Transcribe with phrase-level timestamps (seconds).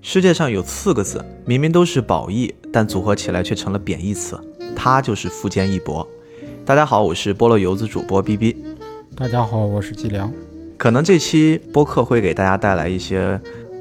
[0.00, 4.38] 世界上有四个字，明明都是褒义，但组合起来却成了贬义词，
[4.76, 6.06] 它就是富坚义博。
[6.64, 8.56] 大家好，我是菠萝油子主播 B B。
[9.16, 10.32] 大家好，我是季良。
[10.76, 13.40] 可能这期播客会给大家带来一些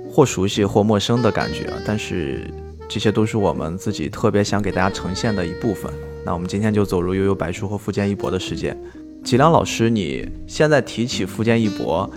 [0.09, 2.49] 或熟悉或陌生的感觉，但是
[2.87, 5.91] 这些都是我们自己特别想给大家呈现的一部分。
[6.23, 8.77] 那我们今天就走入悠悠白书和富坚义博的世界。
[9.23, 12.09] 吉良老师，你现在提起富坚义博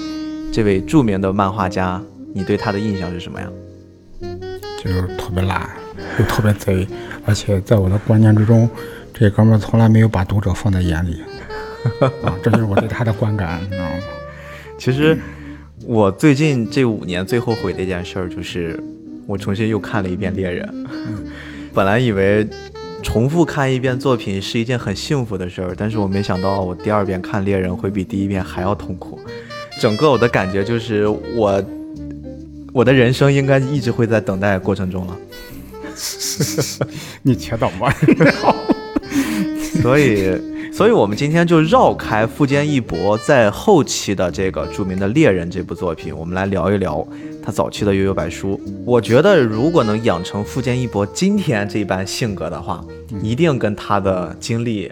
[0.54, 2.00] 这位著名的漫画家，
[2.32, 3.50] 你对他的印象是什么呀？
[4.80, 5.68] 就是特别懒，
[6.20, 6.86] 又特别贼，
[7.26, 8.70] 而且在我的观念之中，
[9.12, 11.20] 这哥们儿从来没有把读者放在眼里。
[12.22, 13.96] 啊，这就是我对他的观感，你知道吗？
[14.78, 15.18] 其实
[15.84, 18.80] 我最近这五年最后悔的一件事儿，就是
[19.26, 20.64] 我重新又看了一遍《猎人》。
[21.74, 22.46] 本来以为
[23.02, 29.18] 重复看一遍作品是一件很幸福的事儿，但是我没想到我第二遍看《猎人》会比第一遍还要痛苦。
[29.80, 31.62] 整个我的感觉就是我。
[32.72, 35.16] 我的人生应该一直会在等待过程中了，
[37.22, 37.94] 你切等吧。
[39.80, 40.36] 所以，
[40.72, 47.06] 所以我们今天就绕开富坚义博在后期的这个著名的《猎人》这部作品，我们来聊一聊
[47.40, 48.60] 他早期的《悠悠白书》。
[48.84, 52.84] 我觉得，如果能养成富坚义博今天这般性格的话，
[53.22, 54.90] 一定跟他的经历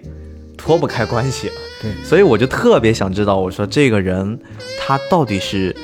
[0.57, 1.51] 脱不开关系。
[1.83, 4.39] 对，所以我就特别想知道，我说这个人
[4.79, 5.75] 他到底是。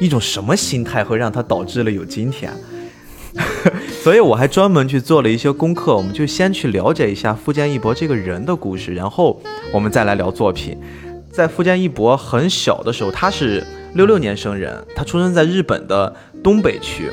[0.00, 2.52] 一种什么心态会让他导致了有今天？
[4.02, 9.40] 所以我还专门去做了一些功课，我们就先去了解一下富坚义博这个人的故事，然后
[9.72, 10.76] 我们再来聊作品。
[11.30, 13.64] 在富坚义博很小的时候，他是
[13.94, 17.08] 六六年生人，他出生在日本的东北区，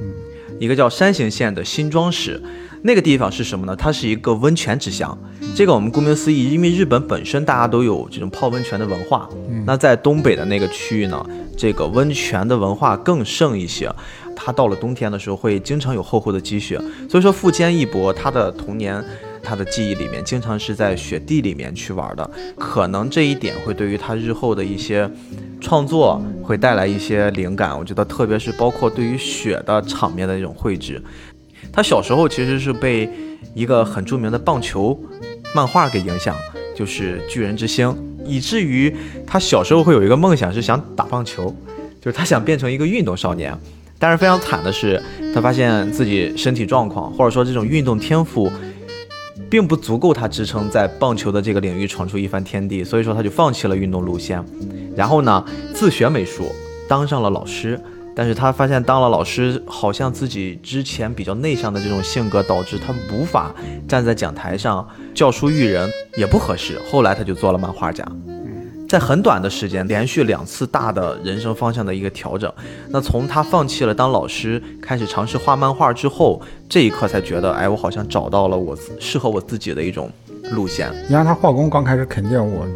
[0.00, 0.12] 嗯，
[0.58, 2.42] 一个叫山形县的新庄市。
[2.82, 3.74] 那个地方是什么呢？
[3.74, 5.16] 它是一个温泉之乡。
[5.54, 9.28] 这个我们顾名思义，因为日本本身大家都有这种泡温泉的文化。
[9.64, 11.24] 那在东北的那个区域呢，
[11.56, 13.90] 这个温泉的文化更盛一些。
[14.36, 16.78] 它到了冬天的时候，会经常有厚厚的积雪。
[17.08, 19.02] 所以说，富坚义博他的童年，
[19.42, 22.30] 他的记忆里面，经常是在雪地里面去玩的。
[22.58, 25.10] 可能这一点会对于他日后的一些
[25.58, 27.76] 创作会带来一些灵感。
[27.76, 31.02] 我觉得，特别是包括对于雪的场面的一种绘制。
[31.76, 33.06] 他小时候其实是被
[33.54, 34.98] 一个很著名的棒球
[35.54, 36.34] 漫画给影响，
[36.74, 37.86] 就是《巨人之星》，
[38.24, 41.54] 以至于他小时候会有一个梦想是想打棒球，
[42.00, 43.54] 就是他想变成一个运动少年。
[43.98, 45.02] 但是非常惨的是，
[45.34, 48.50] 他发现自己身体状况或者说这种运动天赋，
[49.50, 54.42] 并不足够他支撑在棒球的这个领域闯出一番天地，所以说他就放弃了运动路线，
[54.96, 55.44] 然后呢
[55.74, 56.50] 自学美术，
[56.88, 57.78] 当上了老师。
[58.16, 63.54] 但是他发现当了老师，好像自己之前比较内向的这种性格，导致他无法
[63.86, 66.80] 站在讲台上教书育人，也不合适。
[66.90, 68.02] 后来他就做了漫画家，
[68.88, 72.50] 在很短的时间，连续两次大的人生方向的一个调整。
[72.88, 76.40] 那从他放弃了当老师，开始尝试画漫画之后，
[76.70, 80.10] 这一刻才觉得，哎，我好像找到了我适合我自己的一种
[80.52, 80.90] 路线。
[81.06, 82.66] 你让他画工，刚开始肯定我。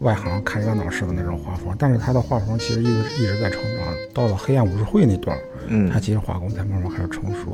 [0.00, 3.94] 外行看热闹式的那种画风，但是他的画风其实一直一直在成长。
[4.14, 5.36] 到了黑暗武士会那段，
[5.66, 7.52] 嗯，他其实画工才慢慢开始成熟。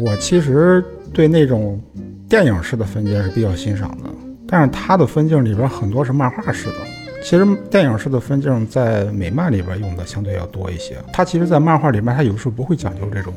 [0.00, 1.80] 我其实对那种
[2.28, 4.10] 电影式的分镜是比较欣赏的，
[4.46, 6.76] 但是他的分镜里边很多是漫画式的。
[7.22, 10.96] 其实电影式的分镜在美漫里边用的相对要多一些。
[11.12, 13.32] 他其实，在漫画里面，他有时候不会讲究这种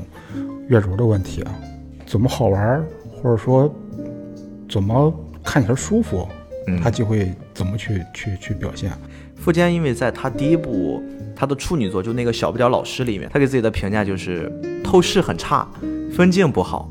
[0.67, 1.53] 阅读的问题啊，
[2.05, 2.83] 怎么好玩，
[3.21, 3.71] 或者说
[4.67, 5.13] 怎么
[5.43, 6.27] 看起来舒服。
[6.81, 8.91] 他就会怎么去去去表现？
[9.35, 11.03] 富坚因为在他第一部
[11.35, 14.51] 他的处女作就那个小不点老师里面，他给自己的评价就是
[14.83, 15.67] 透视很差，
[16.11, 16.89] 分镜不好，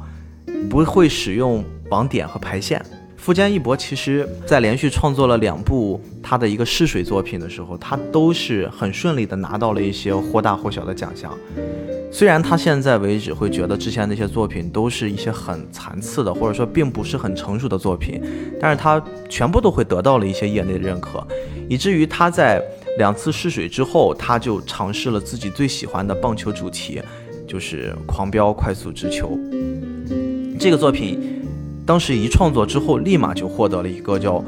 [0.69, 2.84] 不会使用网点和排线。
[3.25, 11.34] 富坚义博其实在连续创作了两部他的一个试水作品的时候，他都是很顺利的拿到了一些或大或小的奖项。
[12.13, 18.21] 虽然他现在为止会觉得之前那些作品都是一些很残次的，或者说并不是很成熟的作品，
[18.61, 21.27] 但是他全部都会得到了一些业内的认可，
[21.67, 22.63] 以至于他在
[22.99, 27.01] 两次试水之后，他就尝试了自己最喜欢的棒球主题，
[27.48, 29.31] 就是《狂飙快速直球》
[30.60, 31.43] 这个作品，
[31.86, 34.42] 当时一创作之后，立马就获得了一个叫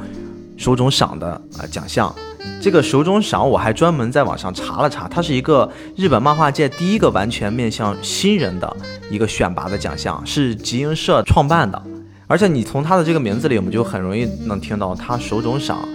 [0.57, 2.13] 手冢赏的啊奖项。
[2.59, 8.75] 这个手冢赏我还专门在网上查了查，它是一个日本漫画界第一个完全面向新人的
[9.11, 11.81] 一个选拔的奖项，是集英社创办的。
[12.25, 15.87] 而且你从它的这个名字里，我们就很容易能听到它手冢赏，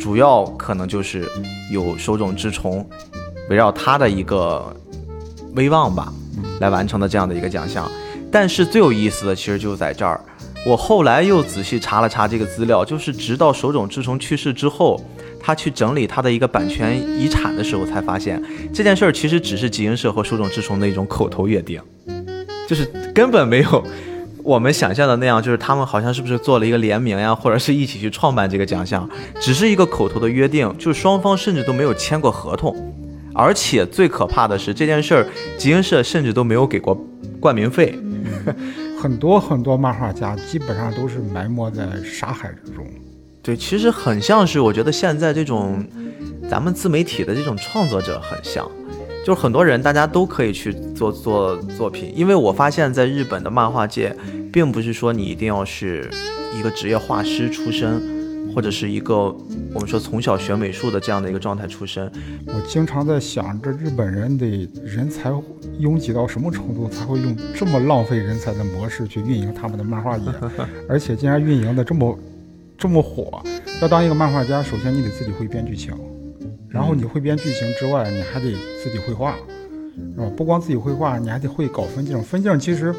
[0.00, 1.28] 主要可能就是
[1.70, 2.84] 有手冢治虫
[3.50, 4.74] 围绕他的一个
[5.54, 6.12] 威望吧，
[6.60, 7.88] 来完成的这样的一个奖项。
[8.30, 10.20] 但是最有意思的其实就在这儿，
[10.68, 15.02] 我后来又仔细查了查这个资料，就是直到手冢治虫去世之后。
[15.40, 18.42] 他去整理他的一个版权遗产的时候，才发现
[18.74, 21.80] 这件事儿其实只是集英社和手冢治虫的一种口头约定，
[22.68, 22.84] 就是
[23.14, 23.82] 根本没有
[24.42, 29.08] 我们想象的那样，就是他们好像是不是做了一个联名呀，或者是一起去创办这个奖项，
[29.40, 32.76] 只是一个口头的约定，就是双方甚至都没有签过合同，
[33.32, 35.26] 而且最可怕的是这件事儿，
[35.56, 37.00] 集英社甚至都没有给过
[37.40, 37.96] 冠名费。
[39.00, 42.84] 很多很多漫画家基本上都是埋没在沙海之中。
[43.40, 45.84] 对，其实很像是我觉得现在这种
[46.50, 48.68] 咱们自媒体的这种创作者很像，
[49.24, 54.14] 就是很多人大家都可以去做做作品，因为我发现在日本的漫画界，
[54.52, 56.10] 并不是说你一定要是
[56.58, 58.17] 一个职业画师出身。
[58.58, 59.14] 或者是一个
[59.72, 62.10] 我们说从小学美术的这样的一个状态出身，
[62.46, 65.32] 我经常在想，这日本人得人才
[65.78, 70.24] 拥挤到什么程度，才会用这么浪费人才的模式去运营他们的漫画业，
[70.90, 72.18] 而且竟然运营的这么
[72.76, 73.40] 这么火。
[73.80, 75.94] 要当一个漫画家，首先你得自己会编剧情，
[76.68, 79.36] 然后你会编剧情之外，你还得自己绘画，
[80.16, 80.28] 是吧？
[80.36, 82.20] 不光自己绘画，你还得会搞分镜。
[82.20, 82.92] 分镜其实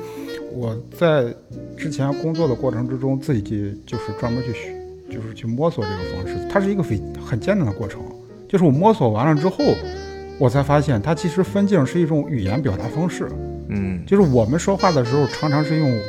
[0.53, 1.35] 我在
[1.75, 4.78] 之前工作的过程之中，自己就是专门去学。
[5.09, 8.01] 就是去摸索这个方式，它是一个非很艰难的过程。
[8.47, 9.57] 就是我摸索完了之后，
[10.39, 13.27] 我才发现它其实分镜是一种语言表达方式。
[13.67, 16.00] 嗯，就是我们说话的时候，常常是用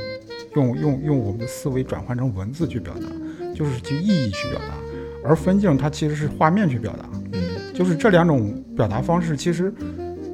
[0.54, 3.06] 用用用我们的思维转换成文字去表达，
[3.54, 4.74] 就是去意义去表达。
[5.22, 7.04] 而分镜它其实是画面去表达。
[7.32, 7.42] 嗯，
[7.74, 9.70] 就是这两种表达方式，其实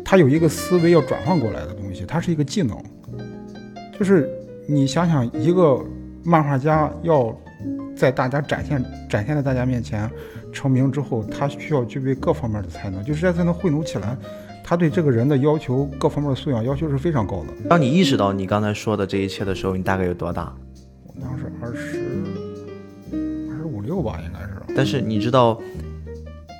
[0.04, 2.76] 它有一个思维要转换过来的东西，它是一个技能。
[3.98, 4.30] 就是
[4.68, 5.84] 你想想，一个
[6.22, 7.36] 漫画家要。
[7.96, 10.08] 在大家展现展现在大家面前
[10.52, 14.16] 成名之后，他需要具备各方面的才能，就是这才能汇总起来。
[14.62, 17.68] 他对这个人的要求，各方面的素养要求是非常高的。
[17.68, 20.52] 当你意识到你刚才说的这一切的时候，你大概有多大？
[21.06, 22.00] 我当时二十
[23.50, 24.60] 二十五六吧，应该是。
[24.74, 25.58] 但是你知道，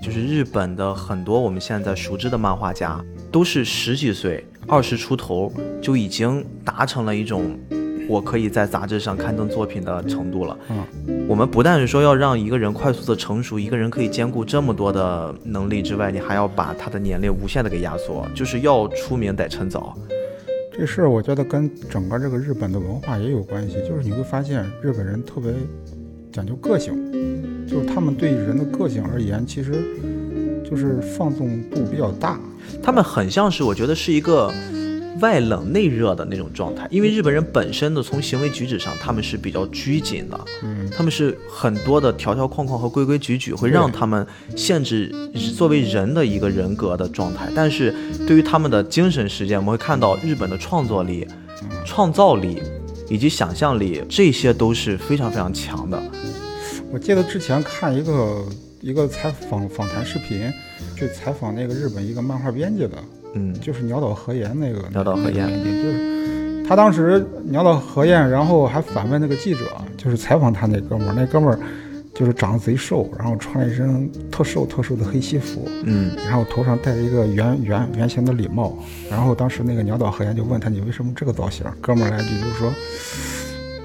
[0.03, 5.53] 就是日本的很多我们现在熟知的漫画家，都是十几岁、二十出头
[5.83, 7.59] 就已经达成了一种。
[8.09, 10.59] 我可以在杂志上刊登作品的程度了。
[10.71, 19.97] 嗯，我们不但是说要让一个人快速的成熟，一个人可以兼顾这么多的能力之外，你还要把他的年龄无限的给压缩，就是要出名得趁早。
[20.73, 25.53] 这事儿我觉得跟整个这个日本的文化也有关系，就是你会发现日本人特别
[26.33, 26.95] 讲究个性，
[27.67, 29.73] 就是他们对人的个性而言，其实
[30.69, 32.39] 就是放纵度比较大。
[32.83, 34.53] 他们很像是，我觉得是一个。
[35.21, 45.11] 外冷内热的那种状态，因为日本人本身的从行为举止上，他们是比较拘谨的，嗯，他们是很多的条条框框和规规矩矩会让他们限制
[45.57, 47.49] 作为人的一个人格的状态。
[47.55, 47.95] 但是
[48.27, 51.27] 对于他们的精神世界，我们会看到日本的创作力、
[51.85, 52.63] 创造力
[53.09, 56.01] 以及想象力，这些都是非常非常强的。
[56.93, 58.45] 我记得之前看一个
[58.81, 60.53] 一个采访访谈视频，
[60.97, 62.97] 去采访那个日本一个漫画编辑的。
[63.37, 69.67] 嗯，就是鸟岛和彦那个鸟岛和彦，就是他当时鸟岛和彦，然后还反问那个记者，
[69.97, 71.59] 就是采访他那哥们儿，那哥们儿
[72.15, 78.77] 就是长得贼瘦，然后穿了一身特瘦特瘦的黑西服，嗯，然后头上戴着一个圆圆圆形的礼帽，
[79.11, 81.65] 然后当时那个鸟岛和彦就问他你为什么这个造型？
[81.81, 82.73] 哥们儿来句就是说。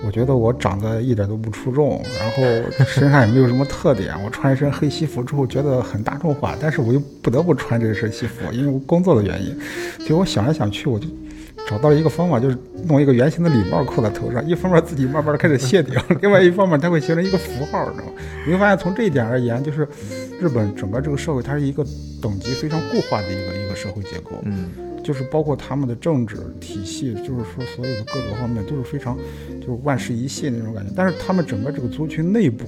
[0.04, 4.14] 我觉得我长得一点都不出众，然后身上也没有什么特点。
[4.24, 9.56] 我穿一身黑西服之后觉得很大众化，但是我又不得不穿这身西服，因为我工作的原因。
[10.06, 11.08] 结果想来想去，我就
[11.70, 14.44] 找到了一个方法，就是弄一个圆形的礼帽扣在头上。
[14.48, 18.14] 一方面自己慢慢开始卸掉，另外一方面它会形成一个符号，你知道吗？
[18.46, 19.88] 你会发现从这一点而言，就是
[20.42, 21.86] 日本整个这个社会它是一个
[22.22, 24.32] 等级非常固化的一个一个社会结构。
[24.44, 24.72] 嗯。
[25.04, 29.18] 就是包括他们的政治体系，就是说所有的各个方面都是非常，
[29.60, 30.94] 就是万事一系那种感觉。
[30.96, 32.66] 但是他们整个这个族群内部，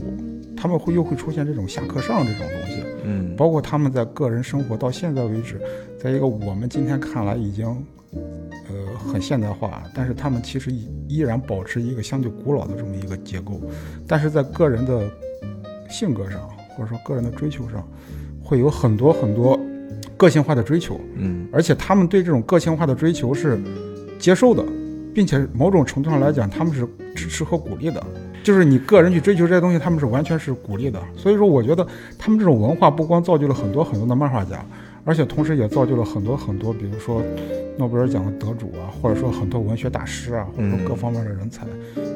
[0.58, 5.62] 他们会又会出现这种下课上这种东西，嗯，包括他们在个人生活到现在为止，
[6.02, 7.68] 在一个我们今天看来已经，
[8.12, 13.62] 呃，很现代化，但是他们其实依依然保持一个相对古老的这么一个结构，
[14.08, 15.08] 但是在个人的
[15.88, 17.88] 性格上，或者说个人的追求上，
[18.44, 19.60] 会有很多很多。
[20.16, 23.60] 个性化的追求，嗯，而且他们对这种个性化的追求是
[24.18, 24.64] 接受的，
[25.14, 28.02] 并且某种程度上来讲，他们是支持和鼓励的。
[28.42, 31.02] 就是你个人去追求这些东西，他们是完全是鼓励的。
[31.18, 31.86] 所以说，我觉得
[32.18, 34.64] 他们这种文化不光造就了很多很多的漫画家，
[35.04, 37.22] 而且同时也造就了很多很多，比如说
[37.78, 41.66] 诺贝尔奖的得主啊，或者说很多文学大师啊，或者说各方面的人才，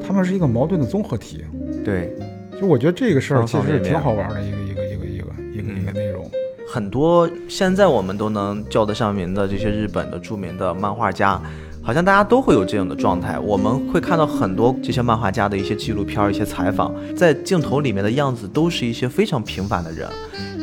[0.06, 1.44] 他们是一个矛盾的综合体。
[1.84, 2.16] 对，
[2.60, 6.28] 就我觉得这个事儿其实挺好玩的一个一个一个一个一个一个内容。
[6.68, 11.40] 很多现在我们都能叫得上名的这些日本的著名的漫画家，
[11.82, 13.38] 好像大家都会有这样的状态。
[13.38, 20.06] 我们会看到很多这些漫画家的一些纪录片、一些采访，在镜头里面的样子都是一些非常平凡的人，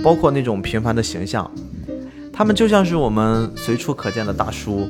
[0.04, 1.50] 包括那种平凡的形象，
[2.32, 4.88] 他们就像是我们随处可见的大叔，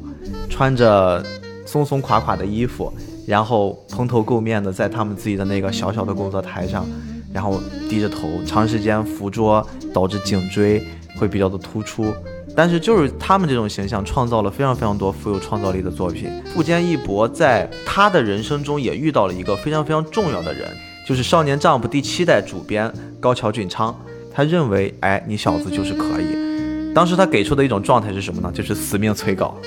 [0.50, 1.24] 穿着
[1.66, 2.92] 松松垮垮的衣服，
[3.26, 6.86] 然后蓬头垢面的在他们自己的那个小小的工作台上，
[7.34, 10.84] 然后低着头，长时间扶桌导致颈椎
[11.18, 12.14] 会比较的突出。
[12.58, 16.30] 但是就是他们这种形象，创造了非常非常多富有创造力的作品。
[16.54, 20.70] 富坚义博在他的人生中也遇到了一个非常非常重要的人，
[21.06, 22.90] 就是《少年 Jump》第七代主编
[23.20, 23.94] 高桥俊昌。
[24.34, 26.94] 他认为，哎，你小子就是可以。
[26.94, 28.50] 当时他给出的一种状态是什么呢？
[28.54, 29.58] 就是死命催稿。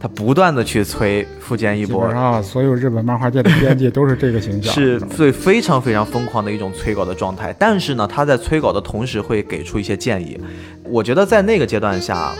[0.00, 7.54] 他不断的去催富坚义博，啊，所有日本漫画界的编辑都是这个形象，是最非常非常疯狂的一种催稿的状态。
[7.58, 10.38] 但是呢，他在催稿的同时会给出一些建议。
[10.84, 12.32] 我觉得在那个阶段下，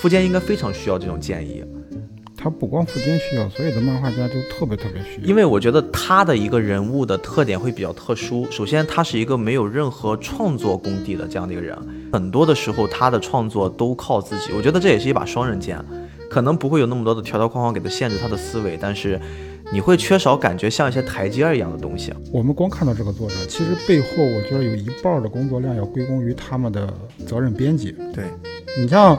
[0.00, 1.64] 富坚应该非常需要这种建议。
[2.36, 5.28] 他不光富坚需要，所有的漫画家都特别特别需要。
[5.28, 8.46] 因为我觉得他的一个人物的特点会比较特殊。
[8.50, 11.76] 首先，他是一个没有任何创作功底的这样的一个人，
[12.12, 14.50] 很多的时候他的创作都靠自己。
[14.56, 15.78] 我觉得这也是一把双刃剑。
[16.32, 19.20] 可能不会有那么多的条条框框给他限制他的思维，但是
[19.70, 22.10] 你会缺少感觉像一些台阶一样的东西。
[22.32, 26.90] 我们光看到这个作者，其实背后我觉得有一半的工作量要归功于他们的
[27.26, 27.94] 责任编辑。
[28.14, 28.24] 对
[28.78, 29.18] 你像，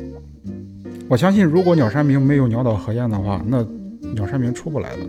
[1.08, 3.66] 我相信如果鸟山明没有鸟岛和彦的话，那
[4.12, 5.02] 鸟山明出不来的。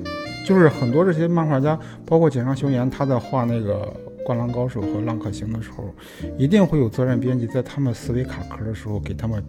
[0.45, 3.93] 就是很多这些漫画家，包括井上雄彦，他在画那个
[4.25, 5.93] 《灌篮高手》和《浪客行》的时候，
[6.37, 9.43] 一定会有责任编辑在他们思维卡壳的时候给他们。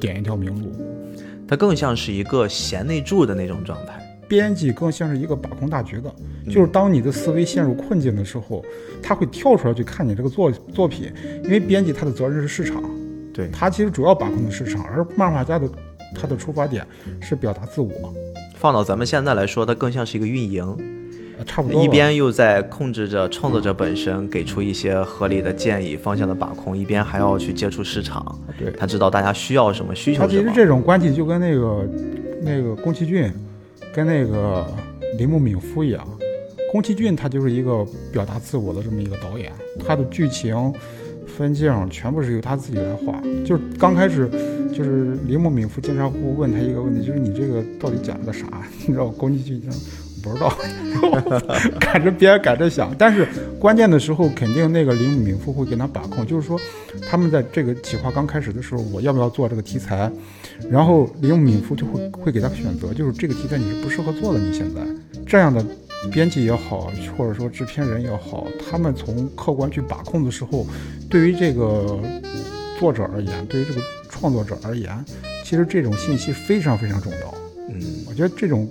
[0.00, 0.72] 点一条明路，
[1.46, 3.98] 它更像是一个贤内助的那种状态。
[4.26, 6.14] 编辑更像是一个把控大局的，
[6.46, 8.64] 就是当你的思维陷入困境的时候，
[9.02, 12.80] 他会跳出来去看你这个作作品，因为编辑他的责任是市场，
[13.34, 15.68] 对他其实主要把控的市场，而漫画家的
[16.14, 16.86] 他的出发点
[17.20, 17.90] 是表达自我。
[18.54, 20.99] 放到咱们现在来说，它更像是一个运营。
[21.44, 28.38] 差不多，一边又在控制着创作者本身，给出一些合理的建议、方向的把控，一边还要去接触市场。
[28.58, 30.20] 对，他知道大家需要什么，需求。
[30.20, 31.88] 他其实这种关系就跟那个
[32.42, 33.32] 那个宫崎骏
[33.92, 34.66] 跟那个
[35.18, 36.06] 铃木敏夫一样。
[36.72, 39.52] 宫崎骏他就是一个表达自我的这么一个导演，
[39.84, 40.72] 他的剧情
[41.26, 43.20] 分镜全部是由他自己来画。
[43.44, 44.30] 就是刚开始，
[44.72, 48.46] 就是铃木敏夫经常会问他一个问题，就是你这个到底讲了个啥？
[48.86, 49.60] 你知道宫崎骏
[50.22, 50.52] 不知道，
[51.80, 53.26] 赶着编赶着想，但是
[53.58, 56.58] 关键的时候肯定那个铃木敏夫会给他把控，就是说
[57.08, 60.10] 他们在这个企划刚开始的时候，我要不要做这个题材，
[60.70, 64.80] 然后铃木敏夫就会会给他选择，就是这个题材你是不适合做的，你现在
[65.26, 65.64] 这样的
[66.12, 70.66] 编辑也好，或者说制片人也好，他们从客观去把控的时候，
[71.08, 71.98] 对于这个
[72.78, 75.04] 作者而言，对于这个创作者而言，
[75.44, 77.34] 其实这种信息非常非常重要。
[77.68, 78.68] 嗯，我觉得这种。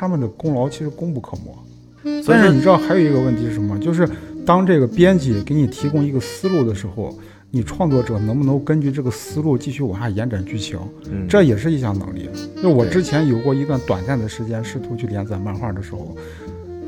[0.00, 3.78] 他们的功劳其实功不可没，但是你知道还有一个问题是什么？
[3.78, 4.08] 就是
[4.46, 7.14] 当这个编辑给你提供一个思路的时候，
[7.50, 10.78] 你创作者能不能根据这个思路继续往下延展剧情？
[11.10, 12.30] 嗯，这也是一项能力。
[12.62, 16.16] 就我之前有过一段短暂的时间试图去连载漫画的时候，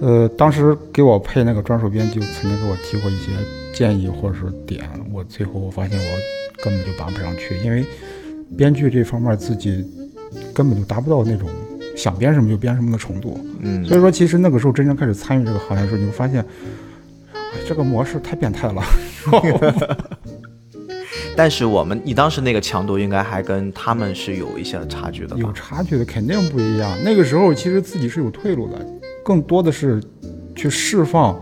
[0.00, 3.30] 呃，当时给我配那个专属编辑曾经给我提过一些
[3.74, 7.84] 建议或者是点，我最后我发现我根本就拔不上去，因为
[8.56, 9.84] 编剧这方面自己
[10.54, 11.46] 根本就达不到那种。
[11.96, 16.44] 想编什么就编什么的程度，嗯，所以说其实那个时候真正开始参与这个行业的时候，你会发现，
[17.66, 18.82] 这个模式太变态了。
[21.34, 26.94] 但是我们你当时那个强度应该还跟他们是有一些差距的，有差距的肯定不一样。
[27.02, 28.86] 那个时候其实自己是有退路的，
[29.24, 30.02] 更多的是
[30.54, 31.40] 去释放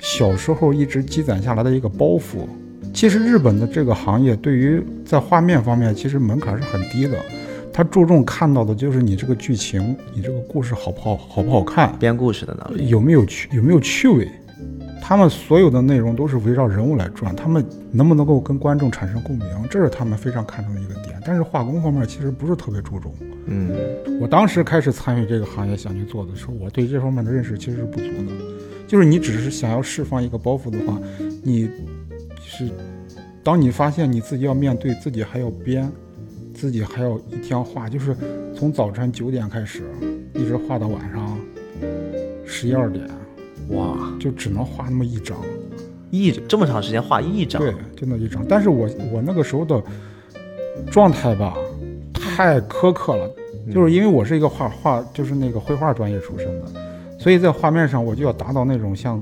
[0.00, 2.46] 小时候一直积攒下来的一个包袱。
[2.92, 7.16] 其实日本的这个行业对于在画面方面其实门槛是很低的。
[7.72, 14.28] 他注重看到的就是你这个剧情，你这个故事好不好，好不好看，编故事的能力有没有趣，有没有趣味。
[15.00, 21.20] 他们所有的内容都是围绕人物来转，他们能不能够跟观众产生共鸣，这是他们非常看重的一个点。
[21.24, 23.12] 但是画工方面其实不是特别注重。
[23.46, 23.70] 嗯，
[24.20, 28.32] 我当时开始参与这个行业想去做的时候，我对这方面的认识其实是不足的。
[28.86, 31.00] 就是你只是想要释放一个包袱的话，
[31.42, 31.68] 你
[32.44, 32.68] 是
[33.42, 35.90] 当你发现你自己要面对自己还要编。
[36.60, 38.14] 自己还要一天画，就是
[38.54, 39.82] 从早晨九点开始，
[40.34, 41.38] 一直画到晚上
[42.44, 43.08] 十一二点，
[43.70, 45.38] 哇，就只能画那么一张，
[46.10, 48.44] 一这么长时间画一张，对，就那一张。
[48.46, 49.82] 但是我我那个时候的
[50.90, 51.56] 状态吧，
[52.12, 53.34] 太苛刻了，
[53.72, 56.66] 就是因为我是一个画画，就是那个绘画专业出身的，
[57.18, 59.18] 所以在画面上我就要达到那种像，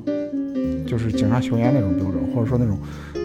[0.85, 2.77] 就是警察雄彦那种标准，或者说那种。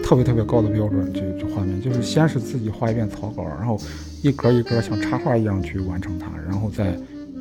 [0.04, 3.80] 特别特别高的标准，这这画面就是先是自己画一遍草稿，然后
[4.22, 6.94] 一格一格像插画一样去完成它，然后再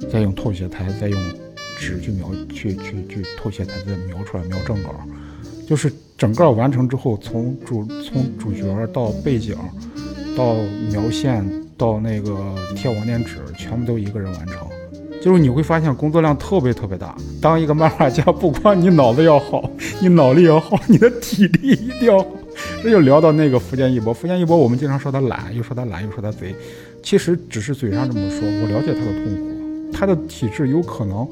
[0.10, 1.20] 再用透写台，再用
[1.78, 4.96] 纸去描，去去去透写台再描出来描正稿，
[5.68, 9.58] 就是整个完成之后，从主从主角到背景，
[10.38, 10.56] 到
[10.90, 11.46] 描线，
[11.78, 14.66] 到那个贴网点纸，全部都一个人完成。
[15.22, 17.16] 就是你会发现工作量特别特别大。
[17.42, 19.70] 当一个漫画家，不光你脑子要好，
[20.02, 22.28] 你脑力要好，你的体力一定要好。
[22.84, 26.54] 这就聊到那个福建一博，福建一博，我们经常说他懒，又说他懒，又说他贼，
[27.02, 28.42] 其实只是嘴上这么说。
[28.42, 31.26] 我了解他的痛苦，他的体质有可能，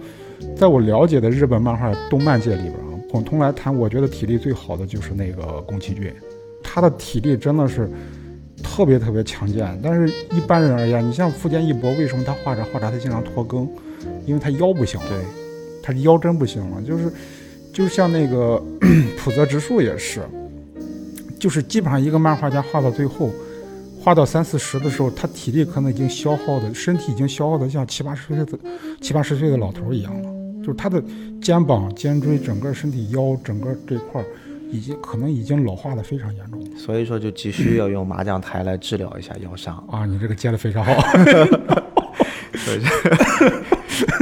[0.56, 6.14] 在我了解的日本漫画动漫界里边啊，统通来谈，我觉得体力最好的就是那个宫崎骏，
[6.64, 7.90] 他的体力真的是
[8.64, 9.78] 特别特别强健。
[9.84, 13.70] 但是一般人而言，你像福建一博，为什么他画着画着他经常拖更？
[14.26, 15.18] 因为他腰不行，对，
[15.84, 17.12] 他腰真不行了，就是，
[17.74, 18.64] 就像那个
[19.20, 20.22] 普泽直树也是，
[21.42, 23.32] 就是基本上一个漫画家画到最后，
[24.00, 28.46] 画到三四十的时候，他体力可能已经消耗的，身体已经消耗的像七八十岁的
[29.02, 30.30] 七八十岁的老头一样了，
[30.60, 31.04] 就是他的
[31.42, 34.26] 肩膀、肩椎、整个身体、腰整个这块儿，
[34.72, 40.06] 已经可能已经老化的非常严重，所以说就急需要用麻将台来治疗一下腰伤啊！
[40.06, 40.94] 你这个接的非常好。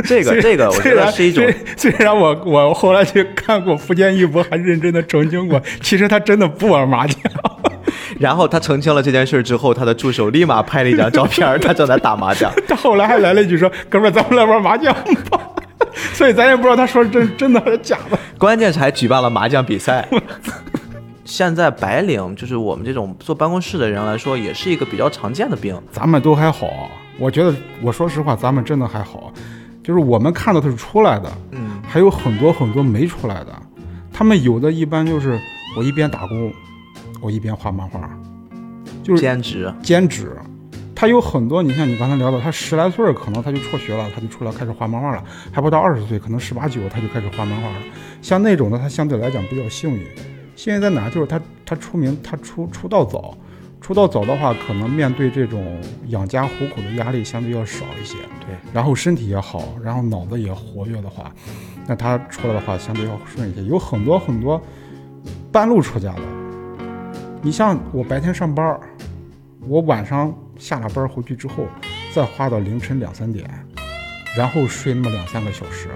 [0.06, 1.46] 这 个这个，我觉得是一种。
[1.78, 7.18] 虽然我我后来去看过福建一博，还认真的澄清过，其实他真的不玩麻将。
[8.20, 12.52] 然后他澄清了这件事之后，他的助手立马拍了一张照片，他正在打麻将。
[12.68, 14.94] 他后来还来了一句说：“哥们，咱们来玩麻将
[15.30, 15.40] 吧。”
[16.14, 18.18] 所以咱也不知道他说是真真的还是假的。
[18.38, 20.08] 关键是还举办了麻将比赛。
[21.24, 25.80] 现在白领就是我们这种坐办公室的人来说，也是一个比较常见的病。
[25.92, 29.32] 咱们都还好，我觉得我说实话，咱们真的还好。
[29.89, 33.60] 就是我们看到他是出来的，嗯，还有很多很多没出来的。
[34.13, 35.39] 他们有的一般就是
[35.75, 36.53] 我一边打工，
[37.19, 38.08] 我一边画漫画，
[39.01, 39.74] 就是兼职。
[39.81, 40.38] 兼职，
[40.93, 41.63] 他有很多。
[41.63, 47.77] 你像你刚才聊的，他十来岁可能他就辍学了，他就出来开始画漫画了，还不到二十岁，可能十八九他就开始画漫画了。
[48.22, 50.05] 像那种的，他相对来讲比较幸运。
[50.55, 51.10] 幸运在哪？
[51.10, 53.36] 就是他他出名，他出出道早。
[53.81, 58.17] 出道早的话，可能面对这种养家糊口的压力相对要少一些。
[58.41, 61.33] 对，然后身体也好，然后脑子也活跃的话，
[61.87, 63.63] 那他出来的话相对要顺一些。
[63.63, 64.61] 有很多很多
[65.51, 66.22] 半路出家的，
[67.42, 68.79] 你像我白天上班，
[69.61, 71.65] 我晚上下了班回去之后，
[72.13, 73.50] 再花到凌晨两三点，
[74.37, 75.87] 然后睡那么两三个小时，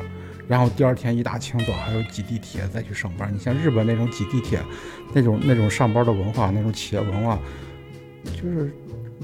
[0.47, 3.31] 然后第二天一大清早还要挤地铁再去上班。
[3.31, 4.59] 你像日本那种挤地铁，
[5.13, 7.37] 那种那种上班的文化，那种企业文化。
[8.25, 8.73] 就是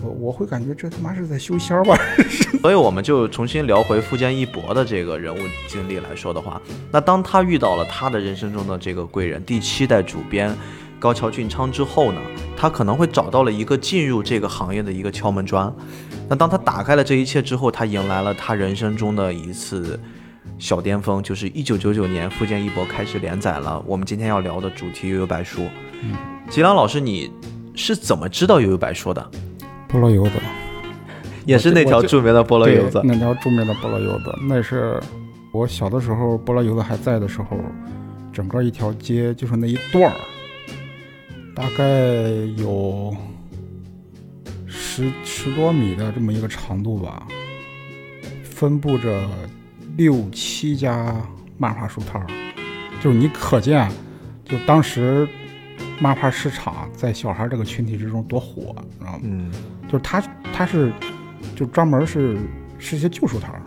[0.02, 1.98] 我我会感觉这他妈是在修仙吧，
[2.62, 10.56] 所以我们就重新聊回富坚义博的这个人物经历来说的话，那当他遇到了他的人生中的这个贵人第七代主编
[11.00, 12.22] 高桥俊昌之后呢，
[12.58, 15.74] 他可能会找到了一个进入这个行业的一个敲门砖。
[16.30, 20.00] 那当他打开了这一切之后，他迎来了他人生中的一次
[20.58, 25.62] 小巅峰，就是一九九九年富坚义博开始连载了我们今天要聊的主题《悠悠白书》。
[26.50, 27.32] 吉良老师你。
[27.80, 29.32] 是怎么知道悠悠白说的？
[29.90, 30.32] 菠萝油子，
[31.46, 33.02] 也是那条著名的菠萝油子。
[33.06, 35.00] 那条著名的菠萝油子，那是
[35.54, 37.58] 我小的时候，菠萝油子还在的时候，
[38.34, 40.16] 整个一条街就是那一段儿，
[41.56, 41.86] 大概
[42.58, 43.16] 有
[44.68, 47.26] 十十多米的这么一个长度吧，
[48.44, 49.26] 分布着
[49.96, 51.16] 六七家
[51.58, 52.28] 漫画书摊儿，
[53.02, 53.90] 就是你可见，
[54.44, 55.26] 就当时。
[56.00, 59.20] 漫画市场在小孩这个群体之中多火，知道吗？
[59.24, 59.52] 嗯，
[59.88, 60.92] 就是他，他是
[61.56, 62.38] 就专门是
[62.78, 63.62] 是一些旧书摊儿，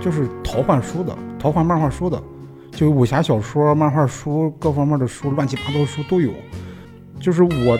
[0.00, 2.22] 就是淘换书的，淘换漫画书的，
[2.70, 6.32] 就武侠小说、漫画书各方面的书，乱七八糟的书都有。
[7.18, 7.78] 就是我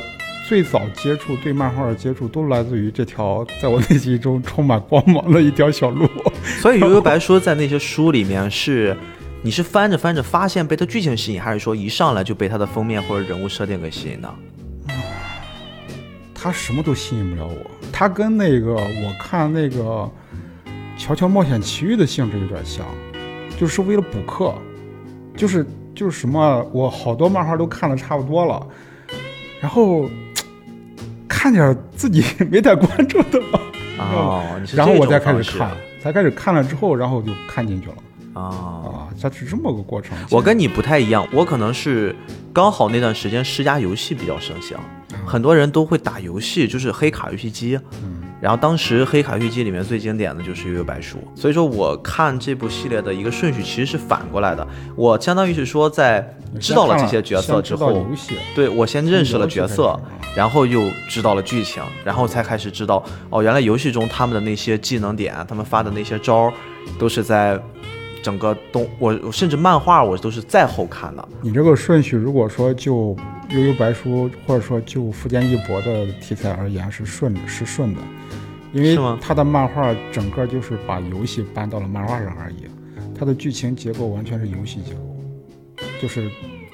[0.48, 6.08] 最早接触对漫画的接触，都来自于这条在我内心中充满光芒的一条小路。
[6.60, 8.96] 所以，悠悠白书在那些书里面是。
[9.46, 14.28] 你是翻着翻着发现被它剧情吸引，还是说一上来就被它的封面或者人物设定给吸引的？
[16.34, 17.70] 他什么都吸引不了我。
[17.92, 19.78] 他跟那个我看那个
[20.98, 22.84] 《乔乔冒险奇遇》的性质有点像，
[23.56, 24.52] 就是为了补课，
[25.36, 28.66] 就是就是什么，我好多漫画都看的差不多了，
[29.60, 30.10] 然后
[31.28, 33.40] 看点自己 没太关注的，
[33.98, 34.42] 哦，
[34.74, 35.70] 然后我再开始看，
[36.02, 37.94] 才开始看了之后，然后就看进去了。
[38.36, 40.16] 啊它是这么个过程。
[40.30, 42.14] 我跟你不太一样，我可能是
[42.52, 44.78] 刚好那段时间施家游戏比较盛行，
[45.26, 47.78] 很多人都会打游戏，就是黑卡游戏机。
[48.02, 54.66] 嗯，然后当时黑卡游戏机里面最经典的就是《悠悠白书》，所以说我看这部系列的一个顺序其实是反过来的。
[54.94, 58.06] 我相当于是说，在知道了这些角色之后，
[58.54, 59.98] 对我先认识了角色，
[60.36, 66.52] 然后又知道了剧情，然后才开始知道哦，原来游戏中他们的那些技能点，他们发的那些招，
[66.98, 67.58] 都是在。
[68.26, 71.28] 整个动我我甚至漫画我都是在后看的。
[71.40, 73.16] 你这个顺序，如果说就
[73.50, 78.00] 悠悠白书或者说就富坚义博的题材而言是顺是顺的，
[78.72, 82.64] 因为他的漫画整个就是把游戏搬到了漫画上而已，
[83.16, 85.16] 他的剧情结构完全是游戏结构，
[86.02, 86.24] 就是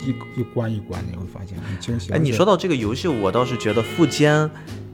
[0.00, 2.14] 一一关一关你会发现很惊喜。
[2.14, 4.50] 哎，你说到这个游戏，我倒是觉得富坚。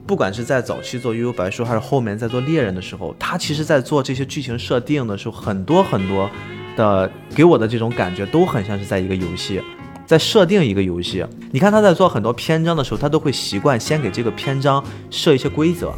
[0.09, 6.27] 不管是在早期做悠悠白书，还是后面在做猎人的时候，他其实在做这些剧情设定的时候，很多很多
[6.75, 9.61] 的给我的这种感觉都很像是在一个游戏，
[10.07, 11.23] 在设定一个游戏。
[11.51, 15.93] 你看他在做很多篇章的时候，他都会习惯先给这个篇章设一些规则，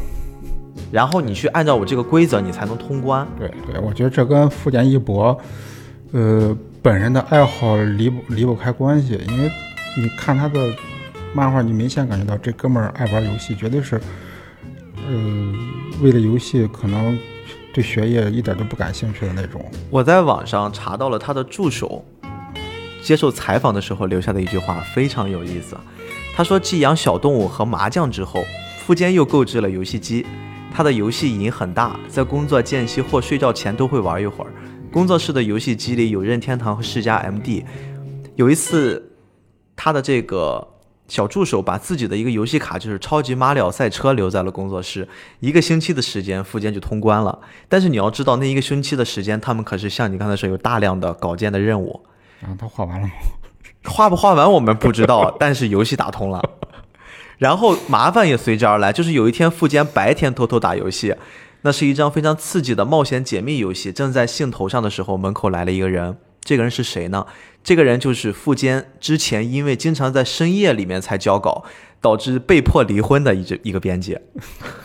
[0.92, 3.26] 然后你去按照我这个规则，你才能通关。
[3.38, 5.40] 对对，我觉得这跟富坚义博，
[6.12, 9.50] 呃，本人的爱好离不离不开关系，因为
[9.96, 10.70] 你看他的。
[11.34, 13.98] 漫画，你明显感觉到这哥们儿爱玩游戏，绝对是，
[14.96, 15.54] 呃，
[16.02, 17.18] 为了游戏可能
[17.72, 19.64] 对学业一点都不感兴趣的那种。
[19.88, 22.04] 我在网上查到了他的助手
[23.02, 25.74] 接受采访的时候留下的一句话，非常有意思。
[26.36, 28.44] 他说：“继养小动物和麻将之后，
[28.84, 30.26] 富坚又购置了游戏机。
[30.70, 34.52] 他的游戏瘾很大，在工作间隙或睡觉前都会玩一会儿。
[34.90, 37.64] 工作室的游戏机里有任天堂和世嘉 MD。
[38.36, 39.12] 有一次，
[39.74, 40.68] 他的这个。”
[41.08, 45.06] 小助手把自己的一个游戏卡，就是《超级马里奥赛车》留在了工作室。
[45.40, 47.38] 一个星期的时间，富坚就通关了。
[47.68, 52.00] 但是你要知道，那一个星期的时间，他们可是像你刚才说，有大量的稿件的任务。
[52.40, 53.12] 啊，他画完了吗？
[53.84, 56.42] 画不画完我们不知道，但是游戏打通了。
[57.38, 61.16] 然后麻烦也随之而来，就是有一天富坚白天偷偷打游戏，
[61.62, 63.90] 那是一张非常刺激的冒险解密游戏。
[63.92, 66.16] 正在兴头上的时候，门口来了一个人。
[66.44, 67.24] 这个人是谁呢？
[67.64, 71.64] 这个人就是富坚之前因为经常在深夜里面才交稿，
[72.00, 74.18] 导致被迫离婚的一这一个编辑。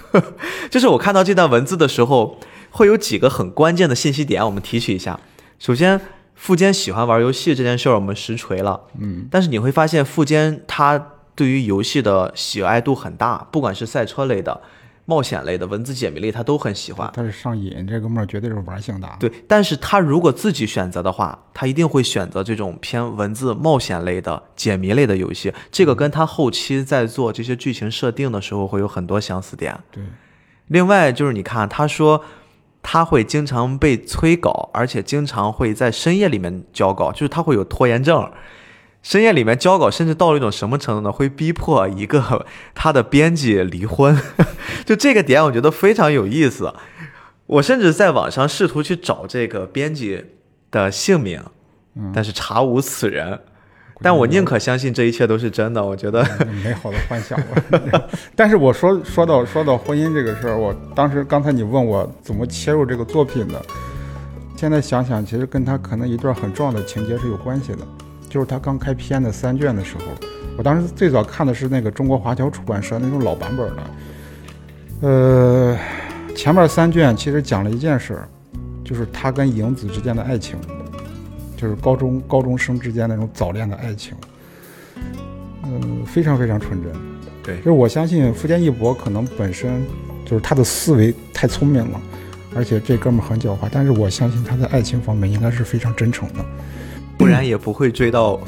[0.70, 5.20] 就是我看到这段文字的时候，会有几个很关键的信息点，我们提取一下。
[5.58, 6.00] 首先，
[6.36, 8.82] 富坚喜欢玩游戏这件事儿，我们实锤了。
[9.00, 14.62] 嗯，但是你会发现，富坚他对于游戏的喜爱度很大，不管是赛车类的。
[15.10, 17.10] 冒险类的文字解谜类，他都很喜欢。
[17.14, 19.10] 他是上瘾，这哥们儿绝对是玩性的。
[19.18, 25.54] 对，但是他如果自己选择的话，他一定会选择这种偏文字冒险类的解谜类的游戏。
[25.72, 29.80] 这个跟他后期在做这些剧情设定的时候会有很多相似点。
[29.90, 30.04] 对。
[30.68, 32.22] 另外就是你看，他说
[32.82, 38.30] 他会经常被催稿，而且经常会在深夜里面交稿，就是他会有拖延症。
[39.04, 41.12] 深夜里面交稿，甚至到了一种什么程度呢？
[41.12, 44.20] 会逼迫一个 他的编辑离婚，
[44.86, 46.74] 就这个点，我觉得非常有意思。
[47.46, 50.26] 我甚至在网上试图去找这个编辑
[50.70, 51.42] 的姓名，
[52.14, 53.40] 但是查无此人。
[54.00, 55.84] 但我宁可相信这一切都是真的。
[55.84, 56.22] 我觉得
[56.64, 57.40] 美好的幻想。
[58.36, 63.60] 但是我说说到说到婚姻这个事儿，我当时刚才你问我怎么切入这个作品的，
[64.56, 67.80] 现在想想，其实跟他可能一段很重要的情节是有关系的。
[68.30, 70.04] 就是他刚开篇的三卷的时候，
[70.58, 73.84] 我当时最早看的是那个中国华侨出版社那种老版本的。
[75.02, 75.78] 呃，
[76.36, 78.20] 前面三卷其实讲了一件事，
[78.84, 80.58] 就是他跟影子之间的爱情，
[81.56, 84.16] 就是高中高中生之间那种早恋的爱情。
[85.64, 86.92] 嗯，非常非常纯真。
[87.44, 89.86] 对，就是我相信福建一博可能本身
[90.26, 92.02] 就是他的思维太聪明了，
[92.56, 96.46] 而且这哥们很狡猾，但是我相信他在爱情方面应该是非常真诚的。
[97.18, 98.40] 不然也不会追到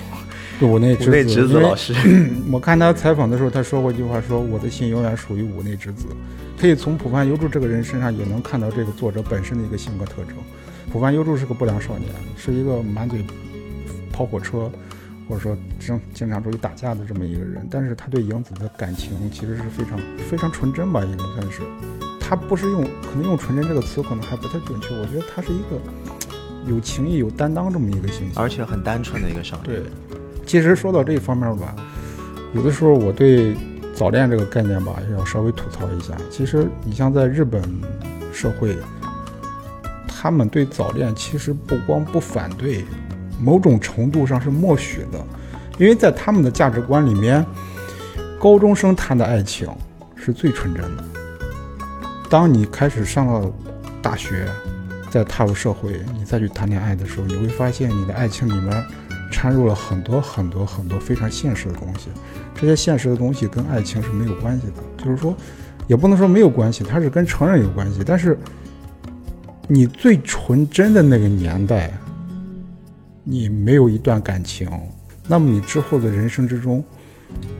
[0.62, 1.93] 五内之子老师。
[2.51, 6.05] 我看他采访的时候，他说过一句话，说我的心永远属于五内之子。
[6.60, 10.36] 可以从浦饭优助这个人身上也能看到这个作者本身的一个性格特征。
[10.91, 13.23] 浦饭优助是个不良少年，是一个满嘴
[14.12, 14.69] 跑火车，
[15.27, 17.65] 或者说经经常出去打架的这么一个人。
[17.71, 19.97] 但是他对影子的感情其实是非常
[20.29, 21.62] 非常纯真吧，应该算是。
[22.19, 25.79] 他不是用可能用纯真这个词可能还不太准确，我觉得他是一个。
[26.67, 29.82] 有情义、有担当这么一个形象，而且很单纯的一个少年。
[29.82, 29.84] 对，
[30.45, 31.76] 其实说到这一方面吧，
[32.54, 33.56] 有的时候我对
[33.95, 36.13] 早恋这个概念吧，要稍微吐槽一下。
[36.30, 37.62] 其实你像在日本
[38.32, 38.78] 社会，
[40.08, 42.86] 他们对早恋其实不光不反对，
[43.41, 45.26] 某种程度上是默许的，
[45.78, 47.45] 因为在他们的价值观里面，
[48.39, 49.67] 高中生谈的爱情
[50.15, 51.04] 是最纯真的。
[52.30, 53.52] 当你开始上了
[54.02, 54.48] 大学。
[55.10, 58.84] 再踏入社会，你再去谈恋爱的时候，你会发现你的爱情里面
[59.32, 62.10] 掺入了很多很多很多非常现实的东西。
[62.56, 65.36] 这些现实的东西跟爱情是没有关系的，就是说，
[65.88, 68.04] 也不能说没有关系，它是跟成人有关系。
[68.06, 68.38] 但是，
[69.67, 71.91] 你最纯真的那个年代，
[73.24, 74.69] 你没有一段感情，
[75.28, 76.84] 那么你之后的人生之中，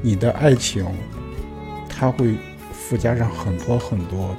[0.02, 0.86] 你的爱情，
[1.88, 2.36] 它会
[2.74, 4.36] 附加上很多很多。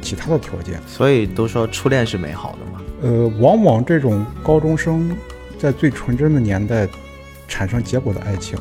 [0.00, 2.80] 其他的条件，所以都说初恋是美好的嘛。
[3.02, 5.10] 呃，往往这种高中生
[5.58, 6.86] 在最纯真的年代
[7.48, 8.58] 产生结果的爱情，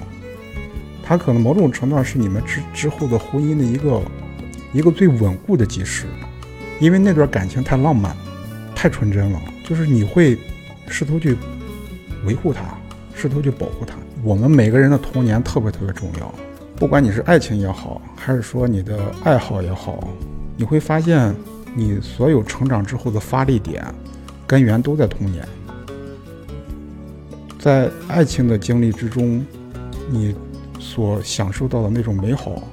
[1.04, 4.02] 它可能某种程度上是你们之之后的婚姻的一个
[4.72, 6.06] 一个最稳固的基石，
[6.80, 8.16] 因为那段感情太浪漫，
[8.76, 10.38] 太纯真了，就是你会
[10.88, 11.36] 试图去
[12.26, 12.62] 维护它，
[13.14, 13.96] 试图去保护它。
[14.24, 16.34] 我们每个人的童年特别特别重要，
[16.76, 20.02] 不管你是爱情也好，还是说你的爱好也好，
[20.60, 21.34] 你会发现
[21.74, 23.82] 你所有成长之后的发力点。
[24.46, 25.48] 根源都在童年，
[27.60, 29.46] 在爱情的经历之中，
[30.10, 30.36] 你
[30.80, 32.64] 所享受到的那种美好，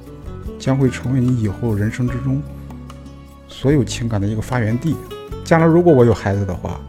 [0.58, 2.42] 将会成为你以后人生之中
[3.46, 4.96] 所有情感的一个发源地。
[5.44, 6.80] 将来如果我有孩子的话，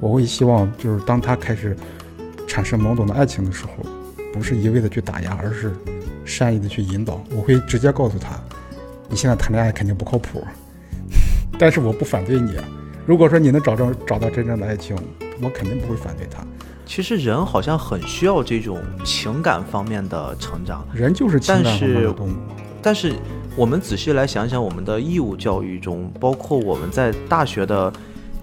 [0.00, 1.76] 我会希望就是当他开始
[2.48, 3.72] 产生懵懂的爱情的时候，
[4.32, 5.70] 不是一味的去打压，而是
[6.24, 7.22] 善意的去引导。
[7.36, 8.42] 我会直接告诉他，
[9.10, 10.42] 你现在谈恋爱肯定不靠谱，
[11.58, 12.54] 但是我不反对你。
[13.04, 14.96] 如果说你能找着找到真正的爱情，
[15.42, 16.44] 我肯定不会反对他。
[16.86, 22.32] 其实人好像很需要这种情感方面的成长，人就是情感方面的动物。
[22.82, 23.14] 但是
[23.56, 27.92] 我们仔细来想想，我们的义务教育中，包括我们在大学的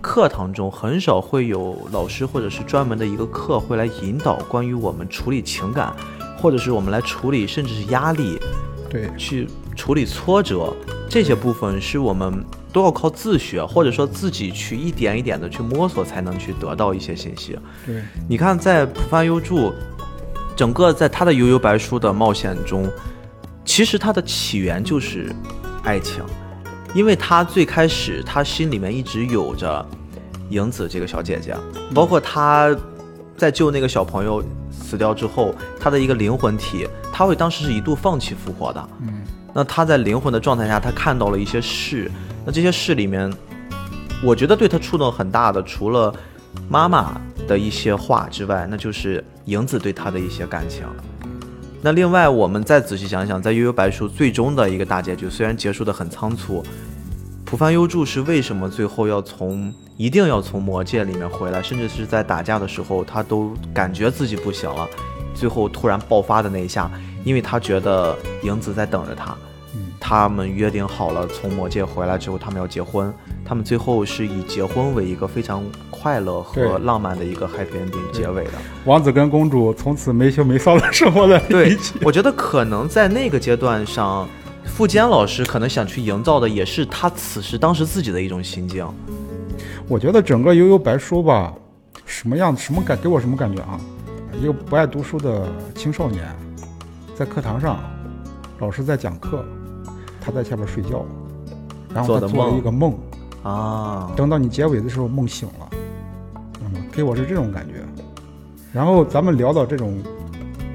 [0.01, 5.93] 课堂中，很少会有老师或者是专门的一个课会来引导关于我们处理情感，
[6.37, 8.39] 或者是我们来处理甚至是压力，
[8.89, 10.75] 对，去处理挫折
[11.07, 12.43] 这些部分是我们。
[12.73, 17.57] 都要靠自学，或者说自己去一点一点的去摸索，才能去得到一些信息。
[17.83, 19.73] 对，你看，在浦发优助，
[20.55, 22.87] 整个在他的悠悠白书的冒险中，
[23.65, 25.33] 其实它的起源就是
[25.81, 26.23] 爱情，
[26.93, 29.83] 因为他最开始他心里面一直有着
[30.49, 31.55] 影子这个小姐姐，
[31.95, 32.75] 包括他
[33.35, 38.89] 在救那个小朋友死掉之后，他的一个灵魂体，他会当时是一度放弃复活的。
[39.01, 39.23] 嗯，
[39.57, 42.11] 那他在灵魂的状态下，他看到了一些事。
[42.45, 43.33] 那这些事里面，
[44.23, 46.13] 我觉得对他触动很大的，除了
[46.69, 50.83] 妈妈的一些话之外，那就是影子对他的一些感情。
[51.81, 56.63] 那另外，我们再仔细想想，在悠悠白书最终的一个大结局，虽然结束的很仓促，
[57.43, 64.87] 浦帆幽助是为什么最后要从一定要从魔界里面回来，甚至是在打架的时候，他都感觉自己不行了，
[65.33, 66.91] 最后突然爆发的那一下，
[67.23, 69.35] 因为他觉得影子在等着他。
[69.99, 73.13] 他们约定好了，从魔界回来之后，他们要结婚。
[73.43, 78.51] 他们最后是以结婚为一个非常快乐和浪漫的一个 happy ending 结尾的。
[78.85, 81.97] 王子跟公主从此没羞没臊的生活在一起。
[81.97, 84.27] 对，我觉得可能在那个阶段上，
[84.65, 88.85] 傅坚老师可能想去营造的也是他此时当时自己的一种心境。
[89.87, 91.53] 我觉得整个悠悠白书吧，
[92.05, 93.79] 什么样什么感给我什么感觉啊？
[94.41, 96.23] 一个不爱读书的青少年，
[97.15, 97.79] 在课堂上，
[98.59, 99.45] 老师在讲课。
[100.27, 101.05] 他在下边睡觉，
[101.93, 102.93] 然后他做了一个梦
[103.43, 104.11] 啊。
[104.13, 105.69] 等到你结尾的时候，梦醒了，
[106.59, 107.75] 嗯给我是这种感觉。
[108.73, 110.03] 然后咱们聊到这种，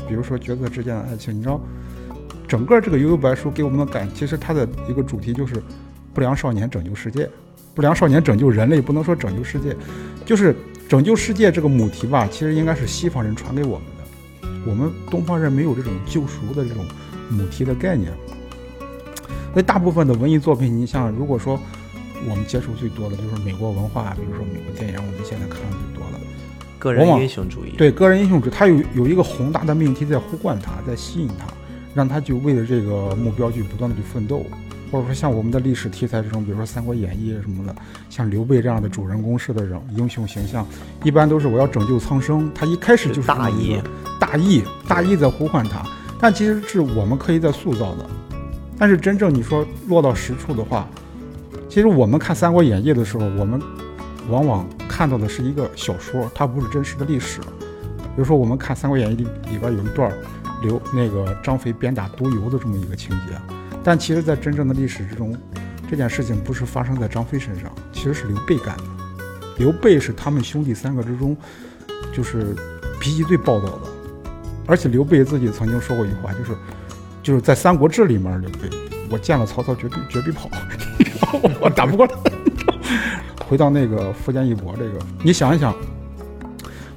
[0.08, 1.60] 比如说角色之间的爱情，你知道，
[2.48, 5.62] 整个这个悠悠白书给我们的感，其实它的一个主题就是
[6.14, 7.28] 不良少年拯救世界，
[7.74, 9.76] 不良少年拯救人类，不能说拯救世界，
[10.24, 10.56] 就是
[10.88, 16.86] 拯救世界这个母题吧，其实应该是西方人传给我们的，我们东方人没有这种救赎的这种
[17.28, 18.10] 母题的概念。
[19.52, 21.60] 所以大部分的文艺作品，你像如果说
[22.28, 26.18] 我们接触最多的就是美国文化，比如说美国电影，我们现在看的最多的
[26.78, 27.74] 个人英雄主义。
[27.76, 31.46] 对个人英雄主义，他有有一个宏大的命题在呼唤他，在吸引他，
[31.94, 34.44] 让他就为了这个目标去不断的去奋斗。
[34.90, 37.74] 或者说像我们的历史题材这种，比如说《三国演义》什么的，
[38.10, 40.66] 像刘备这样的主人公式的人英雄形象，
[41.02, 42.50] 一般都是我要拯救苍生。
[42.54, 43.80] 他一开始就是大义，
[44.20, 45.82] 大义，大义在呼唤他，
[46.20, 48.06] 但其实是我们可以在塑造的。
[48.82, 50.88] 但是真正你说落到实处的话，
[51.68, 53.62] 其实我们看《三国演义》的时候，我们
[54.28, 57.40] 往往看到的是一个小说，它不是真实的历史。
[57.40, 60.12] 比如说，我们看《三国演义》里里边有一段
[60.62, 63.40] 刘那个张飞鞭打督邮的这么一个情节，
[63.84, 65.32] 但其实，在真正的历史之中，
[65.88, 68.82] 这件事情不是发生在张飞身上，其实是刘备干的。
[69.58, 71.36] 刘备是他们兄弟三个之中，
[72.12, 72.56] 就是
[72.98, 73.82] 脾气最暴躁的，
[74.66, 76.50] 而且刘备自己曾经说过一句话，就是。
[77.22, 78.68] 就是在《三国志》里面，刘备，
[79.10, 80.50] 我见了曹操绝必绝必跑，
[81.60, 82.16] 我打不过他。
[83.48, 85.74] 回到那个苻坚一搏，这个你想一想，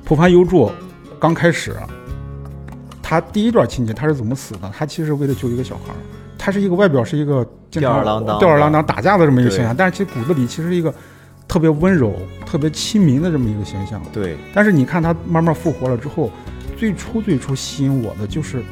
[0.05, 0.71] 蒲凡幽助
[1.19, 1.75] 刚开始，
[3.03, 4.71] 他第一段亲戚他是怎么死的？
[4.73, 5.93] 他其实为了救一个小孩，
[6.38, 10.93] 他是一个外表是一个吊儿郎当、吊儿郎当打架的这么一个形象，但是其实骨子里其实是一个
[11.47, 14.01] 特别温柔、特别亲民的这么一个形象。
[14.13, 14.38] 对。
[14.53, 16.31] 但是你看他慢慢复活了之后，
[16.77, 18.63] 最初最初吸引我的就是。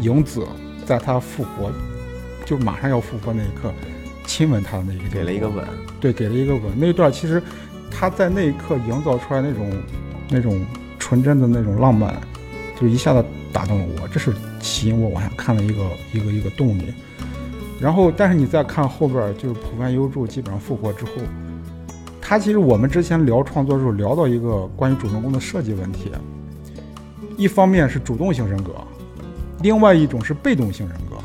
[0.00, 0.46] 影子
[0.84, 1.70] 在他复活，
[2.44, 3.72] 就马上要复活那一刻，
[4.26, 5.64] 亲吻他的那一个，给了一个吻，
[6.00, 6.64] 对，给了一个吻。
[6.76, 7.42] 那一段其实
[7.90, 9.70] 他在那一刻营造出来那种
[10.28, 10.64] 那种
[10.98, 12.14] 纯真的那种浪漫，
[12.80, 16.92] 就一下子打动了我，这是吸引我往下看的一个一个一个动力。
[17.80, 21.10] 然后，但是你再看后边，就是浦饭优助基本上复活之后，
[22.20, 26.12] 他其实我们之前聊创作的时候聊到一个关于主人公的设计问题，
[27.36, 28.72] 一方面是主动性人格，
[29.62, 31.16] 另外一种是被动型人格。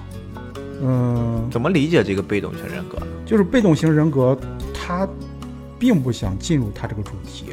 [0.83, 3.07] 嗯，怎么理解这个被动型人格呢？
[3.25, 4.37] 就是被动型人格，
[4.73, 5.07] 他
[5.79, 7.47] 并不想进入他这个主题。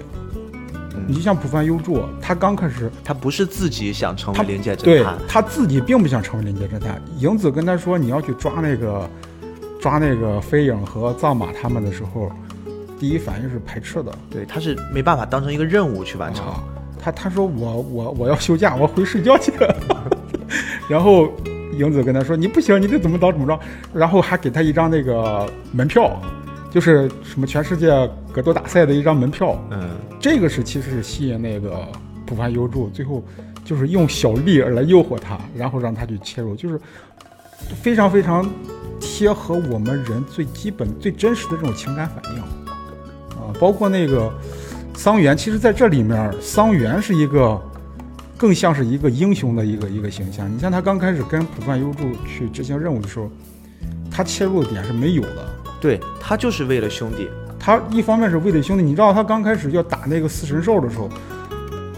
[1.08, 7.02] 你就像浦饭优助，他刚开始，他不是自己想成为灵界侦探，他自己并不想成为灵界侦探。
[7.18, 9.10] 影子跟他说你要去抓那个
[9.80, 12.30] 抓那个飞影和藏马他们的时候，
[12.98, 14.12] 第一反应是排斥的。
[14.30, 16.44] 对，他是没办法当成一个任务去完成。
[17.02, 19.52] 他他说我我我要休假，我回睡觉去。
[20.88, 21.32] 然后。
[21.76, 23.58] 英子跟他说：“你不行，你得怎么着怎么着。”
[23.92, 26.22] 然后还给他一张那个门票，
[26.70, 27.90] 就是什么全世界
[28.32, 29.58] 格斗大赛的一张门票。
[29.72, 31.84] 嗯，这个是其实是吸引那个
[32.24, 33.24] 浦饭优助，最后
[33.64, 36.80] 就是用小利来诱惑他，然后让他去切入，就是
[37.82, 38.48] 非常非常
[39.00, 43.50] 贴合我们人最基本、最真实的这种情感反应啊。
[43.58, 44.32] 包括那个
[44.94, 47.60] 桑园，其实在这里面，桑园是一个。
[48.44, 50.54] 更像是一个英雄的一个一个形象。
[50.54, 53.30] 你像他刚开始跟浦饭优助去执行任务的时候，
[54.10, 55.48] 他切入的点是没有的。
[55.80, 57.26] 对他就是为了兄弟。
[57.58, 58.84] 他一方面是为了兄弟。
[58.84, 61.08] 你知道他刚开始要打那个四神兽的时候，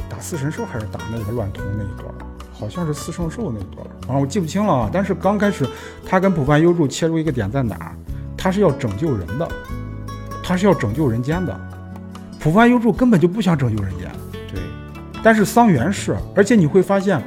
[0.08, 2.14] 打四神兽还是打那个乱童那一段？
[2.52, 4.90] 好像是四圣兽那一段，反正我记不清了啊。
[4.92, 5.66] 但是刚开始
[6.06, 7.92] 他跟浦饭优助切入一个点在哪儿？
[8.36, 9.48] 他是要拯救人的，
[10.44, 11.60] 他是要拯救人间的。
[12.38, 14.08] 浦饭优助根本就不想拯救人间。
[15.26, 17.20] 但是桑原是，而且你会发现，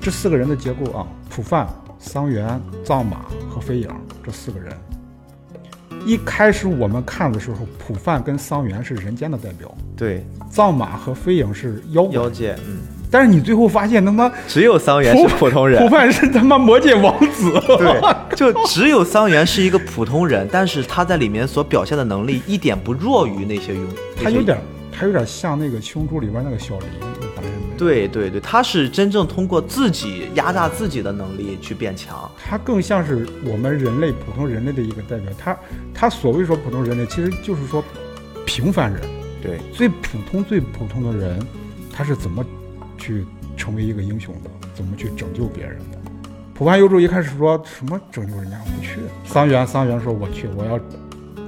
[0.00, 1.66] 这四个人的结构啊，普范、
[1.98, 2.46] 桑原、
[2.84, 3.88] 藏马和飞影
[4.24, 4.72] 这四个人，
[6.06, 12.78] 一开始我们看的时候，普范跟桑原是人间的代表，对，藏马和飞影是妖妖界，嗯。
[13.10, 23.84] 但是你最后发现，他妈只有桑原是普通人，普范是他妈魔界王子，对，就只有桑原是一个普通人，但是他在里面所表现的能力一点不弱于那些勇，
[24.22, 24.56] 他有点，
[24.92, 26.88] 他有点像那个《青珠》里边那个小林。
[27.80, 35.32] 对对对，他是真正通过自己压榨自己的能力去变强，他更像是我们人类普通人类的一个代表。
[35.38, 35.58] 他
[35.94, 37.82] 他所谓说普通人类，其实就是说
[38.44, 39.00] 平凡人，
[39.42, 41.40] 对，最普通最普通的人，
[41.90, 42.44] 他是怎么
[42.98, 43.24] 去
[43.56, 44.50] 成为一个英雄的？
[44.74, 45.98] 怎么去拯救别人的？
[46.52, 50.78] 普凡优助一开始说什么拯救人家我不去，桑原桑原说我去，我要。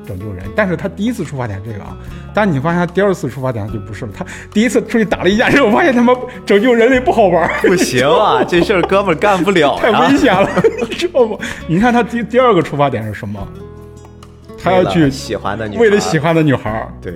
[0.07, 1.97] 拯救人，但是他第一次出发点这个啊，
[2.35, 4.13] 但你发现他第二次出发点就不是了。
[4.17, 10.49] 他第一次出去打了一架之后，发现他妈拯救人类不好玩，不行啊，这事儿哥们儿干不了， 太危险了，
[10.81, 11.41] 你知道不？
[11.67, 13.47] 你看他第第二个出发点是什么？
[14.63, 17.15] 他要去喜欢的女，为了喜欢的女孩，对。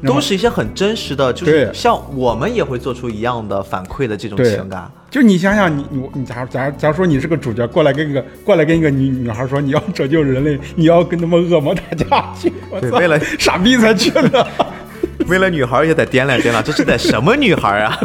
[0.00, 4.88] 都是一些很真实的，就是像我们也会做出一样的反馈的这种情感。
[5.10, 14.46] 就你想想，你你你，假如假如假如说你是个主角，过来跟一个过来跟一个女女孩说你要拯救人类，你要跟他们恶魔打架去，对，为了傻逼才去的，
[15.26, 17.98] 为了女孩也得掂量掂量，这是得什么女孩啊？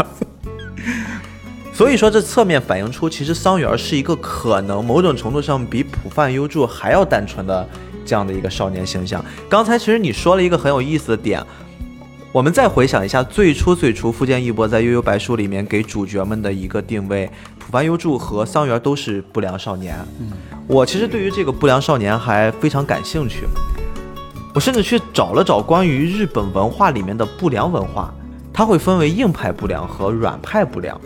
[1.74, 7.68] 所以说，这侧面反映出其实桑园是一个可能某种程度上比普范优助还要单纯的
[8.06, 9.24] 这样的一个少年形象。
[9.50, 11.44] 刚才其实你说了一个很有意思的点。
[12.34, 19.96] 我们再回想一下最初最初富坚一博在《悠悠白书》里面给主角们的一个定位，浦凡优助和桑园都是不良少年。
[20.20, 20.32] 嗯，
[20.66, 23.46] 我其实对于这个不良少年还非常感兴趣，
[24.56, 28.12] 我甚至去找了找关于日本文化里面的不良文化，
[28.52, 31.00] 它会分为硬派不良和软派不良，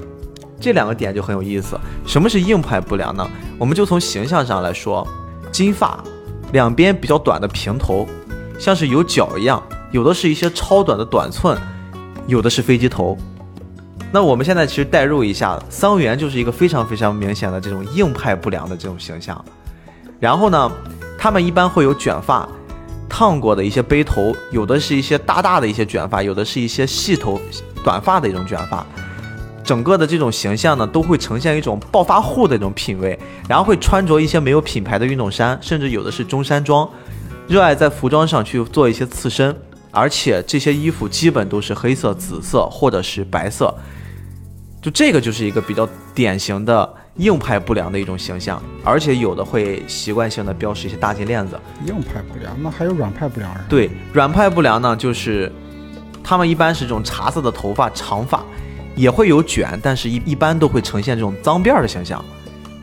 [0.62, 1.78] 这两个点就很有意思。
[2.06, 3.30] 什么是硬派不良呢？
[3.60, 5.06] 我们就从形象上来说，
[5.52, 6.02] 金发，
[6.54, 8.08] 两边比较短的平头，
[8.58, 9.62] 像是有角一样。
[9.91, 11.58] 有的是一些超短的短寸，
[12.28, 13.17] 有的是飞机头。
[14.12, 19.43] 那我们现在其实代入一下，桑原就是一个非常非常明显的这种硬派不良的这种形象。
[20.19, 20.71] 然后呢，
[21.17, 22.47] 他们一般会有卷发，
[23.10, 27.39] 烫过的一些背头，有的是一些大大的一些卷发，有的是一些细头
[27.84, 28.86] 短发的一种卷发。
[29.63, 33.19] 整个的这种形象呢，都会呈现一种暴发户的一种品味。
[33.50, 36.90] 然后会穿着一些没有品牌的运动衫，甚至有的是中山装，
[37.48, 39.54] 热爱在服装上去做一些刺身。
[39.98, 43.73] 而且这些衣服基本都是黑色、紫色或者是白色，
[44.79, 48.62] 就这个就是一个比较典型的硬派不良的一种形象。
[48.83, 51.60] 而且有的会习惯性的标识一些大金链子。
[51.87, 53.63] 硬派不良，那还有软派不良人？
[53.67, 55.52] 对，软派不良呢，就是
[56.23, 58.45] 他们一般是这种茶色的头发、长发，
[58.95, 62.23] 也会有卷，但是一一般都会呈现这种脏辫儿的形象。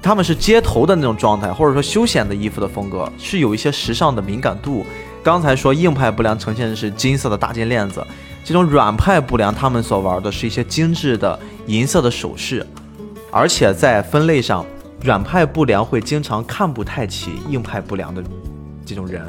[0.02, 4.84] 他们是街头的那种状态，或者说休闲的衣服的风格，是有一些时尚的敏感度。
[5.25, 8.07] 刚才说硬派不良呈现的是金色的大金链子，
[8.45, 12.64] 这种软派不良他们所玩的是一些精致的银色的首饰，
[13.33, 14.66] 而且在分类上，
[15.01, 18.22] 软派不良会经常看不太起硬派不良的
[18.85, 19.25] 这种人。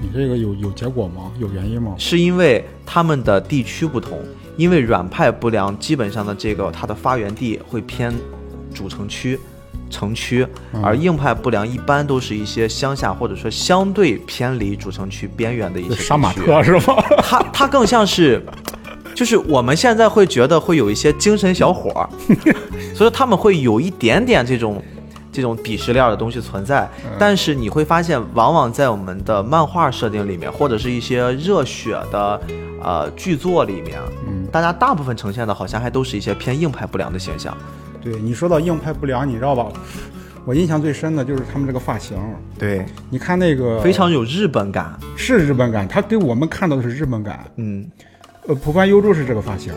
[0.00, 1.32] 你这个有有结果吗？
[1.40, 1.96] 有原因吗？
[1.98, 4.20] 是因为他们的地区不同，
[4.56, 8.14] 因为软派不良基本上的这个它的发源地会偏
[8.72, 9.36] 主城区、
[9.90, 10.46] 城区，
[10.82, 16.96] 而硬派不良一般都是一些乡下或者说相对偏离主城区边缘的一些杀马特是吗？
[17.22, 18.44] 它它更像是，
[19.14, 22.08] 就是我们现在会觉得会有一些精神小伙儿，
[22.94, 24.82] 所以他们会有一点点这种。
[25.30, 32.40] 这种鄙视链的东西存在，但是你会发现，往往在我们的漫画设定里面，或者是一些热血的
[32.82, 37.56] 呃剧作里面，嗯，大家大部分呈现的好像还都是一些偏硬派不良的形象。
[38.10, 39.66] 对你说到硬派不良，你知道吧？
[40.44, 42.16] 我印象最深的就是他们这个发型。
[42.58, 47.44] 对，你看那个非常有日本感，是日本感，他给我们看到的是日本感。
[47.56, 47.86] 嗯，
[48.46, 49.72] 呃，浦川优助是这个发型。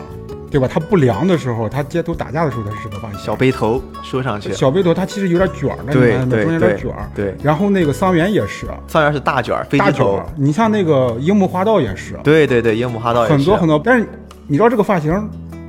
[0.50, 0.68] 对吧？
[0.70, 4.52] 他不良的时候，他街头打架的时候，他是这个发型，小背头梳上去。
[4.52, 7.08] 小背头，他其实有点卷儿的，对对中间有点卷儿。
[7.14, 7.34] 对。
[7.42, 10.26] 然后那个桑原也是，桑原是大卷儿，大卷儿。
[10.36, 12.20] 你像那个樱木花道也是。
[12.22, 13.80] 对对对，樱木花道也很多很多。
[13.82, 14.06] 但是
[14.46, 15.10] 你知道这个发型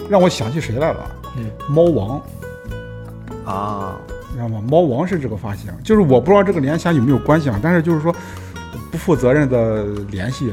[0.09, 0.99] 让我想起谁来了？
[1.37, 2.21] 嗯，猫王。
[3.45, 3.97] 啊，
[4.33, 4.61] 知道吗？
[4.69, 7.59] 猫王是这个发型，就是我不知道这个联想有没有关系啊。
[7.61, 8.13] 但是就是说，
[8.91, 10.51] 不负责任的联系，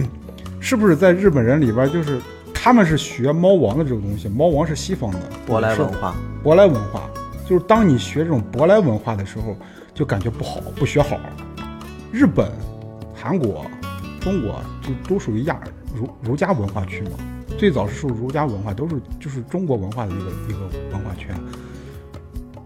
[0.60, 2.20] 是不是在日本人里边就是？
[2.62, 5.18] 他们是学猫王的这个东西，猫王是西方的
[5.48, 6.14] 舶来文化，
[6.44, 7.08] 舶来文化
[7.48, 9.56] 就是当你学这种舶来文化的时候，
[9.94, 11.18] 就感觉不好，不学好。
[12.12, 12.52] 日本、
[13.14, 13.64] 韩国、
[14.20, 15.58] 中国就都属于亚
[15.94, 17.12] 儒儒家文化区嘛，
[17.56, 20.58] 最早是受儒家文化，都是就是中国文化的一个一个
[20.92, 21.34] 文化圈。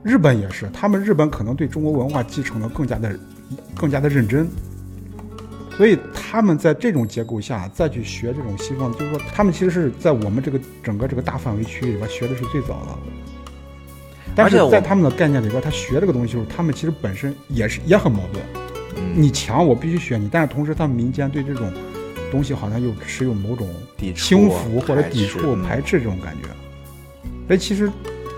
[0.05, 3.19] 日本也是，他们日本可能对中国文化继承的更加的
[3.75, 4.49] 更加的认真。
[5.77, 12.99] 所以他们在这种结构下再去学这种西方，就是说他们其实是在我们这个整个这个大范围区域里边学的是最早的。
[14.37, 18.45] 但是在他们的概念里边，他学这个东西的时候，他们其实本身也是也很矛盾。
[19.15, 21.73] 你强，我必须学你，但是同时他们民间对这种
[22.31, 23.69] 东西好像又持有某种
[24.15, 26.49] 轻浮或者抵触、排斥这种感觉。
[27.49, 27.91] 哎，其实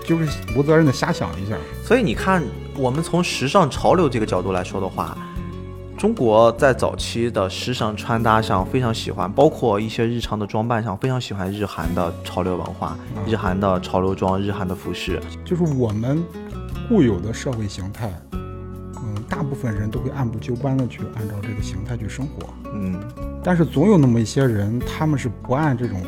[0.07, 1.55] 就是无责任的瞎想一下。
[1.83, 2.41] 所以你看，
[2.77, 5.15] 我们从时尚潮流这个角度来说的话。
[5.97, 12.95] 中国在早期的时尚穿搭上非常喜欢，包括一些日常的装扮上非常喜欢日韩的潮流文化，
[13.25, 16.23] 日韩的潮流装、日韩的服饰，就是我们
[16.87, 18.11] 固有的社会形态。
[18.31, 22.47] 嗯，大部分人都会按部就班的去按照这个形态去生活。
[22.75, 23.01] 嗯，
[23.43, 25.99] 但是总有那么一些人，他们是不按这种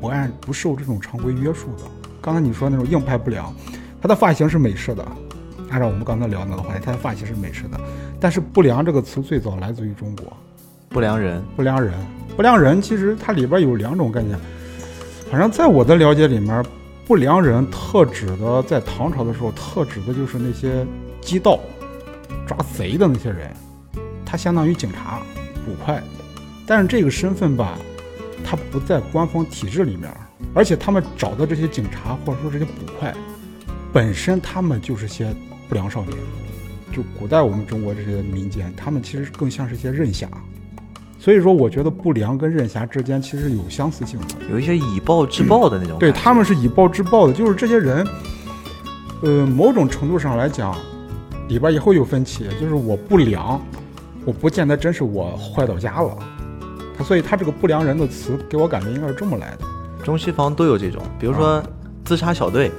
[0.00, 1.84] 不按不受这种常规约束的。
[2.24, 3.54] 刚才你说那种硬派不良，
[4.00, 5.06] 他的发型是美式的。
[5.68, 7.78] 按照我们刚才聊那个话题，他的发型是美式的，
[8.18, 10.32] 但是“不良”这个词最早来自于中国
[10.88, 11.92] ，“不良人”“不良人
[12.34, 14.38] ”“不良人”其实它里边有两种概念，
[15.30, 16.64] 反正在我的了解里面
[17.06, 20.86] ，“不良人”特指的在唐朝的时候，特指的就是那些
[21.20, 21.60] 缉盗、
[22.46, 23.52] 抓贼的那些人，
[24.24, 25.20] 他相当于警察、
[25.66, 26.02] 捕快，
[26.66, 27.76] 但是这个身份吧，
[28.42, 30.10] 他不在官方体制里面，
[30.54, 33.12] 而且他们找的这些警察或者说这些捕快，
[33.92, 35.34] 本身他们就是些。
[35.66, 36.12] 不良少年，
[36.92, 40.28] 就古代我们中国这些民间，他们其实更像是一些任侠，
[41.18, 45.98] 所以说我觉得不良跟任侠之间其实有相似性的，有一些以暴制暴的那种。
[45.98, 48.06] 对他们是以暴制暴的，就是这些人，
[49.22, 50.76] 呃，某种程度上来讲，
[51.48, 53.58] 里边也会有分歧，就是我不良，
[54.26, 56.14] 我不见得真是我坏到家了，
[56.96, 59.64] 他所以他这个不良人的词给我感觉应该是这么来的，
[60.04, 61.60] 中西方都有这种，比如说。
[62.06, 62.70] 自杀小队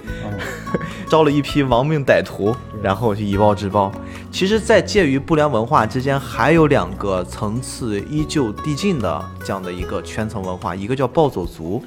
[1.09, 3.91] 招了一批亡命歹徒，然后去以暴制暴。
[4.31, 11.83] 其实，在介于不良文化之间，还有两个层次依旧递进的这样的一个圈层文化，一个叫暴走族。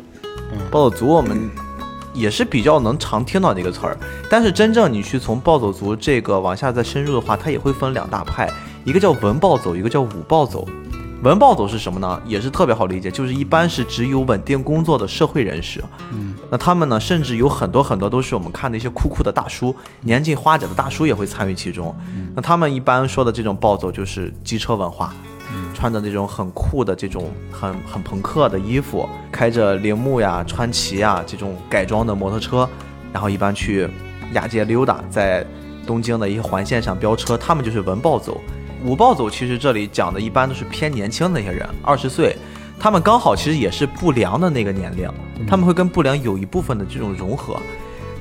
[0.69, 1.49] 暴走族我们
[2.13, 3.97] 也是比较能常听到这个词儿，
[4.29, 8.51] 但是真正你去从暴走族这个往下再深入的话，它也会分两大派，
[8.83, 10.67] 一个叫文暴走，一个叫武暴走。
[11.23, 12.21] 文暴走是什么呢？
[12.25, 15.83] 也是特别好理解，就是一般是只有稳定工作的社会人士。
[16.13, 21.93] 嗯，那他们呢，甚至有很多很多都是我们看的一些酷酷的大叔，年近花甲的大叔也会参与其中。
[22.37, 25.13] 那他们一般说的这种暴走就是机车文化，
[25.75, 32.69] 穿着那种很酷的这种很很朋克的衣服，开着铃木呀、川崎呀这种改装的摩托车，
[33.13, 33.89] 然后一般去
[34.35, 35.45] 亚街溜达，在
[35.85, 38.41] 东京的一些环线上飙车，他们就是文暴走。
[38.85, 42.37] 五暴走其实这里讲的一般都是偏年轻的那些人，二十岁，
[42.79, 45.11] 他们刚好其实也是不良的那个年龄，
[45.47, 47.57] 他们会跟不良有一部分的这种融合，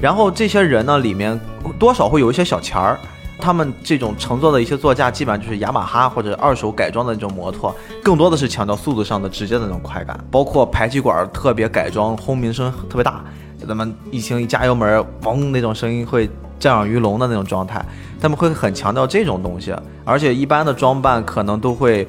[0.01, 1.39] 然后这些人呢里面
[1.77, 2.99] 多少会有一些小钱儿，
[3.39, 13.23] 他们这种乘坐的一些座驾，基本上就是雅马哈或者二手改装的那种摩托，更多的是强调速度上的直接的那种快感，包括排气管特别改装，轰鸣声特别大，
[13.67, 16.27] 咱们一行一加油门，嗡那种声音会
[16.59, 17.85] 震耳欲聋的那种状态，
[18.19, 22.07] 他们会很强调这种东西，而且一般的装扮可能都会。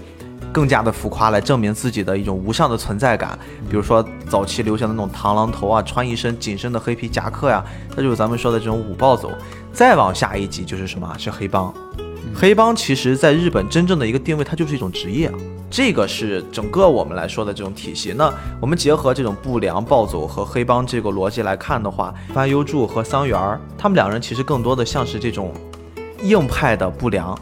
[0.50, 3.38] 更加的浮夸来证明自己的一种无上的存在感，
[3.68, 7.62] 比如说早期流行的那种螳螂头啊，穿一身紧身的黑皮夹克呀，
[7.94, 9.30] 那就是咱们说的这种五暴走。
[9.74, 11.14] 再往下一级就是什么？
[11.18, 11.72] 是黑帮。
[12.34, 15.30] 黑帮其实在日本真正的一个定位，它就是一种职业。
[15.70, 18.12] 这个是整个我们来说的这种体系。
[18.16, 25.52] 那我们结合这种不良暴走和黑帮这个逻辑来看的话，番优助和桑园他们两人其实更多的像是这种
[26.22, 27.38] 硬派的不良，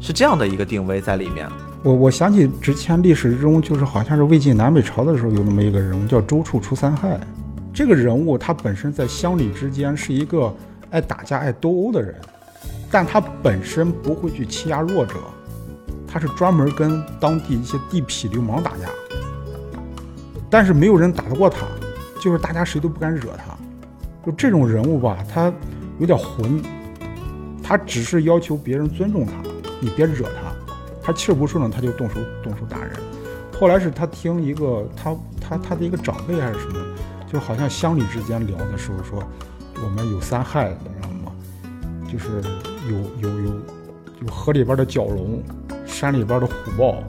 [0.00, 1.48] 是这样的一个定位在里面。
[1.82, 7.18] 我我想起之前历史中，就是好像是魏晋南北朝的时候，有那么一个人物叫周处除三害。
[7.72, 10.52] 这个人物他本身在乡里之间是一个
[10.90, 12.14] 爱打架、爱斗殴的人，
[12.90, 15.14] 但他本身不会去欺压弱者，
[16.10, 18.88] 他是专门跟当地一些地痞流氓打架。
[20.50, 21.66] 但是没有人打得过他，
[22.20, 23.54] 就是大家谁都不敢惹他。
[24.24, 25.52] 就这种人物吧，他
[25.98, 26.62] 有点混，
[27.62, 29.32] 他只是要求别人尊重他，
[29.80, 30.52] 你别惹他。
[31.02, 32.92] 他气不顺了，他就动手动手打人。
[33.58, 36.74] 后来是他听一个他他他的一个长辈还是什么，
[37.32, 39.22] 就好像乡里之间聊的时候说，
[39.82, 41.32] 我们有三害，你知道吗？
[42.10, 42.42] 就是
[42.90, 43.52] 有有有
[44.22, 45.42] 有河里边的蛟龙，
[45.98, 47.02] 山里边的虎豹，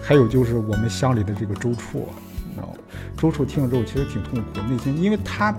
[0.00, 2.08] 还有就是我们乡里的这个周处，
[2.48, 2.74] 你知道吗？
[3.16, 5.52] 周处听了之后其实挺痛苦，内心，因为他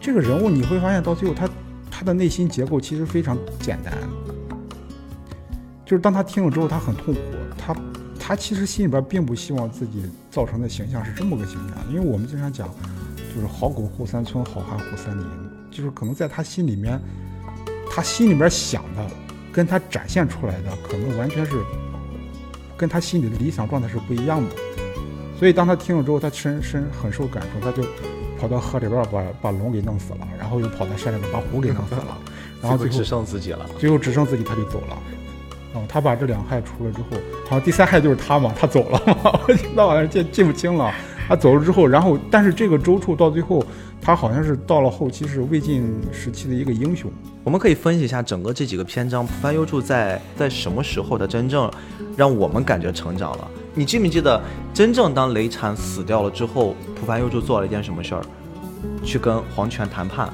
[0.00, 1.50] 这个人物你会发现到最后他
[1.90, 3.92] 他的内心结构其实非常简单。
[5.84, 7.20] 就是当他听了之后，他很痛苦。
[7.58, 7.76] 他
[8.16, 12.68] 他其实心里边并不希望自己造成的形象是这么个形象，因为我们经常讲，
[13.34, 15.26] 就是好狗护三村，好汉护三林。
[15.68, 17.00] 就是可能在他心里面，
[17.90, 19.04] 他心里边想的，
[19.52, 21.52] 跟他展现出来的，可能完全是
[22.76, 24.50] 跟他心里的理想状态是不一样的。
[25.38, 27.86] 所以当他听了之后，他深深很受感触，他就
[28.40, 32.18] 跑到河里边把把龙给弄死了，然后又跑到山里边把虎给弄死了，
[32.62, 34.98] 然后最后只剩自己了，最后只剩自己，他就走了。
[35.74, 39.02] 哦，他把这两害除了之后，好像第三害就是他嘛，他走了
[39.74, 40.92] 那好像记记不清了。
[41.28, 43.64] 他走了之后，然后但是这个周处到最后，
[44.04, 47.08] 他好像是到了后期是魏晋时期的一个英雄。
[47.44, 51.70] 我们可以分析一下整个这几个篇章，蒲番优助在在什么时候的真正
[52.16, 53.48] 让我们感觉成长了？
[53.74, 54.42] 你记没记得，
[54.74, 58.22] 真正当雷禅死掉了之后，蒲番优助做了一件什么事儿？
[59.04, 60.28] 去跟皇权谈判，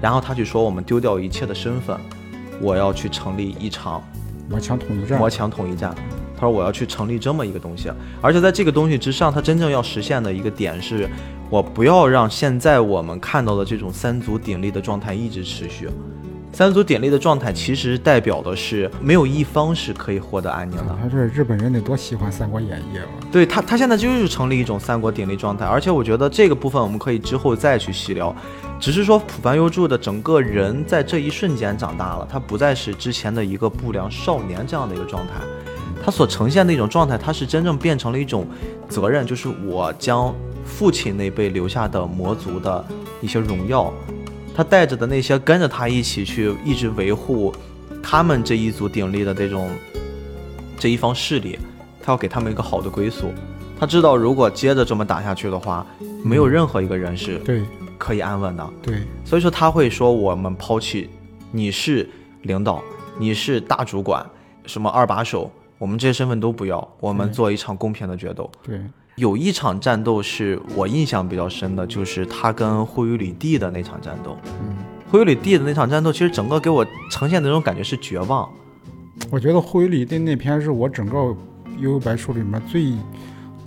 [0.00, 1.96] 然后他去说我们丢掉一切的身份，
[2.60, 4.02] 我要去成立一场。
[4.50, 5.94] 魔强统一战，魔强统一战。
[6.38, 7.90] 他说：“我要去成立这么一个东西，
[8.20, 11.08] 而且在这个东西之上，他真正要实现的一个点是，
[11.48, 15.88] 我不要让现在我们看到的这种三足鼎立的状态一直持续。
[16.52, 20.98] 三足鼎立的状态其实代表的是没有一方是可以获得安宁的。
[21.02, 23.04] 他是日本人得多喜欢《三国演义》啊！
[23.30, 28.34] 对他，他现在就是成立一种三国鼎立状态，而且我觉得这个部分我们可以之后再去细聊。
[28.80, 35.34] 只是说，浦凡优助的整个人在这一瞬间长大了，他不再是之前的一个不良少年这样的一个状态，
[36.02, 38.46] 他所呈现的一种状态，他是真正变成了一种
[38.88, 40.34] 责任，就是我将
[40.66, 42.84] 父亲那辈留下的魔族的
[43.22, 43.92] 一些荣耀，
[44.54, 47.54] 他带着的那些跟着他一起去一直维护
[48.02, 49.70] 他们这一族鼎立的这种
[50.78, 51.58] 这一方势力，
[52.02, 53.32] 他要给他们一个好的归宿。
[53.78, 55.86] 他知道，如果接着这么打下去的话，
[56.22, 57.62] 没有任何一个人是对。
[57.98, 61.08] 可以安稳的，对，所以说他会说我们抛弃，
[61.50, 62.06] 你是
[62.42, 62.82] 领导，
[63.18, 64.24] 你是大主管，
[64.66, 68.50] 什么二把手，我们这些身份都不要，我们做一场公平的决斗。
[68.62, 68.78] 对，
[69.16, 74.36] 有一场战斗是我印象比较深的，就是他跟灰羽里地的那场战斗。
[74.60, 74.76] 嗯，
[75.10, 78.48] 灰羽里地的那场战斗，其实整个给我呈现的那种感觉是绝望。
[79.30, 81.16] 我觉得灰羽里地那篇是我整个
[81.78, 82.92] 幽游白书里面最。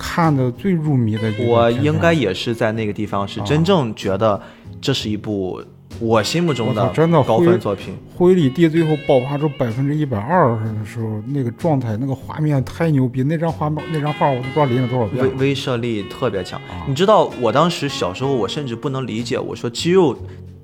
[0.02, 4.42] 看的最入迷的，我应该也是在那个地方，是真正觉得
[4.80, 5.62] 这是一部
[6.00, 7.94] 我心目中的真的高分作品。
[8.16, 15.24] 灰里地最后爆发出百分之一百二的时候，那个状态，那个画面太牛逼，那张画那张画我都不知道临了多少遍。
[15.24, 20.18] 威威慑力特别强，你知道，我当时小时候，我甚至不能理解，我说肌肉。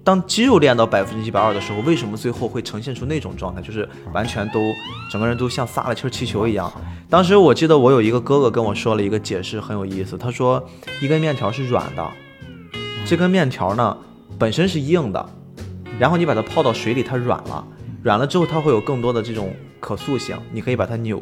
[0.06, 3.60] 当肌肉练到百分之一百二的时候，为什么最后会呈现出那种状态？
[3.60, 4.60] 就是完全都
[5.12, 6.72] 整个人都像撒了气气球一样。
[7.10, 10.16] 当时我记得我有一个哥哥跟我说了一个解释，很有意思。
[10.16, 10.64] 他说
[11.02, 12.08] 一根面条是软的，
[13.04, 13.98] 这根面条呢
[14.38, 15.30] 本身是硬的，
[16.00, 17.66] 然后你把它泡到水里，它软了，
[18.04, 21.22] 软了之后它会有更多的这种可塑性，你可以把它扭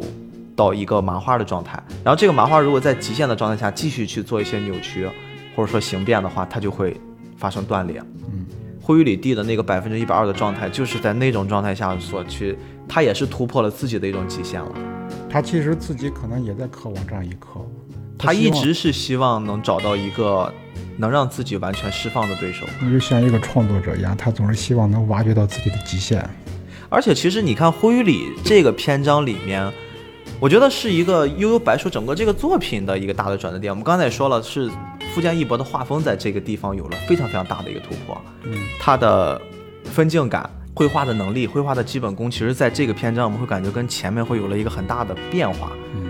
[0.55, 1.81] 到一个麻花的状态。
[2.03, 5.09] 然后这个麻花如果在极限的状态下继续去做一些扭曲
[5.55, 6.99] 或者说形变的话，它就会
[7.37, 8.01] 发生断裂。
[8.25, 8.45] 嗯。
[8.81, 14.71] 灰羽里地的那个百分之一百二的状态，就是在那种状态下所去，它也是突破了自己的一种极限了。
[15.29, 17.61] 他其实自己可能也在渴望这样一刻，
[18.17, 20.53] 他一直是希望能找到一个
[20.97, 22.65] 能让自己完全释放的对手。
[22.81, 26.27] 你就像一个创作者一样，他总是希望能挖掘到自己的极限。
[26.89, 29.71] 而且，其实你看《灰羽里》这个篇章里面。
[30.39, 33.71] 我觉得是一个悠悠白书整个这个作品的一个大的转折点。
[33.71, 34.69] 我们刚才也说了，是
[35.13, 38.19] 富坚义博的画风在这个地方有了非常非常大的一个突破。
[38.43, 39.39] 嗯，他的
[39.85, 45.71] 分镜感、绘画的能力、绘画的基本功，其实在这个篇章我们会感觉跟前面会有了一个很大的变化。
[45.93, 46.09] 嗯，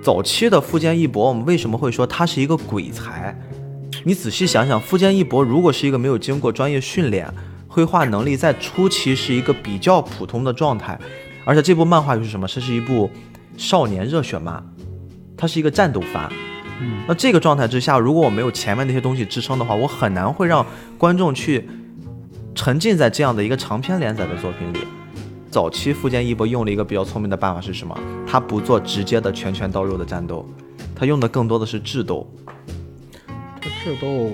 [0.00, 3.36] 早期的富坚义博，我们为什么会说他是一个鬼才？
[4.04, 7.26] 你仔细想想，富坚义博如果是一个没有经过专业训练，
[7.66, 10.98] 绘画能力在初期是一个比较普通的状态，
[11.44, 12.46] 而且这部漫画又是什么？
[12.46, 13.10] 这是一部。
[13.56, 14.60] 少年热血漫，
[15.36, 16.28] 它是一个战斗番。
[16.80, 20.66] 嗯，那这个状态之下，如果我没有前面那些东西支撑的话，我很难会让
[20.98, 21.68] 观众去
[22.52, 24.80] 沉浸在这样的一个长篇连载的作品里。
[25.52, 27.96] 早期富坚义博用了一个比较聪明的办法是什么？
[28.26, 30.44] 他不做直接的拳拳到肉的战斗，
[30.96, 32.28] 他用的更多的是智斗。
[33.84, 34.32] 这智斗，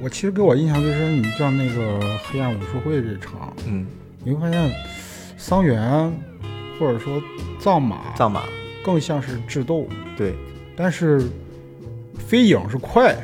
[0.00, 3.84] 我其实给我印象最深，你像那个黑暗武术会这场，嗯，
[4.22, 4.70] 你会发现
[5.36, 6.12] 桑原
[6.78, 7.20] 或者说。
[7.58, 8.42] 藏马，藏马
[8.84, 9.86] 更像是智斗，
[10.16, 10.34] 对。
[10.74, 11.22] 但是
[12.18, 13.14] 飞影是快，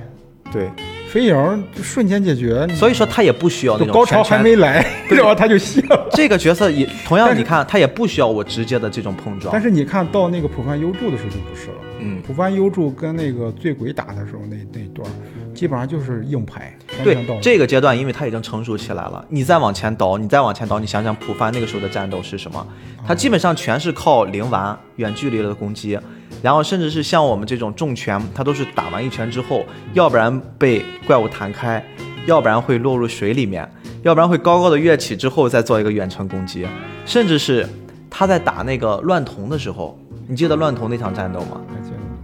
[0.53, 0.69] 对。
[1.09, 5.81] 飞影瞬间解决，所以说他也不需要那种高潮还没来，然后他就笑。
[6.13, 9.51] 这个角色也 同样，你看他也不需要我直接的这种碰撞。
[9.53, 15.11] 但是你看到那个浦饭优助的时候就不是了，嗯，浦饭优助跟那个醉鬼打的时候那那段。
[15.59, 16.73] 基本上就是硬排。
[17.03, 22.65] 对这个阶段，因为他已经成熟起来了，你再往前倒，你再往前倒，你想想普番那个时候的战斗是什么？
[23.05, 25.99] 他基本上全是靠灵丸远距离的攻击，
[26.41, 31.85] 然后甚至是像我们这种重拳，他都是打完一拳之后，要不然被怪物弹开，
[32.27, 33.69] 要不然会落入水里面，
[34.05, 36.65] 要不然会高高的跃起之后再做一个远程攻击，
[37.05, 37.69] 甚至是
[38.09, 39.99] 他在打那个乱童的时候，
[40.29, 41.61] 你记得乱童那场战斗吗？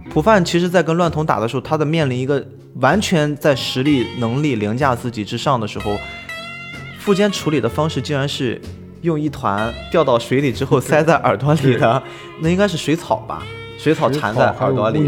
[0.09, 2.41] 普范其实在跟乱童打的时候，他的面临一个。
[2.81, 5.97] 完全在实力能力凌驾自己之上的时候，
[6.99, 8.59] 富坚处理的方式竟然是
[9.01, 12.03] 用一团掉到水里之后塞在耳朵里的，
[12.41, 13.43] 那应该是水草吧？
[13.77, 14.99] 水草缠在耳朵里，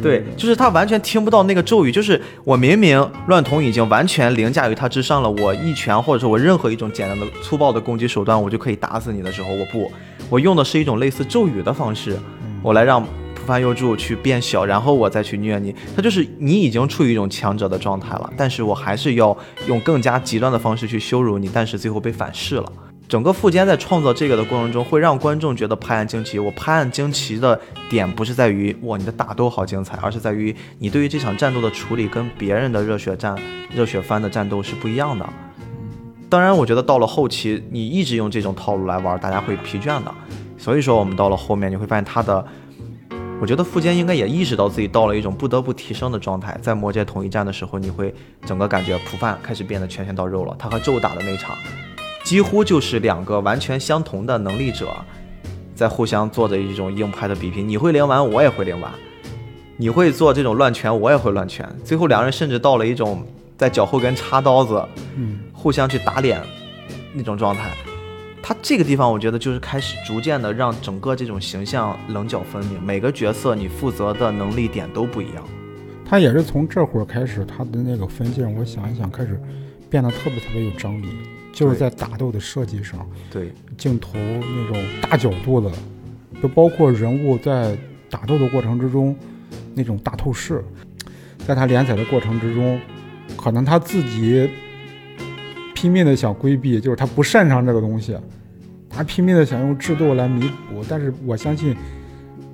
[0.00, 1.92] 对，就是他完全听不到那个咒语。
[1.92, 9.90] 就是我明明乱童已经完全凌驾于他之上了，我一拳或者说我任何一种简单的粗暴的攻击手段，我就可以打死你的时候，我不，
[10.30, 12.18] 我用的是一种类似咒语的方式，
[12.62, 13.06] 我来让。
[13.44, 19.36] 番优助去变小，然后我再去虐你，他就是你已经处于一种强者的状态了，但是我还是要
[19.68, 22.72] 用更加极端的方式去羞辱你，但是最后被反噬了。
[23.06, 26.38] 整个富坚在创造这个的过程中，会让观众觉得拍案惊奇。
[26.38, 33.36] 我拍案惊奇的点不是在于哇你的打斗好精彩，而是在于你对于这场战斗的处理跟别人的热血战、
[33.74, 35.28] 热血番的战斗是不一样的。
[36.30, 40.12] 当然，我觉得到了后期，你一直用这种套路来玩，大家会疲倦的。
[40.56, 42.44] 所以说，我们到了后面，你会发现他的。
[43.44, 48.14] 我觉得富坚应该也意识到自己到了一种不得不提升的状态，在魔界统一战的时候，你会
[48.46, 50.56] 整个感觉普范开始变得拳拳到肉了。
[50.58, 51.54] 他和咒打的那场，
[52.22, 54.88] 几乎就是两个完全相同的能力者，
[55.74, 57.68] 在互相做着一种硬派的比拼。
[57.68, 58.90] 你会连完，我也会连完；
[59.76, 61.68] 你会做这种乱拳，我也会乱拳。
[61.84, 63.22] 最后两人甚至到了一种
[63.58, 64.82] 在脚后跟插刀子，
[65.16, 66.40] 嗯，互相去打脸
[67.12, 67.72] 那种状态。
[68.46, 75.42] 他这个地方，我觉得就是开始逐渐的让整个这种形象棱角分明，每个角色你负责的能力点都不一样。
[76.04, 79.40] 他也是从这会儿开始，他的那个分镜，我想一想，开始
[79.88, 81.06] 变得特别特别有张力，
[81.54, 85.72] 就是在打斗的设计上，对镜头那种大角度的，
[86.42, 87.74] 就包括人物在
[88.10, 89.16] 打斗的过程之中
[89.72, 90.62] 那种大透视，
[91.46, 92.78] 在他连载的过程之中，
[93.38, 94.50] 可能他自己。
[95.84, 98.16] 拼命的想规避，就是他不擅长这个东西，
[98.88, 100.82] 他拼命的想用制度来弥补。
[100.88, 101.76] 但是我相信，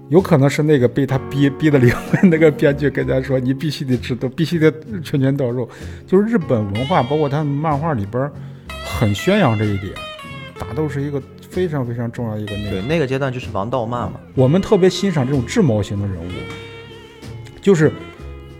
[0.09, 4.69] 有可能是那个被他逼逼的灵魂那个编剧跟他说：“你必须得制度，必须得
[5.05, 5.69] 拳拳到肉。”
[6.09, 8.29] 就是日本文化，包括他漫画里边，
[8.85, 9.93] 很宣扬这一点，
[10.59, 12.71] 打斗是一个非常非常重要一个内容。
[12.73, 14.19] 对，那个阶段就是王道漫嘛。
[14.35, 16.33] 我们特别欣赏这种智谋型的人物，
[17.61, 17.93] 就是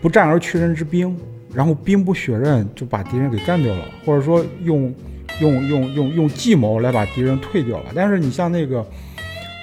[0.01, 1.13] 不战而屈人之兵。
[1.53, 4.93] 然后兵不血刃就把敌人给干掉了，或者说用
[5.39, 7.91] 用用用用计谋来把敌人退掉了。
[7.95, 8.85] 但是你像那个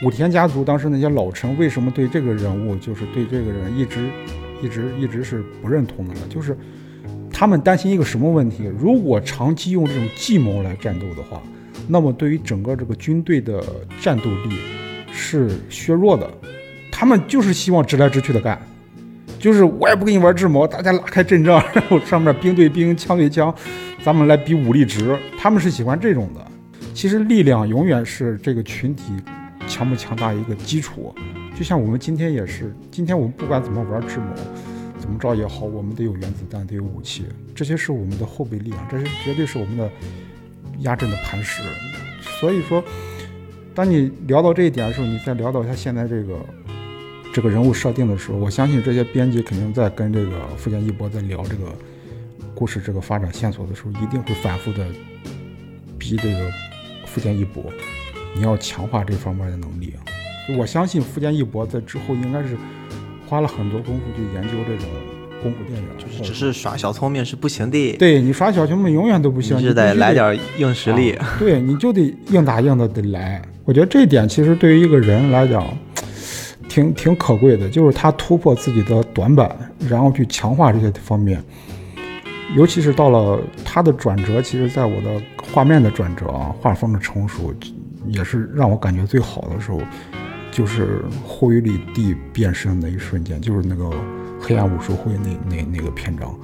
[0.03, 4.09] 武田家族当时那些老臣，为什么对这个人物就是对这个人一直
[4.63, 6.21] 一直一直是不认同的呢？
[6.29, 6.57] 就是
[7.33, 8.65] 他们担心一个什么问题？
[8.79, 11.43] 如果长期用这种计谋来战斗的话，
[11.87, 13.63] 那么对于整个这个军队的
[14.01, 14.57] 战斗力
[15.13, 16.29] 是削弱的。
[16.91, 18.61] 他们就是希望直来直去的干。
[19.39, 23.55] 就是我也不跟你玩智谋，大家拉开阵仗， 然后上面兵对兵，枪对枪，
[24.03, 25.17] 咱们来比武力值。
[25.39, 26.45] 他们是喜欢这种的。
[26.93, 29.05] 其实力量永远是这个群体
[29.69, 31.15] 强不强大一个基础。
[31.57, 34.35] 就像我们今天也是，今天我们不管怎么玩智谋，
[34.99, 37.25] 怎么着也好，我们得有原子弹，得有武器，
[37.55, 39.89] 这些是我们的后备力量，这是绝对是我们的
[40.81, 41.63] 压阵的磐石。
[42.41, 42.83] 所以说，
[43.75, 46.35] 当你聊到这一点的时候，你再聊到他现在这个。
[47.33, 51.73] 这个人物设定的时候，我相信这些编辑肯定在跟这个富坚义博在聊这个
[52.55, 54.85] 故事这个发展线索的时候，一定会反复的
[55.99, 56.51] 逼这个
[57.07, 57.65] 富坚义博，
[58.35, 59.93] 你要强化这方面的能力。
[60.57, 62.57] 我相信富坚义博在之后应该是
[63.27, 64.89] 花了很多功夫去研究这种
[65.43, 67.97] 功夫电影，就是只是耍小聪明是不行的。
[67.99, 71.17] 对你耍小聪明永远都不行，你是得来点硬实力。
[71.39, 73.41] 对，你就得硬打硬的得来。
[73.65, 75.65] 我觉得这一点其实对于一个人来讲。
[76.69, 79.51] 挺挺可贵的，就是他突破自己的短板，
[79.89, 81.43] 然后去强化这些方面。
[82.57, 85.21] 尤其是到了他的转折，其实在我的
[85.53, 87.55] 画面的转折啊，画风的成熟，
[88.07, 89.83] 也是让我感觉最好的时候，
[90.51, 93.91] 就是护宇里地变身的一瞬间，就是那个
[94.41, 96.35] 黑暗武术会那那那个篇章，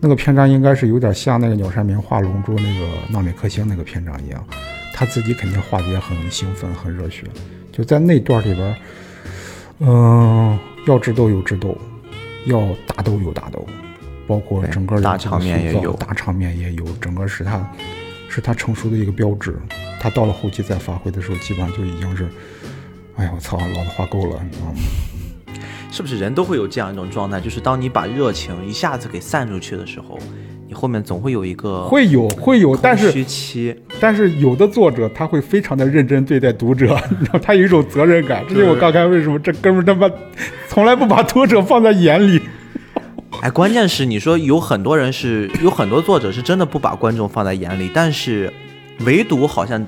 [0.00, 4.44] 那个篇章应该是有点像那个鸟山明画龙珠那个纳米克星那个篇章一样，
[4.92, 7.24] 他自己肯定画的也很兴奋，很热血，
[7.72, 8.76] 就在那段里边。
[9.80, 11.76] 嗯，要智斗有智斗，
[12.46, 13.64] 要打斗有打斗，
[14.26, 17.72] 包括整个大场面也有，大场面也有，整个是他，
[18.28, 19.56] 是他成熟的一个标志。
[20.00, 22.28] 他到了后期再发挥的时候，基本上就已经是，
[23.16, 24.74] 哎呀，我操，老子画够了，你知道吗？
[25.90, 27.40] 是不是人都会有这样一种状态？
[27.40, 30.18] 就是当你把热情一下子给散出去的时候。
[30.78, 38.44] 你后面总会有一个会有会有，但是虚期，但是有的作者他会非常的认真对待读者，你知道他有一种责任感。
[38.48, 40.08] 这是我刚才为什么这哥们他妈
[40.68, 42.40] 从来不把读者放在眼里。
[43.42, 48.52] 哎，关键是你说有很多人是有很多作者是真的不把观众放在眼里，但是
[49.04, 49.84] 唯独好像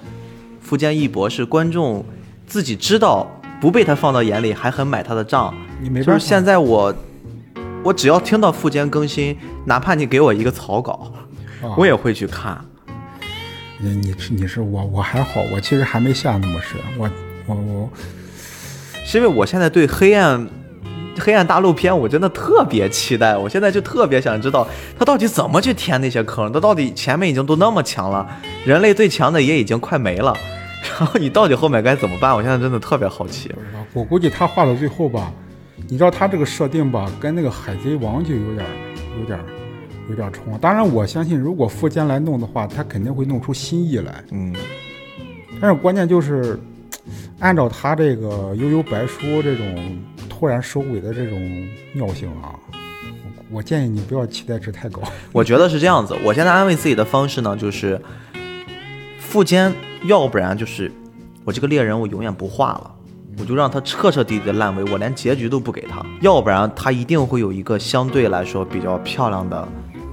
[0.61, 2.05] 富坚义博是观众
[2.49, 3.31] 自己知道
[3.61, 5.55] 不被他放到眼里，还很买他的账。
[5.81, 6.93] 你没就是现在我。
[7.83, 11.11] 我只要听到附件更新，哪怕你给我一个草稿，
[11.77, 12.63] 我也会去看。
[13.79, 16.79] 你你你是我我还好，我其实还没下那么深。
[16.99, 17.11] 我
[17.47, 17.91] 我我，
[19.03, 20.47] 是因为我现在对黑暗
[21.19, 23.35] 黑暗大陆篇我真的特别期待。
[23.35, 24.69] 我现在就特别想知道
[24.99, 26.53] 他到底怎么去填那些坑。
[26.53, 28.29] 他到底前面已经都那么强了，
[28.67, 30.37] 人类最强的也已经快没了，
[30.99, 32.37] 然后你到底后面该怎么办？
[32.37, 33.51] 我现在真的特别好奇。
[33.95, 35.33] 我估计他画到最后吧。
[35.89, 38.67] 你知道他这个设定吧，跟那个海贼王就有点、
[39.19, 39.41] 有点、
[40.09, 40.57] 有点冲。
[40.59, 44.23] 当然，我相信如果富坚来弄的话，他肯定会弄出新意来。
[44.31, 44.55] 嗯。
[45.61, 46.59] 但是关键就是，
[47.39, 52.55] 按照他这个悠悠白书这种突然收尾的这种尿性啊，
[53.51, 55.03] 我建议你不要期待值太高。
[55.33, 56.17] 我觉得是这样子。
[56.25, 58.01] 我现在安慰自己的方式呢，就是
[59.19, 59.75] 富坚，
[60.05, 60.91] 要不然就是
[61.45, 62.95] 我这个猎人我永远不画了。
[63.39, 69.67] 我就让他彻彻底底的烂尾，我连结局都不给他，要不然他一定会有一个相对来说比较漂亮的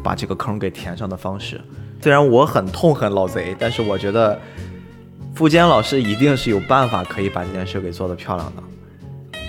[0.04, 1.60] 把这个坑给填上的方式。
[2.02, 4.40] 虽然我很痛恨老贼，但是我觉得
[5.36, 8.64] 富坚老师一定是有办法可以把这件事给做得漂亮的。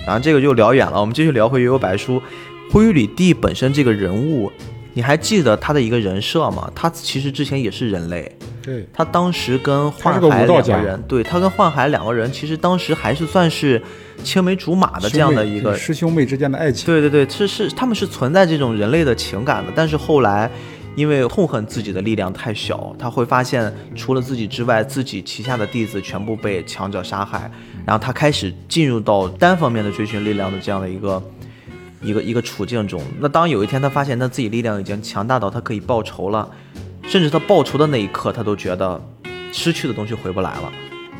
[0.04, 2.20] 然后这个就聊远了，我们继续聊回悠悠白书，
[2.72, 4.50] 灰羽里地本身这个人物，
[4.94, 6.68] 你还记得他的一个人设吗？
[6.74, 8.36] 他其实之前也是人类。
[8.68, 13.82] 对他当时跟幻海两个人，对他跟幻海两个人，其实当时还是算是
[14.22, 16.84] 青梅竹马的这样的一个师兄妹之间的爱情。
[16.84, 19.72] 对对对，是是，他们是存在这种人类的情感的。
[19.74, 20.50] 但是后来，
[20.96, 27.50] 因为痛恨自己的力量太小，他会发现除了自己之外，自己旗下的弟子全部被强者杀害，
[27.86, 31.22] 然后他开始进入到单方面的追寻力量的这样的一个
[32.02, 33.00] 一个一个处境中。
[33.18, 36.46] 那当有一天他发现他自己力量已经强大到他可以报仇了。
[37.08, 39.00] 甚至他报仇的那一刻，他都觉得
[39.50, 40.70] 失去的东西回不来了。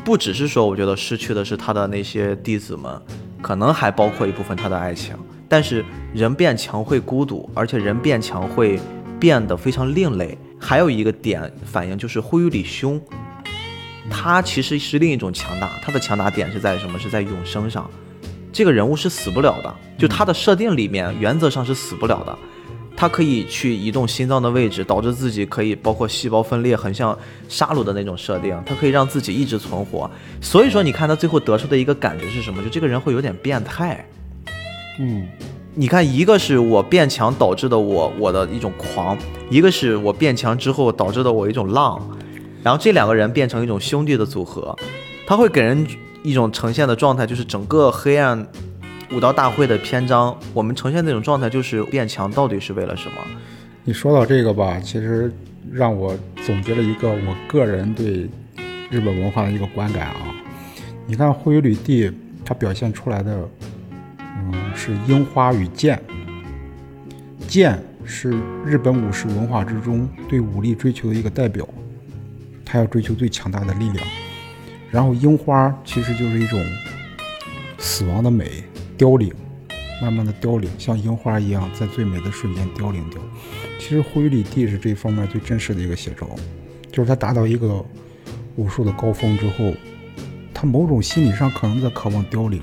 [0.05, 3.01] 不只是说，我觉得失去的是他的那些弟子们，
[3.41, 5.15] 可能还包括一部分他的爱情。
[5.47, 5.83] 但是
[6.13, 8.79] 人变强会孤独，而且人变强会
[9.19, 10.37] 变得非常另类。
[10.59, 13.01] 还有一个点反应就是灰羽里兄，
[14.11, 15.71] 他其实是另一种强大。
[15.81, 16.99] 他的强大点是在什么？
[16.99, 17.89] 是在永生上。
[18.53, 22.37] 这个人物是死不了的，就他的设定里面，原则上是死不了的。
[22.99, 28.61] 他可以去移动心脏的位置，导致自己可以包括细胞分裂，很像杀戮的那种设定。
[28.65, 30.11] 他可以让自己一直存活。
[30.41, 32.61] 所以说，你看他最后得出的一个感觉是什么？
[32.61, 34.05] 就这个人会有点变态。
[34.99, 35.25] 嗯，
[35.75, 39.17] 你看，一个是我变强导致的我我的一种狂，
[39.49, 42.05] 一个是我变强之后导致的我一种浪。
[42.61, 44.75] 然后这两个人变成一种兄弟的组合，
[45.25, 45.87] 他会给人
[46.21, 48.45] 一种呈现的状态，就是整个黑暗
[49.11, 53.15] 武道大会的篇章，我们呈现那种状态，就是变强到底是为了什么？
[53.83, 55.33] 你说到这个吧，其实
[55.71, 58.29] 让我总结了一个我个人对
[58.91, 60.35] 日本文化的一个观感啊。
[61.07, 62.11] 你看灰羽吕地，
[62.45, 63.49] 它表现出来的，
[64.19, 65.99] 嗯，是樱花与剑。
[67.47, 68.29] 剑是
[68.63, 71.67] 日本武士文化之中对武力追求的一个代表，
[72.63, 74.05] 他要追求最强大的力量。
[74.91, 76.63] 然后樱花其实就是一种
[77.79, 78.63] 死亡的美，
[78.99, 79.33] 凋零，
[80.01, 83.21] 慢慢的凋零，像樱花一样在最美的瞬间凋零掉。
[83.79, 86.27] 其实灰里地是这方面最真实的一个写照，
[86.91, 87.81] 就是他达到一个
[88.57, 89.71] 武术的高峰之后，
[90.53, 92.61] 他某种心理上可能在渴望凋零。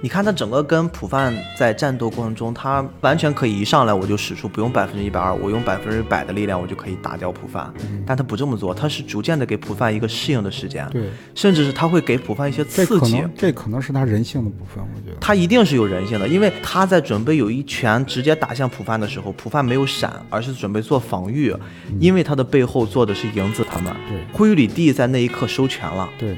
[0.00, 7.72] 你看他整个跟普范在战斗过程中，他完全可以一上来我就使出不用百分之一百二，我用百分之百的力量我就可以打掉普范，
[8.06, 11.02] 但他不这么做，他是逐渐的给普范一个适应的时间，对，
[11.34, 15.16] 甚至是他会给普范一些刺激，这可能是他人性的部分，我觉得。
[15.20, 21.52] 他一定是有人性的，因为他在准备有一拳直接打向普范的时候，普范没有闪，而是准备做防御，
[21.98, 26.36] 因为他的背后做的是影子他们，对，灰里地在那一刻收拳了，对。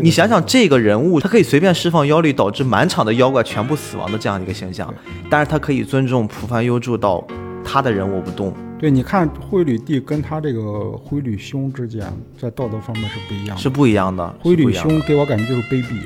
[0.00, 4.92] 你想想这个人物，他可以随便释放妖力，导致满场的妖怪全部死亡的这样一个形象，
[5.28, 7.26] 但是他可以尊重普凡幽助到
[7.64, 8.54] 他的人我不动。
[8.78, 12.06] 对，你看灰吕帝跟他这个灰吕兄之间，
[12.38, 14.34] 在道德方面是不一样的，是不一样的。
[14.40, 15.98] 灰吕兄给我感觉就是卑鄙，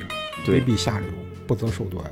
[0.47, 1.09] 卑鄙下流，
[1.47, 2.03] 不择手段。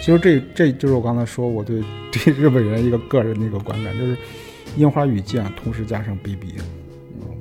[0.00, 1.80] 其实这这就是我刚才说我对
[2.10, 4.16] 对日本人一个个人的一个观感，就是
[4.76, 6.58] 樱花与剑同时加上卑鄙，
[7.20, 7.38] 嗯，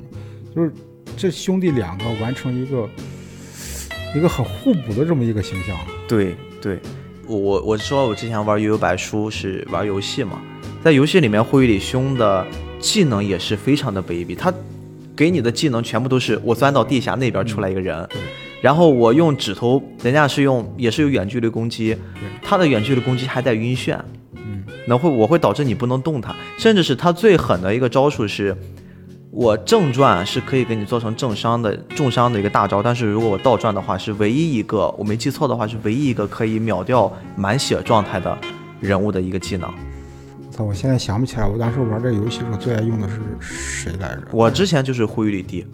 [0.55, 0.71] 就是
[1.15, 2.87] 这兄弟两个完成一个。
[4.15, 5.77] 一个很互补的这么一个形象，
[6.07, 6.79] 对对，
[7.27, 10.41] 我我说我之前玩悠悠白书是玩游戏嘛，
[10.83, 12.45] 在游戏里面灰里兄的
[12.79, 14.51] 技能也是非常的卑鄙，他
[15.15, 18.07] 给你的技能全部都是我钻到地下那边出来一个人，
[18.59, 21.95] 然后我用指头，人家是用也是有远距离攻击，
[22.41, 23.99] 他的远距离攻击还带晕眩，
[24.35, 28.55] 嗯，那会我会导致你不能动他，甚至是他最狠的一个招数是。
[29.29, 38.35] 我正传是可以给你做成重伤的重伤的一个大招，但是如果我倒转的话，是唯一一个我没记错的话，是唯一一个可以秒掉满血状态的
[38.79, 39.71] 人物的一个技能。
[40.49, 44.21] 操，我现在想不起来，我当时玩这游戏时候最爱用的是谁来着？
[44.31, 45.67] 我之前就是呼吁里地，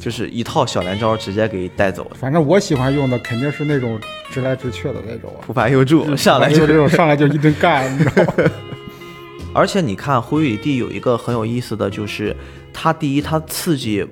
[0.00, 2.10] 就是一套小连招直接给带走。
[2.14, 3.98] 反正我喜欢用的肯定是那种
[4.30, 8.32] 直来直去的那种，普凡又助上来就这种 上来就一顿干，你知道吗？
[9.52, 12.34] 而且你看护羽里地有一个很有意思的就是。
[12.80, 14.06] 他第一，他刺激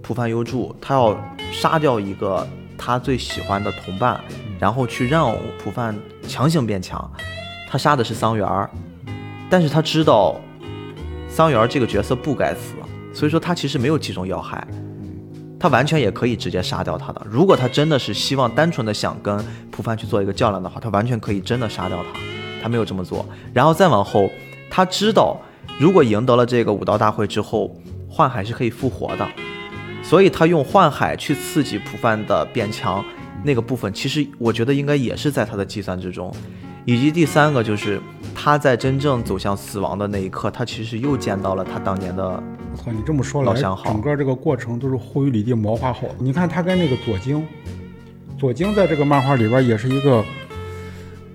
[0.00, 1.18] 浦饭优助，他要
[1.50, 2.46] 杀掉一个
[2.78, 4.20] 他最喜欢的同伴，
[4.56, 5.92] 然后去让浦饭
[6.28, 7.10] 强行变强。
[7.68, 8.70] 他杀的是桑园儿，
[9.50, 10.40] 但是他知道
[11.28, 12.76] 桑园儿这个角色不该死，
[13.12, 14.64] 所以说他其实没有击中要害，
[15.58, 17.26] 他完全也可以直接杀掉他的。
[17.28, 22.20] 如果他真的是希望单纯的想跟普范去做一个较量的话，他完全可以真的杀掉他，
[22.62, 23.26] 他没有这么做。
[23.52, 24.30] 然后再往后，
[24.70, 25.36] 他知道
[25.80, 27.76] 如果赢得了这个武道大会之后。
[28.14, 29.28] 幻海是可以复活的，
[30.00, 33.04] 所以他用幻海去刺激普范的变强
[33.42, 36.32] 那个部分，其实我觉得应该也是在他的计算之中。
[36.84, 38.00] 以及第三个就是
[38.34, 42.22] 他在真正走向死亡的那一刻，他其实又见到了他当年的。
[42.24, 43.52] 我操，你这么说来，
[43.84, 46.14] 整个这个过程都是灰里地谋划好的。
[46.20, 47.44] 你看他跟那个左京，
[48.38, 50.24] 左京在这个漫画里边也是一个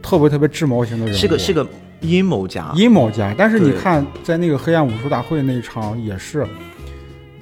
[0.01, 1.67] 特别特别智谋型的人物，是个是个。
[2.02, 3.34] 阴谋家，阴谋家。
[3.38, 6.45] 但是你看，在那个黑暗武术大会那一场，也是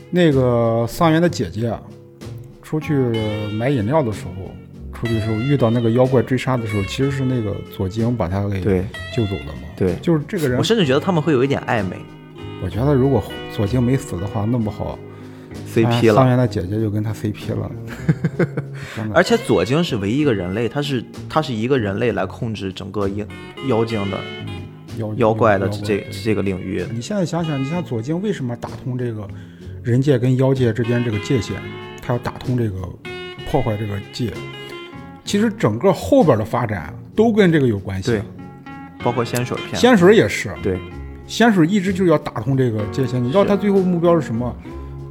[0.09, 1.73] 那个桑园的姐姐
[2.63, 2.93] 出去
[3.53, 4.51] 买饮料的时候，
[4.93, 8.61] 出去的时候遇到那个妖怪追杀的时候，其实是那个左京把他给
[9.15, 9.67] 救走的嘛。
[9.75, 10.57] 对，就是这个人。
[10.57, 11.95] 我甚至觉得他们会有一点暧昧。
[12.63, 13.23] 我觉得如果
[13.55, 14.97] 左京没死的话，弄不好
[15.85, 16.15] CP 了。
[16.15, 17.71] 桑园的姐姐就跟他 CP 了。
[19.13, 23.25] 而且左京是唯一一个人类，他是他是一个人类来控制整个妖
[23.67, 24.17] 妖精的。
[24.97, 29.27] 妖妖怪的这这个领域，你现在想想，你像左京为什么打通这个
[29.83, 31.53] 人界跟妖界之间这个界限？
[32.01, 32.79] 他要打通这个
[33.51, 34.33] 破坏这个界，
[35.23, 38.09] 其实整个后边的发展都跟这个有关系。
[38.09, 38.21] 对，
[39.03, 40.51] 包括仙水片，仙水也是。
[40.63, 40.79] 对，
[41.27, 43.23] 仙水一直就是要打通这个界限。
[43.23, 44.51] 你知道他最后目标是什么？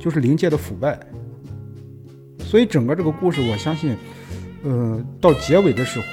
[0.07, 0.97] 就是灵界的腐败。
[2.39, 3.97] 所以整个这个故事，我相信，
[4.63, 6.07] 呃，到结尾的时候，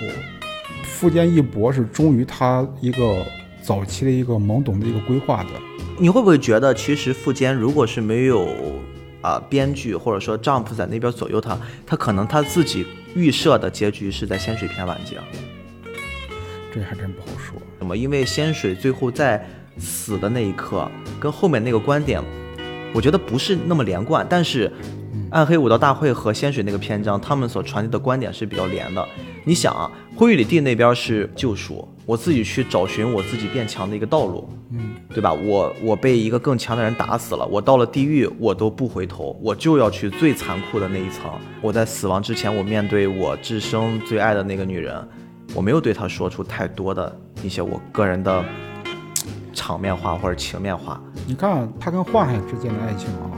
[0.82, 3.24] 富坚义博是忠于他一个。
[3.66, 5.50] 早期的一个懵懂的一个规划的，
[5.98, 8.46] 你会不会觉得，其实富坚如果是没有
[9.22, 12.86] 啊编剧或者说 Jump 在那边左右他，他可能他自己
[13.16, 15.16] 预设的结局是在仙水篇完结。
[16.74, 17.58] 这还真不好说。
[17.80, 17.96] 什么？
[17.96, 22.22] 因为仙水最后在死的那一刻，跟后面那个观点，
[22.94, 24.26] 我觉得不是那么连贯。
[24.30, 24.72] 但是
[25.32, 29.06] 暗黑武道大会和仙水那个篇章，他们所传递的观点是比较连的。
[29.44, 35.34] 你想啊，灰里地那边是救赎，我自己去找寻我自己变强的一个道路，嗯，对吧？
[35.34, 41.30] 我我被一个更强的人打死了，我到了地狱，我都不回头，我就要去最残酷的那一层。
[41.62, 44.96] 我在死亡之前，我面对我至生最爱的那个女人，
[45.54, 47.14] 我没有对她说出太多的
[47.44, 48.46] 一些我个人的
[49.54, 51.02] 场面化或者情面化。
[51.26, 53.32] 你看他跟幻海之间的爱情啊，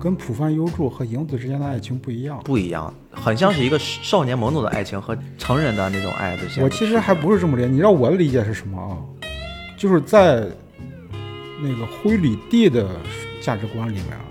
[0.00, 2.40] 跟浦饭优助和影子之间的爱情不一样。
[2.44, 6.42] 不一样，很像是一个少年懵懂的爱情和成人的那种爱的。
[6.62, 8.98] 我其实还不是这么理解，你知道我的理解是什么啊？
[9.76, 10.46] 就是在
[11.62, 12.88] 那个灰里地的
[13.40, 14.24] 价值观里面啊，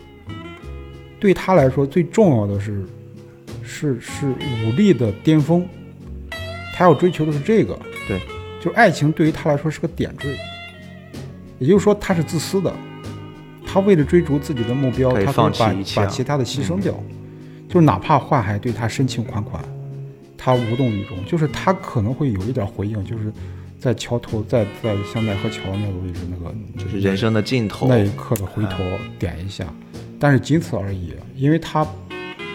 [1.20, 2.86] 对他来说最重要的是
[3.64, 5.68] 是是武力的巅峰，
[6.76, 7.78] 他要追求的是这个。
[8.08, 8.20] 对，
[8.60, 10.36] 就爱情对于他来说是个点缀，
[11.60, 12.74] 也就是说他是自私的，
[13.66, 16.94] 他为了追逐自己的目标，他放弃一切把把其他的牺牲掉，
[17.68, 19.64] 就是哪怕幻海对他深情款款，
[20.38, 23.32] 他无动于衷，就是他可能会有一点回应，就是
[23.78, 27.88] 在桥头，在在香奈河桥那个位置那个就是人生的尽头。
[27.88, 28.78] 那一刻的回头
[29.20, 29.66] 点一下，
[30.20, 31.86] 但是仅此而已，因为他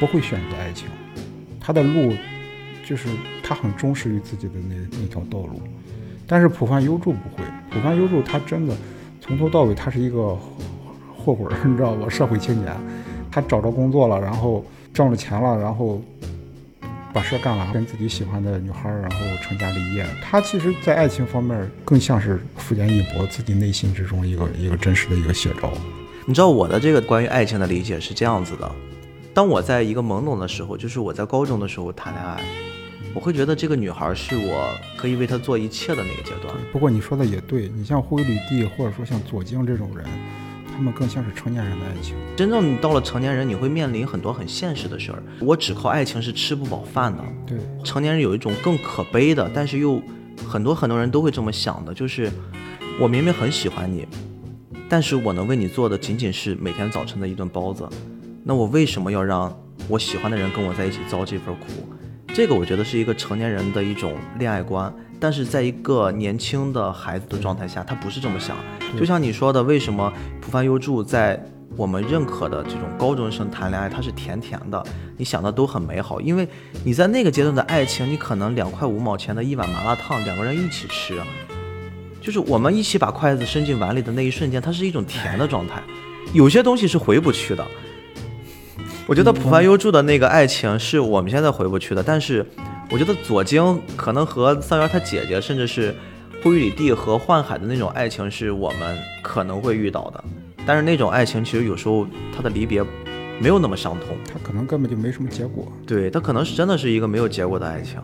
[0.01, 0.89] 不会选择爱情，
[1.61, 2.13] 他的路
[2.85, 3.09] 就是
[3.43, 5.63] 他很忠实于自己的那那条道路，
[6.27, 8.77] 但是浦饭优助不会，浦饭优助他真的
[9.27, 10.37] 从头到尾他是一个
[11.17, 12.07] 混混， 你知道吧？
[12.11, 12.75] 社会青年，
[13.31, 14.63] 他找着工作了，然后
[14.93, 15.99] 挣了钱了，然后
[17.11, 20.05] 把事儿干完，跟自己喜欢的女孩儿，然后成家立业。
[20.23, 25.73] 他其实，在爱情方面更像是福建一博自己内心之中一个一个真实的一个写照。
[26.27, 28.71] 你知道我的这个关于爱情的理解是这样子的：
[29.33, 32.43] 当我在一个懵懂的时候，就是我在高中的时候谈恋爱，
[33.15, 36.53] 我会觉得这个女孩是我可以为她做一切的那个阶段。
[36.73, 40.05] 不过你说的也对，你像灰吕地或者说像左京这种人，
[40.75, 42.17] 他们更像是成年人的爱情。
[42.37, 45.23] 真正你到了成年人，你会面临很多很现实的事儿。
[45.39, 47.25] 我只靠爱情是吃不饱饭的。
[47.47, 50.03] 对，成年人有一种更可悲的，但是又
[50.45, 52.29] 很多很多人都会这么想的，就是
[53.01, 54.09] 我明明很喜欢你，
[54.89, 57.89] 但是我能为你做的仅仅是每天早晨的一顿包子，
[58.43, 59.57] 那我为什么要让
[59.89, 61.89] 我喜欢的人跟我在一起遭这份苦？
[62.35, 68.57] 这个我觉得是一个成年人的一种恋爱观，但是在一个年轻的孩子的状态下，他不是这么想。
[68.99, 71.41] 就像你说的，为什么浦饭优助在
[71.77, 74.85] 我们认可的这种高中生谈恋爱，他是甜甜的，
[75.17, 76.49] 你想的都很美好，因为
[76.83, 81.23] 你在那个阶段的爱情，你可能两块五毛钱的一碗麻辣烫，两个人一起吃，
[82.21, 85.81] 就是我们一起把筷子伸进碗里的那一瞬间，它是一种甜的状态。
[86.33, 87.65] 有些东西是回不去的。
[89.07, 92.45] 我觉得浦凡优助的那个爱情是我们现在回不去的，但是
[92.91, 95.95] 我觉得左京可能和桑园他姐姐，甚至是
[96.43, 100.25] 呼吁里地和幻海的那种爱情是我们可能会遇到的，
[100.65, 102.83] 但是那种爱情其实有时候它的离别
[103.39, 105.71] 没有那么伤痛，他可能根本就没什么结果。
[105.87, 108.01] 对，它可能是真的是一个没有结果的爱情。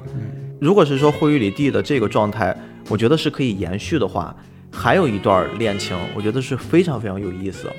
[0.61, 2.55] 如果是说呼吁里地的这个状态，
[2.91, 4.37] 我觉得是可以延续的话，
[4.71, 7.71] 还有一段恋情，我觉得是非常非常有意思。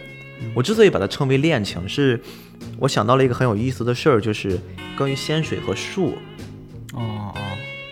[0.54, 2.20] 我之所以把它称为恋情，是
[2.78, 4.60] 我想到了一个很有意思的事儿，就是
[4.98, 6.14] 关于仙水和树，
[6.94, 7.42] 哦哦，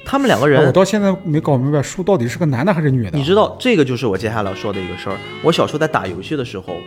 [0.05, 3.17] 他们两个人我，到现在没搞明白树到底是个男的还是女的。
[3.17, 5.17] 你知道这个就是我接下来要说的一个事儿。
[5.43, 6.77] 我小时候在打游戏的时候，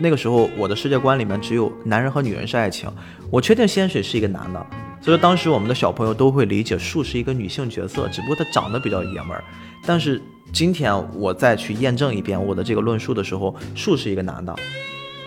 [0.00, 2.90] 那个时候我的世界观里面只有男人和女人是爱情，
[3.30, 4.66] 我确定仙水是一个男的，
[5.00, 9.44] 所以当时我们的小朋友都会理解树是一个女性角色，只不过她长得比较爷们儿。
[9.84, 10.20] 但是
[10.52, 14.54] 今天我再去验证一遍我的这个论述的时候，树是一个男的，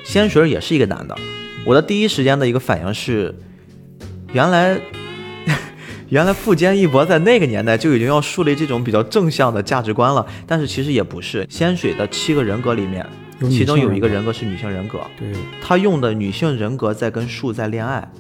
[0.03, 1.15] 仙水也是一个男的。
[1.65, 3.33] 我的第一时间的一个反应是，
[4.33, 4.79] 原来
[6.09, 11.45] 原来富坚义博在那个年代就已经要树立这种比较正向的价值观了，但是其实也不是。
[11.49, 13.05] 仙水的七个人格里面，
[13.41, 18.11] 其中有一个人人格是女性人格，对，他用的女性人格在跟树在恋爱，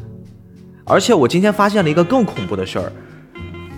[0.85, 2.91] 而且我今天发现了一个更恐怖的事儿，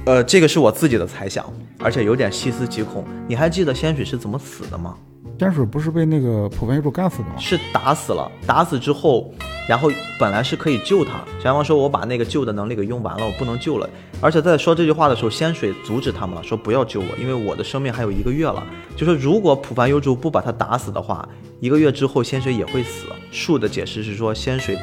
[0.06, 1.46] 呃，这个是我自己的猜想，
[1.80, 3.06] 而且有点细思极恐。
[3.26, 4.98] 你还记得仙水是怎么死的吗？
[5.40, 7.36] 仙水不是被那个普凡优助干死的吗？
[7.38, 9.34] 是打死了，打死之后，
[9.68, 9.90] 然后
[10.20, 13.90] 本来是可以救他，小阳光说我把那个救的能力给用完了，我不能救了。
[14.20, 18.62] 而且在说这句话的时候，仙水阻止他们了，说不要救我，因为我的生命还有一个月了。
[18.98, 21.28] 就说如果普凡幽助不把他打死的话，
[21.62, 23.08] 一个月之后仙水也会死。
[23.32, 24.78] 树的解释是说仙水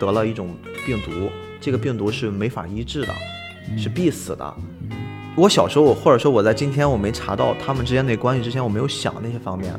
[0.00, 0.48] 得了一种
[0.84, 1.30] 病毒，
[1.60, 3.08] 这个病毒是没法医治的，
[3.76, 4.54] 是必死的。
[5.36, 9.72] 我小时候，或者说我在今天我没查到他们之间的关系之前，我没有想那些方面。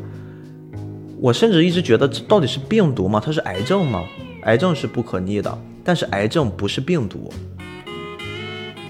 [1.19, 3.21] 我甚至一直觉得这到底是病毒吗？
[3.23, 4.03] 它是癌症吗？
[4.43, 7.29] 癌症是不可逆的，但是癌症不是病毒。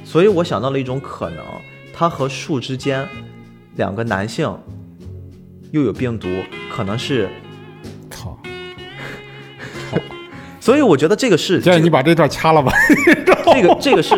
[0.04, 1.44] 所以我想到了一种可能，
[1.92, 3.08] 它和树之间
[3.76, 4.56] 两个男性
[5.72, 6.28] 又有病毒，
[6.72, 7.30] 可能是。
[8.12, 8.38] 操！
[10.60, 12.72] 所以我觉得这个是建议你把这段掐了吧。
[13.54, 14.16] 这个这个是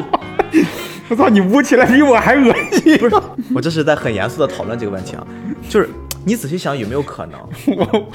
[1.12, 2.97] 我操，你捂起来比我还恶心。
[2.97, 3.16] 不是，
[3.53, 5.28] 我这是在很严肃的讨论这个问题啊，
[5.68, 5.89] 就是
[6.24, 7.38] 你仔细想有没有可能？
[7.68, 8.12] 我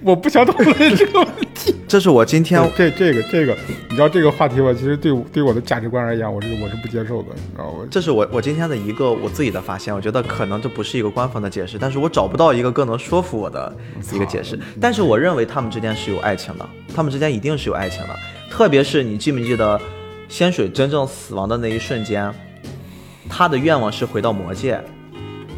[0.00, 1.74] 我不想讨论这个问题。
[1.88, 3.56] 这是我今天这这个这个，
[3.88, 4.72] 你知道这个话题吧？
[4.72, 7.84] 其实对对我的价值观而言，我是我是不接受的，你知道吗？
[7.90, 13.76] 这是我我今天的一个我自己的发现，我觉得可能这不是一个官方的解释，但是我找不到一个更能说服我的
[14.12, 14.56] 一个解释。
[14.80, 18.14] 但是我认为他们之间是有爱情的，他们之间一定是有爱情的，
[18.48, 19.80] 特别是你记不记得
[20.28, 22.32] 仙水真正死亡的那一瞬间，
[23.28, 24.80] 他的愿望是回到魔界，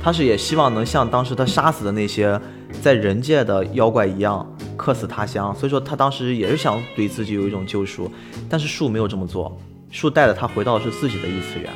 [0.02, 2.40] 他是也希望能像当时他杀死的那些
[2.82, 4.46] 在人界的妖怪一样。
[4.76, 8.12] 客死他乡，所以说他当时也是想对自己有一种救赎，
[8.46, 9.58] 但是树没有这么做，
[9.90, 11.72] 树带着他回到是自己的异次元。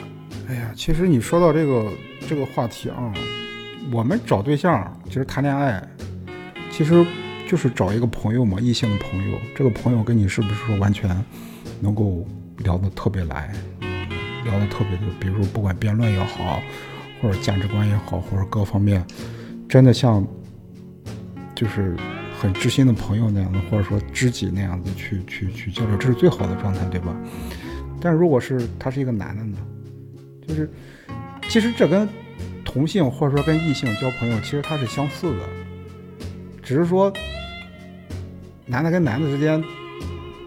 [0.47, 1.91] 哎呀，其实你说到这个
[2.29, 3.11] 这个话题啊，
[3.91, 5.83] 我们找对象其实谈恋爱，
[6.71, 7.05] 其实
[7.49, 9.39] 就是找一个朋友嘛，异性的朋友。
[9.57, 11.09] 这个朋友跟你是不是说完全
[11.81, 12.27] 能够
[12.65, 13.53] 聊得特别来，
[14.45, 16.63] 聊得特别多，比如说不管辩论也好，
[17.21, 19.05] 或者价值观也好，或者各方面，
[19.69, 20.27] 真的像
[21.55, 21.97] 就是。
[22.41, 27.15] 很知心的朋友那样的，或者说知己那样子去去去交流，这是最好的状态，对吧？
[28.01, 29.59] 但如果是他是一个男的呢？
[30.49, 30.71] 就是
[31.51, 32.09] 其实这跟
[32.65, 35.47] 同性或者说跟异性交朋友，其实它是相似的，
[36.63, 37.13] 只是说
[38.65, 39.63] 男的跟男的之间，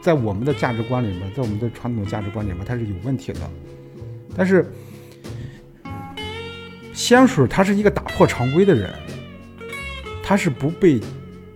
[0.03, 3.39] 在我们的价值观里面，在我们的传统价值观里面，它是有问题的。
[4.35, 4.71] 但是
[6.93, 8.93] 仙水他是一个打破常规的人，
[10.21, 10.99] 他是不被。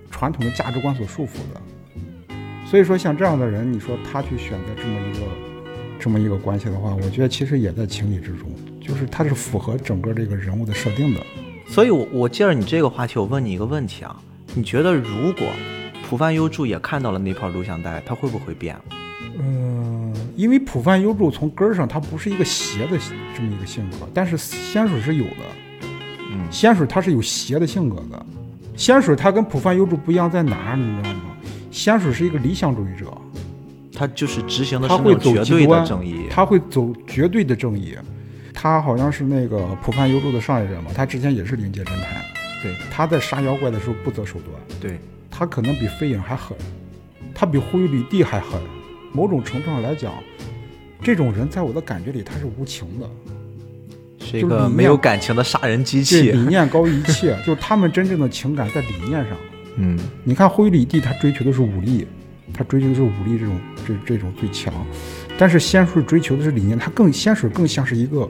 [0.09, 2.35] 传统的价值观所束缚的，
[2.65, 5.19] 所以说像这样的人，你说他去选择这么一个
[5.99, 8.49] 这么一个关系的话，我觉得其实也在情理之中，
[8.81, 11.21] 就是他是符合整个这个人物的设定的。
[11.67, 14.19] 所以，我我借着你这个话题，我问你一个问题啊，
[14.55, 15.45] 你觉得如果
[16.07, 18.77] 浦饭优助也看到了那盘录像带，他会不会变？
[19.37, 22.97] 嗯，因为浦饭优助从根儿上他不是一个邪的
[23.35, 25.43] 这么一个性格，但是仙水是有的，
[26.31, 28.25] 嗯，仙水他是有邪的性格的。
[28.77, 31.35] 仙水他跟普范优助不一样在哪儿，你知道吗？
[31.71, 33.11] 仙水是一个理想主义者，
[33.93, 37.97] 他就是执行的他会走绝对的正义，他会走绝对的正义。
[38.53, 42.23] 他好像是那个普范优助的上一任嘛，他之前也是灵界侦探。
[42.63, 44.53] 对，他在杀妖怪的时候不择手段。
[44.81, 44.97] 对，
[45.37, 46.57] 他可能比飞影还狠，
[47.35, 48.59] 他比灰吕地还狠。
[49.13, 50.11] 某种程度上来讲，
[51.01, 53.07] 这种人在我的感觉里他是无情的。
[54.25, 59.37] 是一个没有感情的杀人机器，理念 高于一切，就是他们真正的情感在理念上。
[59.75, 62.07] 嗯，你看灰里地，他追求的是武力，
[62.51, 64.73] 他追求的是武力这种这这种最强，
[65.37, 68.23] 但是仙水追求的是理念，他更仙水更像是一个，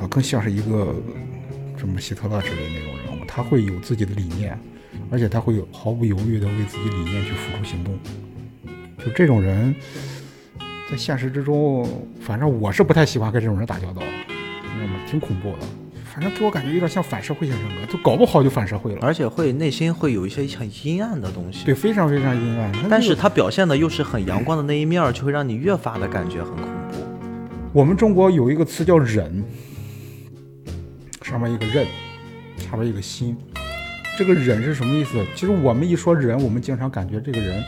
[0.00, 0.94] 啊，更像是一个
[1.76, 4.58] 什么希特勒之类那种人物，他会有自己的理念，
[5.14, 7.96] 而且他会有毫不犹豫的为自己理念去付出行动，
[8.98, 9.72] 就这种人，
[10.90, 11.88] 在现实之中，
[12.20, 14.02] 反正我是不太喜欢跟这种人打交道。
[15.06, 15.58] 挺恐怖的，
[16.02, 21.64] 反正给我感觉有点像反社会型人格，就搞不好就反社会了，而且会内心会有一些很阴暗的东西。
[21.64, 22.72] 对，非常非常阴暗。
[22.90, 26.96] 但是他表现的又是很阳光的那一面，就会让你越发的感觉很恐怖。
[27.72, 29.44] 我们中国有一个词叫忍，
[31.22, 31.86] 上面一个任，
[32.58, 33.36] 下边一个心。
[34.18, 35.24] 这个忍是什么意思？
[35.34, 37.62] 其实我们一说忍，我们经常感觉这个人。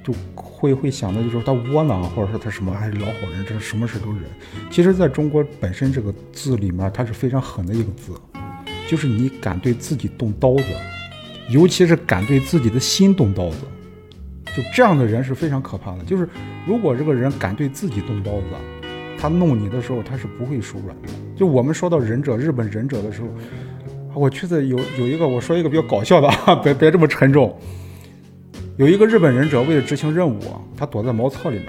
[0.00, 4.22] 就会会想到就是他窝囊，或者说他什么还是老好人，这是什么事都忍。
[4.70, 8.14] 其实，在中国本身这个字里面，它是非常狠的一个字，
[8.88, 10.64] 就是你敢对自己动刀子，
[11.50, 13.58] 尤其是敢对自己的心动刀子，
[14.56, 16.04] 就这样的人是非常可怕的。
[16.04, 16.26] 就是
[16.66, 18.46] 如果这个人敢对自己动刀子，
[19.18, 21.08] 他弄你的时候，他是不会手软的。
[21.36, 23.28] 就我们说到忍者，日本忍者的时候，
[24.14, 27.56] 我去的有有一个，我说一个比较搞笑的啊， 别别这么沉重。
[28.76, 30.40] 有一个日本忍者为了执行任务，
[30.76, 31.68] 他躲在茅厕里面，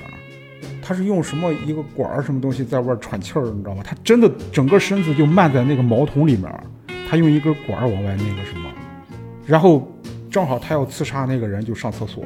[0.81, 3.83] 他是用什么一个管儿什么东西在外喘气儿，你知道吗？
[3.83, 6.51] 他真的整个身子就漫在那个茅筒里面，
[7.09, 8.69] 他用一根管儿往外那个什么，
[9.45, 9.91] 然后
[10.29, 12.23] 正好他要刺杀那个人就上厕所，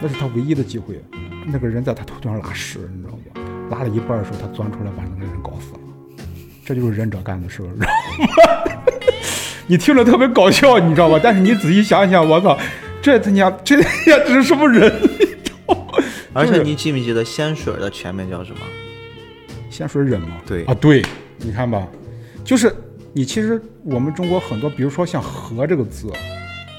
[0.00, 1.00] 那是他唯一的机会。
[1.44, 3.68] 那个人在他头顶上拉屎，你知道吗？
[3.68, 5.80] 拉了一半的时候，他钻出来把那个人搞死了。
[6.64, 7.86] 这就是忍者干的事，知道吗？
[9.66, 11.18] 你听着特别搞笑，你知道吧？
[11.22, 12.58] 但是你仔细想想，我操！
[13.00, 14.92] 这他娘，这他娘这是什么人？
[16.32, 18.60] 而且你记没记得仙水的全名叫什么？
[19.70, 20.36] 仙水忍吗？
[20.46, 21.02] 对啊，对，
[21.38, 21.86] 你看吧，
[22.44, 22.74] 就是
[23.12, 26.12] 你其实我们中国很多，比如说像和这个字，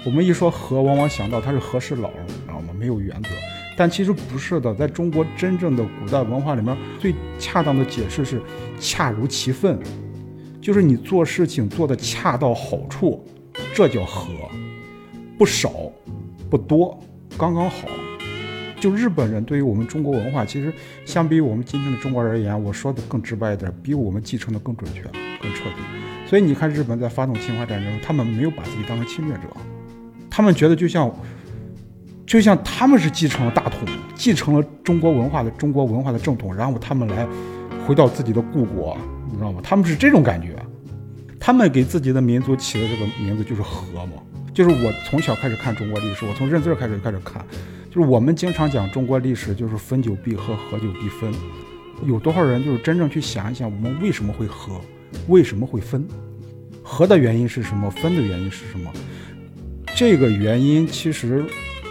[0.05, 2.69] 我们一说和，往往想到它是和事佬，你知道吗？
[2.79, 3.29] 没有原则，
[3.75, 8.41] 但其实不是的，在中国真正的古代文化里面，最恰当的解释是
[8.79, 9.79] 恰如其分，
[10.61, 13.25] 就是你做事情做的恰到好处，
[13.73, 14.31] 这叫和。
[15.35, 15.91] 不少，
[16.49, 16.97] 不多，
[17.37, 17.87] 刚刚好，
[18.79, 20.71] 就日本人对于我们中国文化，其实
[21.05, 25.01] 相比我们今天的中国人而言，我说的更直白一点，比我们继承的更准确、
[25.41, 25.75] 更彻底。
[26.27, 29.41] 所以你看，日本在发动侵华战争，他们没有把自己当成侵略者，
[30.29, 31.11] 他们觉得就像，
[32.25, 37.27] 就像他们是继承了大统，继承了中国文化的中国文化的正统，然后他们来
[37.85, 38.97] 回到自己的故国，
[39.29, 39.59] 你知道吗？
[39.63, 40.55] 他们是这种感觉。
[41.39, 44.13] 他们给自己的民族起的这个名字就是和嘛，
[44.53, 47.45] 就是我从小开始看中国历史，我从认字开始就开始看，
[47.91, 51.33] 就是我们经常讲中国历史，就是分久必合，合久必分。
[52.05, 54.79] 有多少人就是真正去想一想，我们为什么会合，
[55.27, 56.07] 为什么会分？
[56.81, 57.89] 合的原因是什么？
[57.89, 58.89] 分的原因是什么？
[59.93, 61.43] 这个原因其实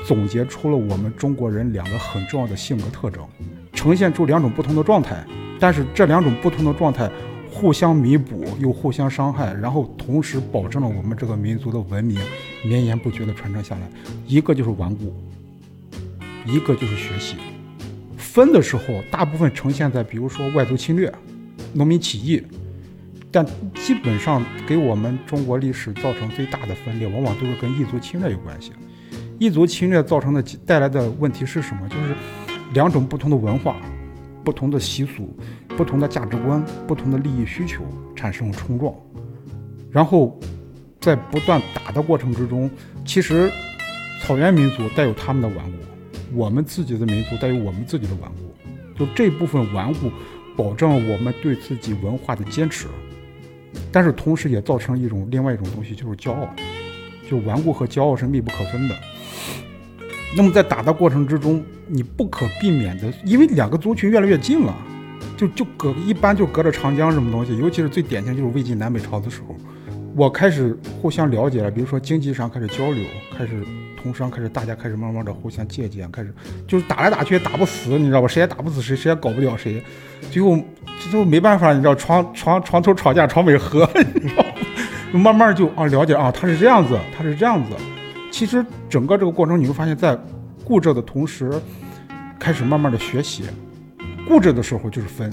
[0.05, 3.27] 总结出了我们中国人两个很重要的性格特征，
[3.73, 5.25] 呈现出两种不同的状态，
[5.61, 7.11] 但是这两种不同的状态。
[7.55, 12.19] 互相弥补又互相伤害，然后同时保证了我们这个民族的文明
[12.65, 13.83] 绵延不绝地传承下来。
[14.27, 15.15] 一个就是顽固，
[16.47, 17.37] 一个就是学习。
[18.17, 21.13] 分的时候，大部分呈现在比如说外族侵略、
[21.75, 22.43] 农民起义，
[23.31, 28.73] 但基本上给我们中国历史造成最大的分裂，往往都是跟异族侵略有关系。
[29.43, 31.89] 异族侵略造成的带来的问题是什么？
[31.89, 32.15] 就是
[32.75, 33.75] 两种不同的文化。
[34.45, 35.37] 不同的习俗、
[35.77, 38.93] 不同的价值观、不同的利益需求产生了冲撞，
[39.89, 40.37] 然后
[41.01, 42.69] 在不断打的过程之中，
[43.05, 43.51] 其实
[44.21, 45.79] 草原民族带有他们的顽固，
[46.35, 48.53] 我们自己的民族带有我们自己的顽固。
[48.99, 50.11] 就这部分顽固，
[50.57, 52.89] 保证我们对自己文化的坚持，
[53.93, 56.49] 但是同时也造成一种另外一种东西，就是骄傲。
[57.31, 58.95] 就顽固和骄傲是密不可分的。
[60.35, 64.75] 那么在打的过程之中，你不可避免的，因为两个族群越来越近了，
[65.37, 69.55] 就就隔一般就隔着长江什么东西，尤其是最典型就是魏晋南北朝的时候，
[70.17, 73.05] 我开始互相了解了，比如说经济上开始交流，
[73.37, 73.63] 开始
[74.03, 76.33] 通商，开始大家开始慢慢的互相借鉴，开始
[76.67, 78.27] 就是打来打去也打不死，你知道吧？
[78.27, 79.83] 谁也打不死谁，谁也搞不了谁，
[80.31, 80.59] 最后
[81.11, 84.45] 最后没办法，你知道床床床头吵架床尾和，你知道
[85.13, 87.71] 慢慢就啊了解啊，他是这样子，他是这样子。
[88.33, 90.19] 其实整个这个过程，你会发现在
[90.65, 91.53] 固执的同时，
[92.41, 93.45] 开始慢慢的学习。
[94.27, 95.31] 固执的时候就是分，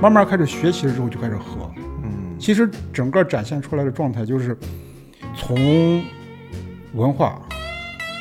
[0.00, 1.70] 慢慢开始学习了之后就开始和。
[2.02, 4.56] 嗯，其实整个展现出来的状态就是，
[5.36, 6.02] 从
[6.94, 7.40] 文化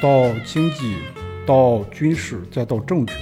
[0.03, 0.97] 到经济
[1.45, 3.13] 到军事再到政治，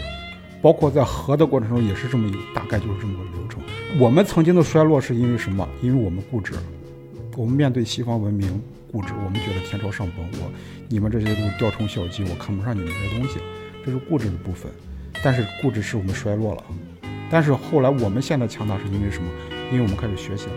[0.61, 3.61] 包括在和的过程中也是这么一大概就是这么个流程。
[3.99, 5.67] 我们曾经的衰落是因为什么？
[5.83, 6.53] 因为我们固执，
[7.35, 8.59] 我们面对西方文明。
[8.91, 10.51] 固执，我们觉得天朝上崩，我
[10.87, 13.39] 你们这些都是雕虫小技，我看不上你们这些东西，
[13.85, 14.71] 这是固执的部分。
[15.23, 16.63] 但是固执使我们衰落了。
[17.29, 19.27] 但是后来我们现在强大是因为什么？
[19.71, 20.53] 因为我们开始学习了。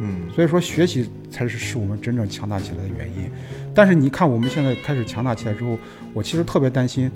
[0.00, 3.30] 嗯，所以说学习才是使我们真正强大起来的原因。
[3.74, 5.76] 但是你看我们现在开始强大起来之后，
[6.12, 7.10] 我其实特别担心，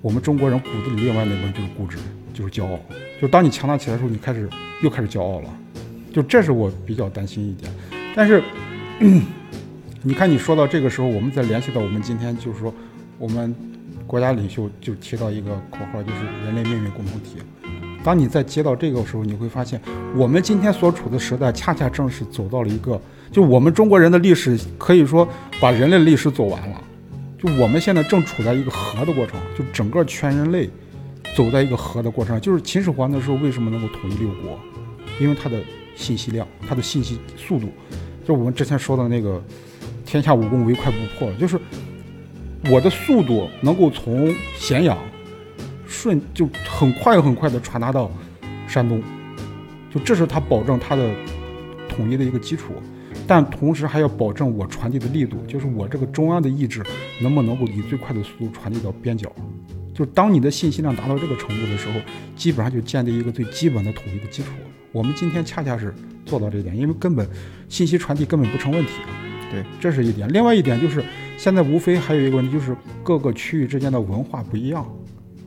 [0.00, 1.96] 我们中国人骨子里另外那部分就是固执，
[2.32, 2.78] 就是骄傲。
[3.20, 4.48] 就当你强大起来的时候，你开始
[4.82, 5.48] 又开始骄傲了。
[6.12, 7.72] 就这是我比较担心一点。
[8.14, 8.42] 但是。
[10.06, 12.72] 你看，你说到这个时候，我们再联系到我们今天，就是说，
[13.18, 13.54] 我们
[14.06, 17.38] 国家领袖就提到一个口号，就是人类命运共同体。
[18.04, 19.80] 当你在接到这个时候，你会发现，
[20.14, 23.00] 我们今天所处的时代，恰恰正是走到了一个，
[23.32, 25.26] 就我们中国人的历史可以说
[25.58, 26.78] 把人类历史走完了。
[27.38, 30.68] 就我们现在正处在一个和的过程，就整个全人类
[31.34, 32.38] 走在一个和的过程。
[32.42, 34.60] 就是秦始皇的时候为什么能够统一六国？
[35.18, 35.58] 因为他的
[35.96, 37.70] 信息量，他的信息速度，
[38.28, 39.42] 就我们之前说的那个。
[40.04, 41.58] 天下武功唯快不破，就是
[42.70, 44.96] 我的速度能够从咸阳
[45.86, 48.10] 顺就很快很快的传达到
[48.66, 49.02] 山东，
[49.90, 51.10] 就这是他保证他的
[51.88, 52.74] 统一的一个基础，
[53.26, 56.82] 但同时还要保证我传递的力度，就是我这个中央的意志
[57.20, 59.30] 能不能够以最快的速度传递到边角，
[59.94, 62.00] 就当你的信息量达到这个程度的时候，
[62.34, 64.50] 基本上就建立一个最基本的统一的基础。
[64.90, 65.94] 我们今天恰恰是
[66.24, 67.28] 做到这一点，因为根本
[67.68, 68.92] 信息传递根本不成问题。
[69.50, 70.30] 对，这是一点。
[70.32, 71.04] 另外一点就是，
[71.36, 74.86] 现在无非还有一个问题，就是各个区域之间的文化不一样。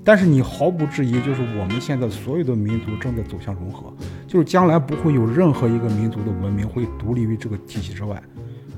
[0.03, 3.93] 但是你毫不质疑，就是我们现在所有的民族正在走向融合，
[4.25, 8.21] 就是将来不会有任何一个民族的文明会独立于这个体系之外，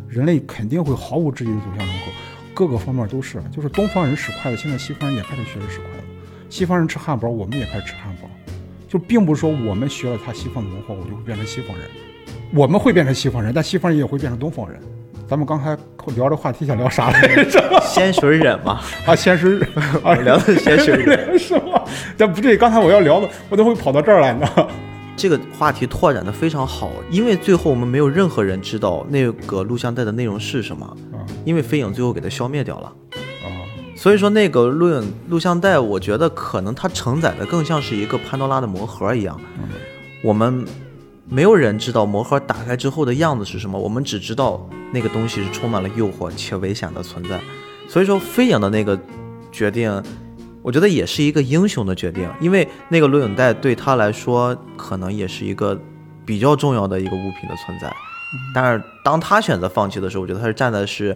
[0.08, 2.12] 人类肯定会毫无质疑的走向融合，
[2.56, 3.40] 各个方面都是。
[3.52, 6.04] 就是东方人使筷子，现在西方人也开始学着使筷子；
[6.50, 8.28] 西方人吃汉堡，我们也开始吃汉堡。
[8.88, 11.88] 就并不是说我们学了他西方的文化，我就会变成西方人。
[12.52, 14.82] 我们会变成西方人，但西方人也会变成东方人。
[15.30, 15.78] 咱们刚才
[16.16, 17.62] 聊这话题想聊啥来着？
[17.86, 18.82] 仙水忍嘛？
[19.06, 19.70] 啊，仙水忍
[20.04, 21.80] 啊， 聊的仙水忍 是吗？
[22.18, 24.48] 但不对，刚才我要聊的，我怎么会跑到这儿来呢？
[25.16, 30.98] 这个话题拓展的非常好，因为最后我们没有任何人知道那个录像带的内容是什么，
[31.46, 32.88] 因为飞影最后给它消灭掉了，
[33.44, 33.48] 啊，
[33.96, 39.40] 所以说那个录影录像带，我觉得可能它承载的更像是一个潘多拉的魔盒一样。
[40.24, 40.66] 我们
[41.30, 47.40] 没有人知道魔盒打开之后的样子是什么，我们只知道那个东西是充满了诱惑且危险的存在。
[47.88, 49.00] 所以说飞影的那个
[49.52, 50.04] 决定，
[50.64, 55.80] 我觉得也是一个英雄的决定，因为那个录影带对他来说可能也是一个
[56.26, 57.92] 比较重要的一个物品的存在。
[58.54, 61.16] 但是当他选择放弃的时候，我觉得他是站的是。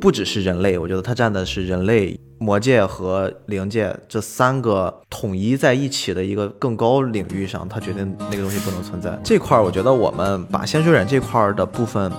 [0.00, 9.18] 不只是人类，我觉得他站的是人类、魔界和灵界这三个统一在一起的一个更高领域上，他决定那个东西不能存在。
[9.24, 12.12] 这块儿，我觉得我们把仙水忍这块儿的部分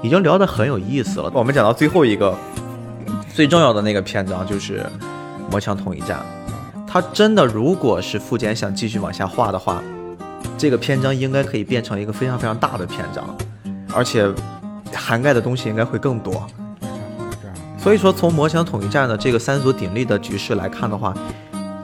[0.00, 1.30] 已经聊得很有意思了。
[1.34, 2.34] 我们讲到最后一个
[3.34, 4.86] 最重要的那个篇章，就是
[5.50, 6.24] 魔枪统一战。
[6.86, 9.82] 他真的如果是富坚想继续往下画的话，
[10.56, 13.36] 这个篇章应该可以变成一个非常非常大的篇章，
[13.92, 14.32] 而且
[14.94, 16.46] 涵盖的东西应该会更多。
[17.84, 21.12] 所以说，从魔枪统一战的这个三足鼎立的局势来看的话，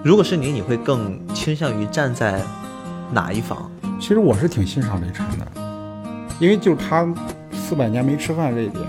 [0.02, 2.40] 如果是你，你会更倾向于站在
[3.12, 3.70] 哪一方？
[4.01, 5.47] 其实我是挺欣赏雷禅的，
[6.39, 7.06] 因为就他
[7.52, 8.82] 四百年没吃饭这一点，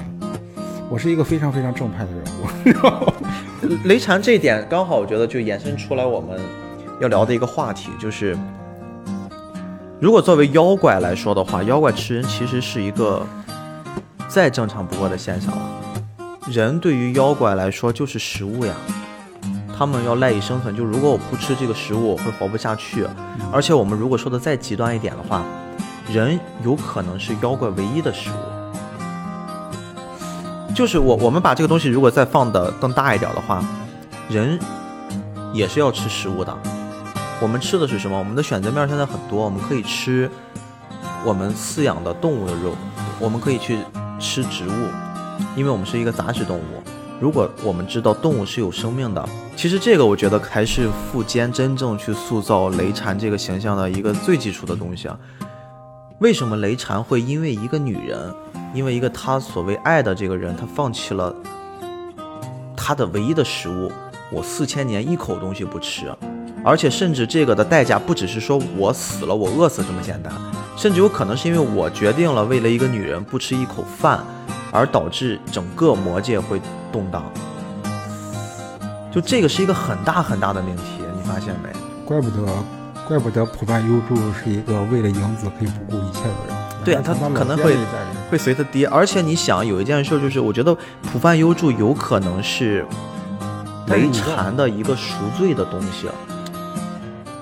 [0.90, 3.82] 我是一个非常非常正派的人物。
[3.84, 6.40] 雷禅这一点刚好，我觉得就延伸出来我们
[7.02, 8.38] 要聊的一个话题，就是
[10.00, 13.22] 如果作为妖怪来说的话，妖怪吃人其实是一个
[14.30, 15.81] 再正常不过的现象了。
[16.48, 18.74] 人对于妖怪来说就是食物呀，
[19.78, 20.76] 他们要赖以生存。
[20.76, 23.06] 就如果我不吃这个食物，我会活不下去。
[23.54, 25.44] 而且我们如果说的再极端一点的话，
[26.12, 28.34] 人有可能是妖怪唯一的食物。
[30.74, 33.64] 就是我我们把这个东西如果再放的更大一点的话，
[34.28, 34.60] 人
[35.54, 36.58] 也是要吃食物的。
[37.40, 38.18] 我们吃的是什么？
[38.18, 40.30] 我们的选择面现在很多，我们可以吃
[41.24, 42.76] 我们饲养的动物的肉，
[43.20, 43.78] 我们可以去
[44.20, 44.88] 吃植物。
[45.56, 46.84] 因为我们是一个杂食动物，
[47.20, 55.18] 如果我们知道动物是有生命的，其实这个我觉得还是富坚真正去塑造雷禅这个形象的一个最基础的东西啊。
[56.20, 58.34] 为什么雷禅会因为一个女人，
[58.74, 61.36] 因为一个他所谓爱的这个人，他放弃了
[62.76, 63.92] 他的唯一的食物，
[64.32, 66.14] 我四千年一口东西不吃，
[66.64, 70.32] 而且甚至这个的代价不只是说我死了，我饿死这么简单，
[70.78, 74.24] 甚至有可能是因为我决定了为了一个女人不吃一口饭。
[74.72, 76.62] 而导致整个魔界会
[76.92, 77.24] 动荡，
[79.12, 80.84] 就这个是一个很大很大的命题，
[81.16, 81.70] 你发现没？
[82.06, 82.46] 怪不得，
[83.08, 86.58] 怪不得浦饭幽助是一个为了影子可以不顾一切的人。
[86.84, 87.78] 对啊，他可能会
[88.32, 88.88] 会随他爹。
[88.88, 92.86] 而且你想，有一件事就是，我觉得浦饭优助有可能是
[93.88, 96.08] 雷禅的一个赎罪的东西。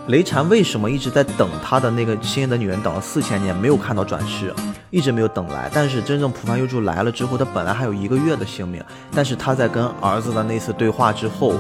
[0.10, 4.52] 雷禅为什么一直在等他的那个心爱的女人，等了四千年没有看到转世，
[4.90, 5.70] 一直没有等来？
[5.72, 8.84] 但是真正浦饭幽助来了之后，他本来还有一个月的性命，
[9.14, 11.54] 但是他在跟儿子的那次对话之后，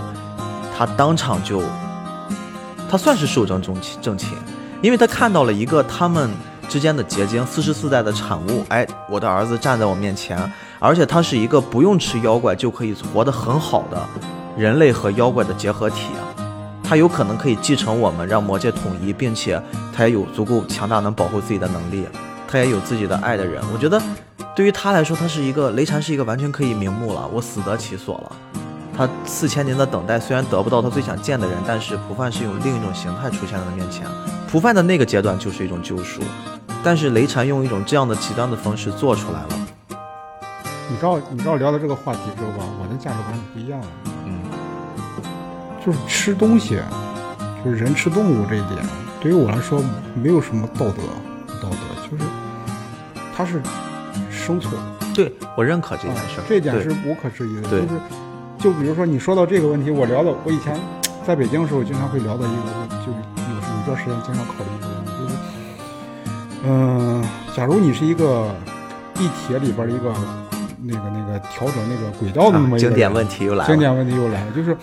[0.76, 1.62] 他当场就，
[2.90, 4.30] 他算是寿终正寝，正寝，
[4.82, 6.32] 因为他看到了一个他们
[6.68, 8.66] 之间的结晶，四十四代的产物。
[8.70, 14.04] 哎，我的儿子站在我面前，而且他是一个不用吃妖怪就可以活得很好的
[14.58, 16.29] 人类和妖怪的结合体啊。
[16.90, 19.62] 他有可能可以继承我们，让魔界统一，并且
[19.96, 22.08] 他也有足够强大能保护自己的能力，
[22.48, 23.62] 他也有自己的爱的人。
[23.72, 24.02] 我觉得，
[24.56, 28.32] 对于他来说，他是一个雷禅，是一个完全可以瞑目了，我死得其所了。
[28.98, 34.08] 他四千年的等待，虽然得不到他最想见的人，但是蒲范是用另一种形态出现在他面前。
[34.48, 36.24] 蒲范的那个阶段就是一种救赎，
[36.84, 39.50] 但是雷禅用一种这样的极端的方式做出来了。
[40.90, 43.88] 你知道，你知道聊到这个话题之后吧，我的价值观是不一样的。
[45.86, 46.80] 就是吃东西，
[47.64, 48.78] 就是人吃动物这一点，
[49.22, 49.82] 对于我来说
[50.14, 51.02] 没有什么道德，
[51.62, 52.24] 道德就是
[53.36, 53.62] 它是
[54.30, 54.74] 生存。
[55.16, 57.70] 对我认可这件事，这一点是无可置疑的。
[57.70, 57.88] 就是，
[58.60, 60.80] 就比如说你说到这个问题，我聊的，我以前
[61.26, 65.36] 在北京的时候经常会聊到一个，就有有段时间经常考虑一个问题，就是，
[66.66, 67.24] 嗯，
[67.56, 68.54] 假如你是一个
[69.14, 70.14] 地铁里边的一个。
[70.84, 74.76] 那个那个调整那个轨道的那么一个经典问题又来了，经典问题又来了，就是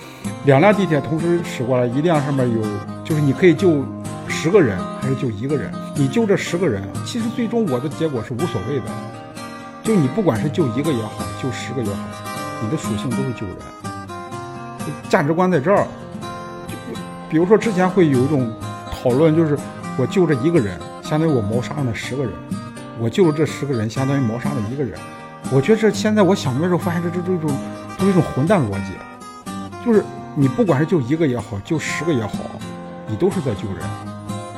[0.44, 2.60] 两辆地铁同时驶过来，一辆上面有，
[3.02, 3.82] 就是你可以救
[4.28, 5.73] 十个人还是救一个人？
[5.94, 8.85] 你救这十个人，其实最终我的结果是无所谓的，
[9.82, 12.01] 就你不管是救一个也好，救十个也好，
[12.62, 13.56] 你的属性都是救人，
[15.09, 15.86] 价值观在这儿。
[16.68, 16.74] 就
[17.31, 18.52] 比如说之前会有一种
[19.02, 19.56] 讨论，就是
[19.97, 22.32] 我救这一个人，相当于我谋杀了十个人；
[22.98, 24.98] 我救了这十个人，相当于谋杀了一个人。
[25.52, 27.56] 我觉得这现在我想明白之后，发现这这这种
[27.97, 28.93] 都是一种混蛋逻辑，
[29.85, 30.05] 就是
[30.35, 32.32] 你不管是救一个也好，救十个也好，
[33.06, 33.89] 你都是在救人，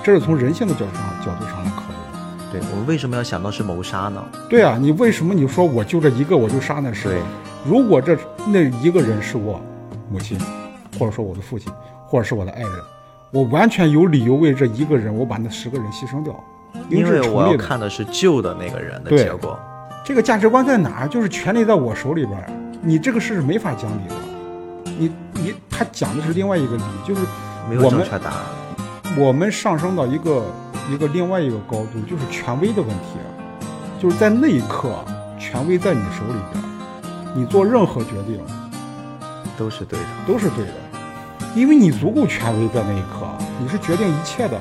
[0.03, 2.53] 这是从人性的角度上角度上来考虑的。
[2.53, 4.25] 对我们为什么要想到是谋杀呢？
[4.49, 7.15] 对啊，你为什么你说我救这一个我就杀那十个？
[7.67, 8.17] 如果这
[8.47, 9.61] 那一个人是我，
[10.11, 10.39] 母亲，
[10.99, 11.71] 或者说我的父亲，
[12.07, 12.73] 或者是我的爱人，
[13.31, 16.35] 我完全有理由为这一个人，我把那十个人牺牲掉，
[16.89, 17.55] 因为我要。
[17.59, 19.59] 看的是救的那个人的结果。
[20.09, 21.07] 这个价值观在哪儿？
[21.07, 22.43] 就是权力在我手里边，
[22.81, 24.15] 你这个事是没法讲理的。
[24.99, 27.21] 你你他讲的是另外一个理，就是
[27.69, 28.37] 没有正确答案。
[29.19, 30.47] 我们上升到一个
[30.91, 33.19] 一个另外一个高度，就是权威的问题，
[34.01, 34.95] 就是在那一刻，
[35.39, 36.65] 权威在你手里边，
[37.35, 38.41] 你做任何决定
[39.59, 40.73] 都是对的，都是对的，
[41.55, 43.29] 因为你足够权威在那一刻，
[43.61, 44.59] 你是决定一切的，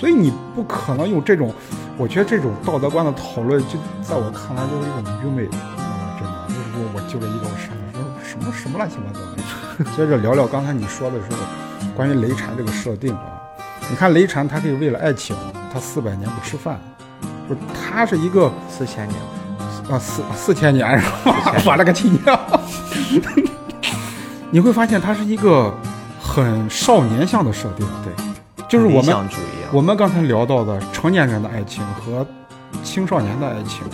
[0.00, 1.52] 所以你不可能用这种，
[1.98, 5.44] 我觉得这种道德观的讨论，就在我看来就是一种愚昧，
[5.76, 9.36] 啊真的，就是我我救了一个我杀了，说什么什么乱七八糟的。
[9.94, 11.36] 接着聊聊刚才你说的时候，
[11.94, 13.20] 关于雷禅这个设定啊。
[13.90, 15.36] 你看雷禅，他可以为了爱情，
[15.70, 16.80] 他四百年不吃饭，
[17.46, 19.20] 不是他是一个四千年
[19.90, 21.54] 啊，四四千年是吧？
[21.66, 22.40] 我了个亲娘！
[24.50, 25.74] 你会发现他是一个
[26.18, 28.14] 很少年向的设定，对，
[28.66, 29.14] 就是我们
[29.72, 32.26] 我们刚才聊到的成年人的爱情和
[32.82, 33.84] 青少年的爱情，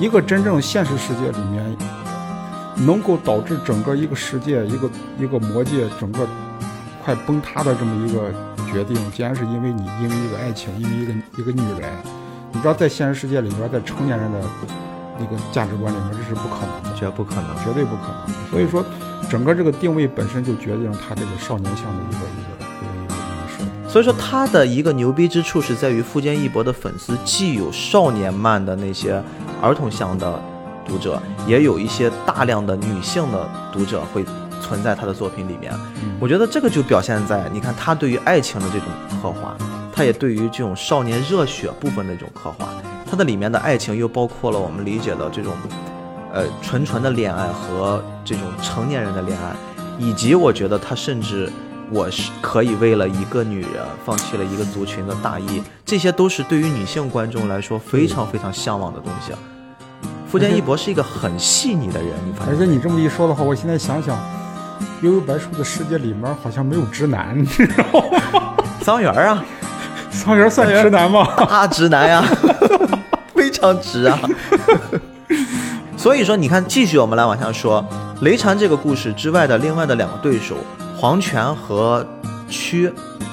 [0.00, 1.76] 一个真正现实世界里面
[2.76, 6.26] 能够导致整个一个世界一个一个魔界整个
[7.04, 8.32] 快崩塌的这么一个。
[8.72, 11.88] 决定，竟然是因为你，因为一个爱情，因为一个一个女人，
[12.50, 14.40] 你知道，在现实世界里边，在成年人的
[15.18, 18.50] 那个价值观里面，这是不可能的，绝不可能，绝对不可能。
[18.50, 18.84] 所以说，
[19.30, 22.65] 整个这个定位本身就决定了他这个少年向的一个一个。
[23.96, 29.22] 所以说，他的一个牛逼之处是在于富坚义博的粉丝既有少年漫的那些
[29.62, 30.38] 儿童向的
[30.84, 34.22] 读者，也有一些大量的女性的读者会。
[34.58, 35.72] 存在他的作品里面，
[36.18, 38.88] 我觉得这个就表现在你看他对于爱情的这种
[39.22, 39.56] 刻画，
[39.92, 42.66] 他也对于这种少年热血部分的这种刻画，
[43.08, 45.52] 他的里面的爱情又包括了我们理解的这种，
[46.32, 49.54] 呃，纯纯的恋爱和这种成年人的恋爱，
[49.98, 51.52] 以及我觉得他甚至
[51.90, 59.32] 我是可以为了一个女人放弃了一个族群的大义，这些都是对于女性观众来说非常非常向往的东西。
[60.28, 62.54] 富坚义博是一个很细腻的人，你发现？
[62.54, 64.18] 而且你这么一说的话，我现在想想。
[65.02, 68.54] 悠悠白书的世界里面好像没有直男，你知道吗？
[68.82, 69.42] 桑园啊，
[70.10, 71.26] 桑园算直男吗？
[71.48, 72.24] 大直男呀，
[73.34, 74.18] 非常直啊。
[75.96, 77.86] 所以说，你看，继续我们来往下说，
[78.20, 80.56] 雷禅这个故事之外的另外的两个对手，
[80.96, 82.06] 黄泉和
[82.48, 82.92] 屈。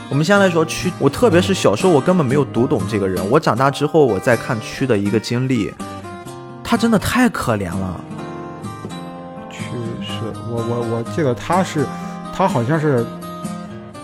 [0.10, 5.73] 我们先来说屈，我特别是小时候我根本没有读懂这个人，我长大之后我再看屈的一个经历，
[6.64, 7.99] 他真的太可怜了。
[10.49, 11.85] 我我我记得他是，
[12.35, 13.03] 他好像是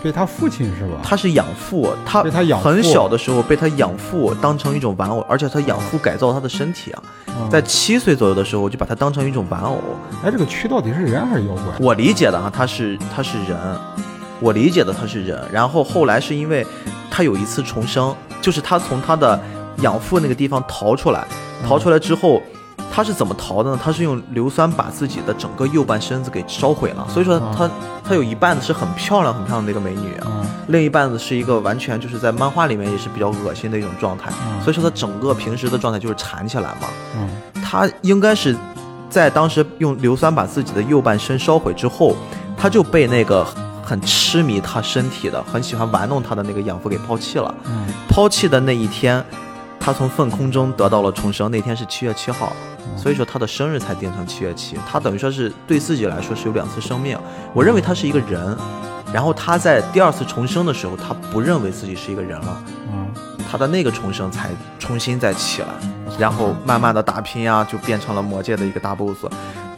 [0.02, 1.00] 被他父亲是吧？
[1.02, 7.02] 他是养父，他被他养很小的时候被他养父当成一种玩偶，而且他养父改造他的身体啊，
[7.50, 9.78] 在七岁左右的时候就把他当成一种玩偶。
[10.24, 11.64] 哎，这个蛆到底是人还是妖怪？
[11.78, 13.56] 我理解的啊，他是他是人，
[14.40, 15.40] 我理解的他是人。
[15.52, 16.66] 然后后来是因为
[17.10, 19.38] 他有一次重生，就是他从他的
[19.78, 21.26] 养父那个地方逃出来，
[21.66, 22.42] 逃出来之后。
[22.92, 23.80] 他是怎么逃的呢？
[23.82, 27.70] 他是用硫酸把自己的整个右半身子给烧毁了，所以说他
[28.04, 34.30] 他有一半子是很漂亮很漂亮的一个美女啊，另一半子是一个完全就是在漫画里面也是比较恶心的一种状态，
[34.62, 36.88] 所以说他整个平时的状态就是缠起来嘛。
[37.62, 38.56] 他应该是
[39.08, 42.16] 在当时用硫酸把自己的右半身烧毁之后，
[42.56, 43.46] 他就被那个
[43.84, 47.54] 很痴迷他身体的、很喜欢玩弄他的那个养父给抛弃了。
[48.08, 49.24] 抛弃的那一天，
[49.78, 52.52] 他从粪空中得到了重生，那天是七月七号。
[52.96, 57.18] 所以说他的生日才定成七月七，他等于说是对自己来说是有两次生命。
[57.54, 58.56] 我认为他是一个人，
[59.12, 62.62] 然后他在第二次重生的时候，他不认为自己是一个人了，
[62.92, 63.08] 嗯，
[63.50, 65.68] 他的那个重生才重新再起来，
[66.18, 69.24] 然后慢慢的打拼啊，就变成了魔界的一个大 boss。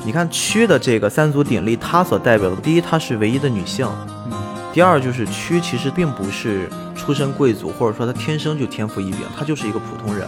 [0.04, 3.88] 你看屈的这个三足鼎立，他所代表的，第一，她是唯一的女性，
[4.26, 4.32] 嗯，
[4.72, 10.26] 第二就是屈其实并不是出身贵族，或者说她天生就天赋异禀，她就是一个普通人。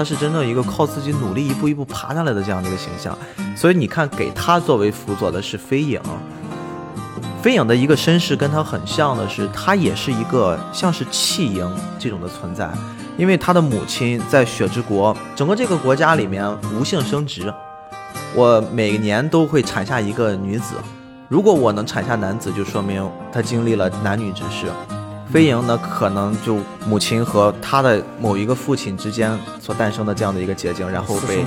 [0.00, 3.14] 他是真正一个靠自己努力一步一步爬上来的这样的一个形象，
[3.54, 6.00] 所以你看，给他作为辅佐的是飞影。
[7.42, 12.70] 飞影的一个身世跟他很像的是，他也是一个像是弃婴这种的存在，
[13.18, 17.52] 因为他的母亲在雪之国，整个这个国家里面无性生殖，
[18.34, 20.76] 我每年都会产下一个女子，
[21.28, 24.64] 如果我能产下男子，就说明他经历了男女之事。
[25.32, 31.46] 飞蝇呢，可能就母亲和他的某一个父亲之间所诞生的这样的一个结晶，然后被，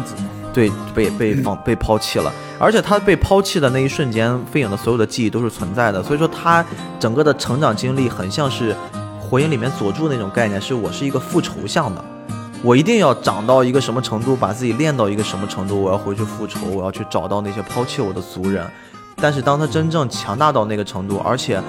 [0.53, 2.31] 对，被被放被抛弃了。
[2.57, 6.01] 而且他被抛弃的那一瞬间，飞影的所有的记忆都是存在的。
[6.01, 6.65] 所以说他
[6.97, 8.73] 整个的成长经历很像是
[9.19, 12.01] 火影里面佐助那种概念，是我是一个复仇向的，
[12.63, 18.65] 我一定要长到一个什么程度，把自己练到一个什么程度，我要回去复仇，我要去找到那些抛弃我的族人。
[19.17, 21.61] 但是当他真正强大到那个程度，而且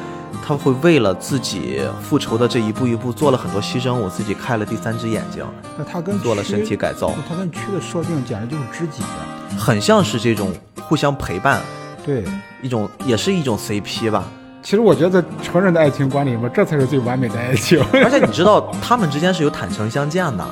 [0.44, 5.44] 他会为了自己复仇的这一步一步做了很多牺牲，我自己开了第三只眼睛。
[5.78, 9.22] 那他跟做了身体改造，他跟蛆的设定简直就是知己啊，
[9.58, 10.52] 很像是这种
[10.82, 11.62] 互相陪伴，
[12.04, 12.24] 对，
[12.62, 14.24] 一种也是一种 CP 吧。
[14.62, 17.78] 其实我觉得成人的爱情观里面，这才是最完美的爱情。
[17.92, 20.44] 而且你知道，他们之间是有坦诚相见的。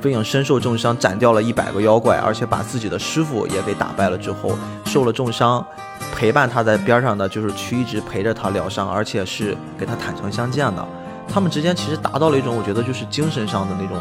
[0.00, 5.64] 飞影身受重伤，斩掉了一百个妖怪，而且把自己的师傅也给打败了之后，受了重伤，
[6.12, 10.86] 陪伴他在边上的就是去一直陪着他疗伤，而且是给他坦诚相见的。
[11.28, 13.96] 他们之间其实达到了一种，我觉得就是精神上的那种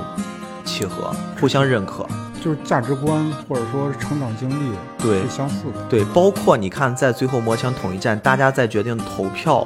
[0.65, 2.05] 契合，互相认可，
[2.43, 5.83] 就是价值观或者说成长经历对是相似的。
[5.89, 9.65] 对，包括你看，在最后魔枪统一战，大家在决定投票，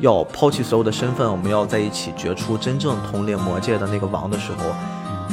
[0.00, 4.66] 要抛弃所有的身份，我们要在一起决出真正统领魔界的那个王的时候。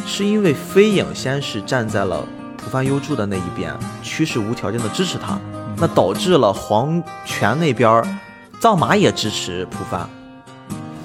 [0.05, 2.25] 是因为飞影先是站在了
[2.57, 5.37] 浦饭优助的那一边，驱使无条件的支持他，
[5.79, 8.03] 那导致了黄泉那边，
[8.59, 10.09] 藏马也支持浦饭，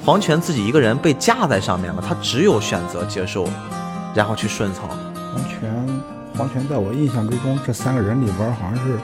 [0.04, 3.46] 黄泉自己一个人被架在上面了，他只有选择接受，
[4.14, 4.88] 然后去顺从。
[4.88, 6.02] 黄泉，
[6.36, 8.98] 黄泉在我印象之中，这三个人里边好像是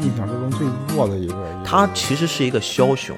[0.00, 1.34] 印象之中最弱的一个。
[1.64, 3.16] 他其实是一个枭雄。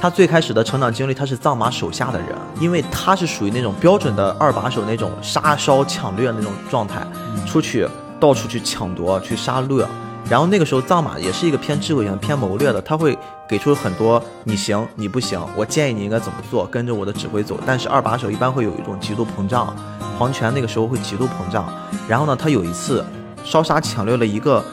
[0.00, 7.06] 他最开始的成长经历，他是藏马手下的人，因为他是属于那种标准的二把手那种杀烧抢掠那种状态，
[7.46, 7.88] 出去
[8.18, 9.86] 到处去抢夺去杀掠。
[10.30, 13.18] 然后那个时候藏马也是一个偏智慧型、偏谋略的，他会
[13.48, 17.58] 给出很多你行你不行，我建议你应该怎么做，跟着我的指挥走。
[17.66, 19.74] 但是二把手一般会有一种极度膨胀，
[20.18, 21.68] 黄泉那个时候会极度膨胀。
[22.08, 23.04] 然后呢，他有一次
[23.44, 24.64] 烧杀抢掠了一个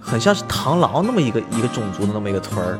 [0.00, 2.78] 很像是螳螂那么一个一个种族的那么一个村儿。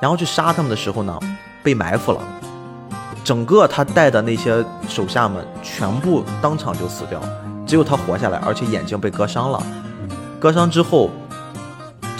[0.00, 1.18] 然后去杀他们的时候呢，
[1.62, 2.20] 被埋伏了，
[3.22, 7.20] 整个他带的那些手下们全部当场就死掉，
[7.64, 9.62] 只有他活下来，而且眼睛被割伤了。
[10.38, 11.08] 割伤之后，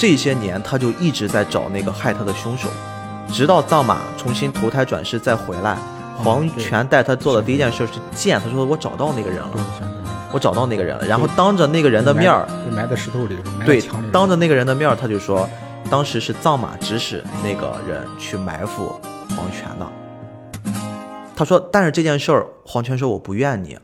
[0.05, 2.69] 这些年他就一直在找那个害他的凶手，
[3.33, 5.79] 直到藏马重新投胎转世再回来，
[6.19, 9.51] 黄泉带他做的第一件事是见他说我找到那个人了，
[10.31, 13.83] 我找到那个人了，然后当着那个人的面儿，埋在石头里，对，
[14.13, 15.49] 当着那个人的面儿他就说。
[15.91, 18.99] 当时是藏马指使那个人去埋伏
[19.37, 19.87] 黄泉的。
[21.37, 23.79] 他说：“但是这件事儿，黄泉说我不怨你，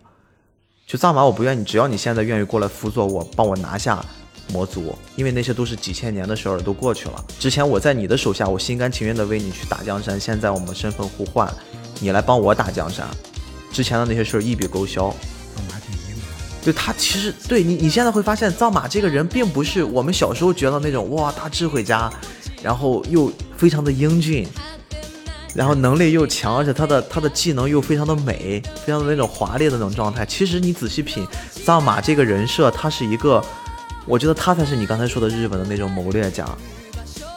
[0.87, 4.03] 就藏马我不怨你，只要你现在愿意过来辅佐我，帮我拿下
[4.53, 7.25] 魔族，因为那些都是几千年的事儿都过去了。
[7.39, 11.53] 之前我在你的手下，我心甘情愿的为你去打江山，现在我们身份互换，
[12.01, 13.07] 你来帮我打江山，
[13.73, 15.15] 之前的那些事儿一笔勾销。”
[16.63, 22.13] 对他其实对你，你现在会发现藏马这个人并不是我们小时候觉得那种哇大智慧家，
[22.63, 24.47] 然后又非常的英俊，
[25.55, 30.27] 然后能力又强，而且他的他的技能又非常的美，非常的那种华丽的那种状态。
[30.27, 31.27] 其实你仔细品
[31.65, 33.43] 藏马这个人设，他是一个，
[34.07, 36.47] 我觉得他才是你刚才说的日本的那种谋略家。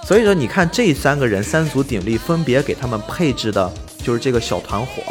[0.06, 3.72] 所以说你看这三个人三足鼎立，分别给他们配置的。
[4.04, 5.02] 就是这个小团伙，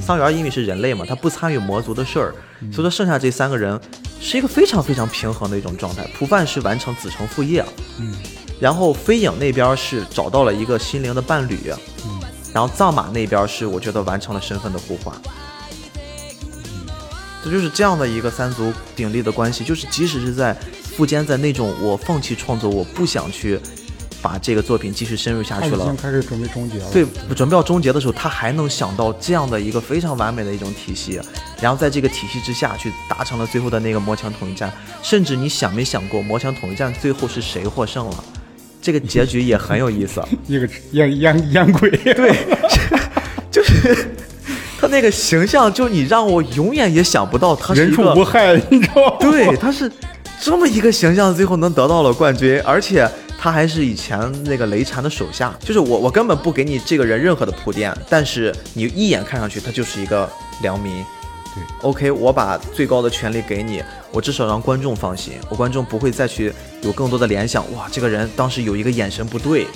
[0.00, 2.34] 桑园因为是人类嘛，他不参与魔族的事儿，
[2.72, 3.78] 所以说剩下这三个人
[4.22, 6.02] 是一个非常非常平衡的一种状态。
[6.18, 7.62] 普饭是完成子承父业，
[7.98, 8.14] 嗯，
[8.58, 11.58] 然后飞影那边是找到了一个心灵的伴侣，
[12.06, 12.22] 嗯，
[12.54, 15.14] 然后藏马那边是我觉得完成了身份的互换，
[17.44, 20.56] 这就是这样的一个三足鼎立的关系，就是即使是在
[20.98, 23.60] 富坚在那种我放弃创作，我不想去。
[24.20, 26.90] 把这个作品继续深入下去了，已经开始准备终结了。
[26.92, 27.06] 对，
[27.36, 31.20] 准备要终结的时候，他还能想到这样的一个非常完美的一种体系，
[31.62, 34.72] 然后在这个体系之下去达成了最后的那个魔墙统一战。
[35.04, 38.24] 甚至你想没想过，魔墙统一战最后是谁获胜了？
[38.82, 40.20] 这个结局也很有意思。
[40.48, 42.34] 一个烟烟烟鬼，对，
[43.52, 44.08] 就是
[44.80, 49.16] 他那个形象，就你让我永远也想不到他是人畜无害，你知道吗？
[49.20, 49.88] 对，他是
[50.40, 53.08] 这么一个形象，最后能得到了冠军，而且。
[53.40, 60.28] 他还是以前那个雷禅的手下，就是我，我根本不给你这个人任何的铺垫，但是你一眼看上去他就是一个
[60.60, 61.04] 良民。
[61.54, 66.52] 对，OK，我把最高的权利给你，我至少让观众放心，我观众不会再去
[66.82, 67.64] 有更多的联想。
[67.74, 69.68] 哇，这个人当时有一个眼神不对，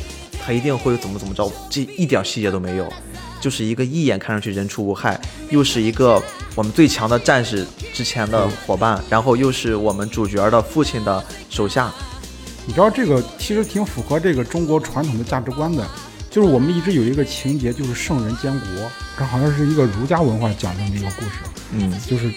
[0.45, 2.93] 他一定会怎么怎么着，这一点细节都没有，
[3.43, 5.21] 就是一个一眼看上去人畜无害，
[5.51, 6.23] 又是一个
[6.55, 11.93] 我们最强的战士之前的伙伴，然后又是我们主角的父亲的手下。
[12.65, 15.85] 你知道这个其实挺符合这个中国传统的价值观的，
[16.31, 18.69] 就是我们一直有一个情节，就是圣人监国，
[19.19, 21.41] 这好像是一个儒家文化讲的一个故事。
[21.73, 22.33] 嗯，就是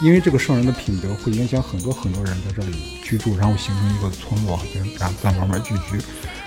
[0.00, 4.60] 因为这个圣人的品德会影响很多很多人在这里居住，然后形成一个村落，
[5.00, 6.00] 然后在慢慢聚居。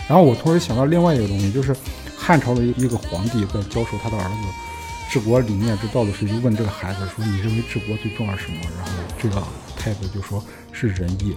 [0.07, 1.76] 然后我同时想到另外一个东西，就是
[2.22, 4.35] 汉朝的一个皇帝在教授他的儿子
[5.10, 9.43] 治国理念之道的时候，就问这个孩子说：“你认为治国最重要是什么？”然后这个
[9.76, 10.41] 太子就说
[10.72, 11.35] 是仁义。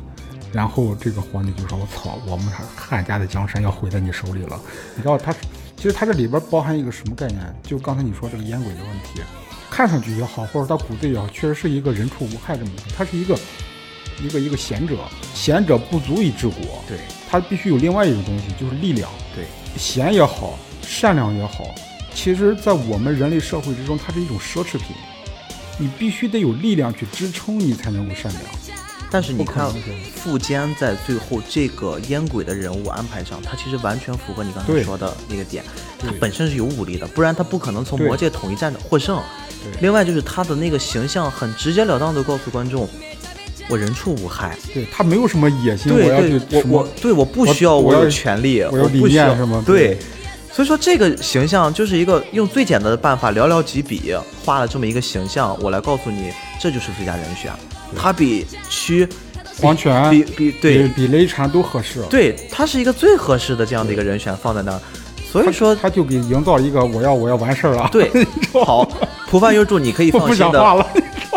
[0.52, 2.46] 然后这个皇帝就说：“我操，我们
[2.76, 4.60] 汉家的江山要毁在你手里了。”
[4.94, 5.32] 你知道他，
[5.74, 7.40] 其实他这里边包含一个什么概念？
[7.62, 9.22] 就刚才你说这个烟鬼的问题，
[9.70, 13.36] 看上去也好，或者他骨子也好，确实是一个人畜无害这么一个，他是一个
[14.22, 14.98] 一个一个贤者，
[15.34, 16.98] 贤者不足以治国，对
[17.28, 19.10] 他必须有另外一种东西，就是力量。
[19.34, 19.46] 对，
[19.76, 21.74] 贤也好，善良也好，
[22.14, 24.94] 其实在我们人类社会之中，它是一种奢侈品，
[25.78, 28.42] 你必须得有力量去支撑，你才能够善良。
[29.10, 29.70] 但是你看，
[30.14, 35.62] 富坚在最后这个烟鬼的人物安排上，他其实完全符合你刚才说的那个点，
[35.98, 39.22] 他本身是有武力的，不然他不可能从魔界统一战获胜。
[39.80, 42.88] 另外就是他的那个形象很直截了当的告诉观众，
[43.68, 49.62] 我人畜无害，对他没有什么野心，对对，我我对我不需要我有权利，我有理念是吗？
[49.64, 49.96] 对，
[50.54, 54.14] 所以说这个形象就是一个用最简单的办法寥寥几笔
[54.44, 57.52] 画了这么一个形象，我来告诉你，这就是最佳人选。
[57.96, 59.08] 他比屈。
[59.60, 64.80] 黄泉比比对比雷禅都合适，对他是一个最合适的这样的一个人选放在那儿，
[65.30, 67.88] 所以说他就给营造一个我要我要完事儿了。
[67.92, 68.10] 对，
[68.64, 68.84] 好，
[69.30, 70.86] 蒲饭优助你可以放心的，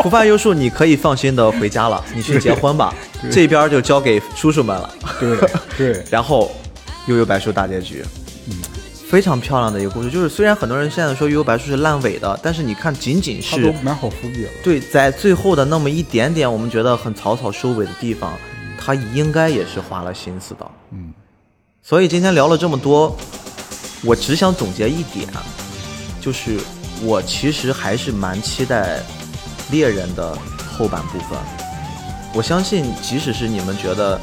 [0.01, 2.91] 蒲饭优树你可以放心的回家了，你去结婚吧，
[3.31, 4.89] 这边就交给叔叔们了。
[5.19, 5.37] 对
[5.77, 6.51] 对，然后
[7.05, 8.03] 悠悠白书大结局。
[9.09, 14.51] 非常漂亮的一个故事，就是虽然很多人现在说《幽游白书》是烂尾的，但是你看，仅仅是都埋好伏笔了。
[14.61, 18.33] 对，在最后的那么一点点，我们觉得很草草收尾的地方，
[18.77, 20.71] 他应该也是花了心思的。
[20.91, 21.13] 嗯，
[21.81, 23.15] 所以今天聊了这么多，
[24.03, 25.25] 我只想总结一点，
[26.19, 26.59] 就是
[27.01, 28.99] 我其实还是蛮期待
[29.71, 30.37] 猎人的
[30.77, 31.39] 后半部分。
[32.33, 34.19] 我相信，即使是你们觉得。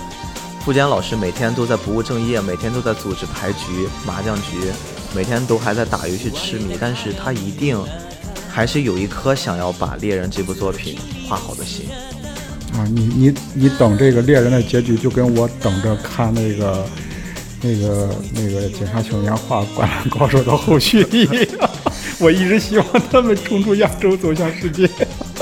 [0.64, 4.72] 富坚老师每天都在不务正业，每天都在组织牌局、麻将局，
[5.14, 7.78] 每天都还在打游戏痴迷，但是他一定
[8.48, 11.84] 还是有一颗想要把猎人这部作品画好的心。
[12.72, 16.86] 啊，你你你等这个猎人的结局，就跟我等着看那个
[17.60, 21.70] 那个那个井上雄彦画灌篮高手的后续一样。
[22.18, 24.88] 我一直希望他们冲出亚洲，走向世界。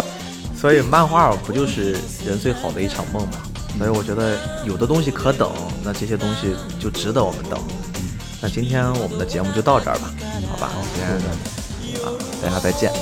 [0.61, 1.93] 所以漫画不就是
[2.27, 3.35] 人最好的一场梦吗？
[3.79, 5.51] 所以我觉得有的东西可等，
[5.83, 7.59] 那这些东西就值得我们等。
[8.41, 10.13] 那今天我们的节目就到这儿吧，
[10.51, 12.13] 好吧，今天啊，
[12.43, 12.93] 大家再见。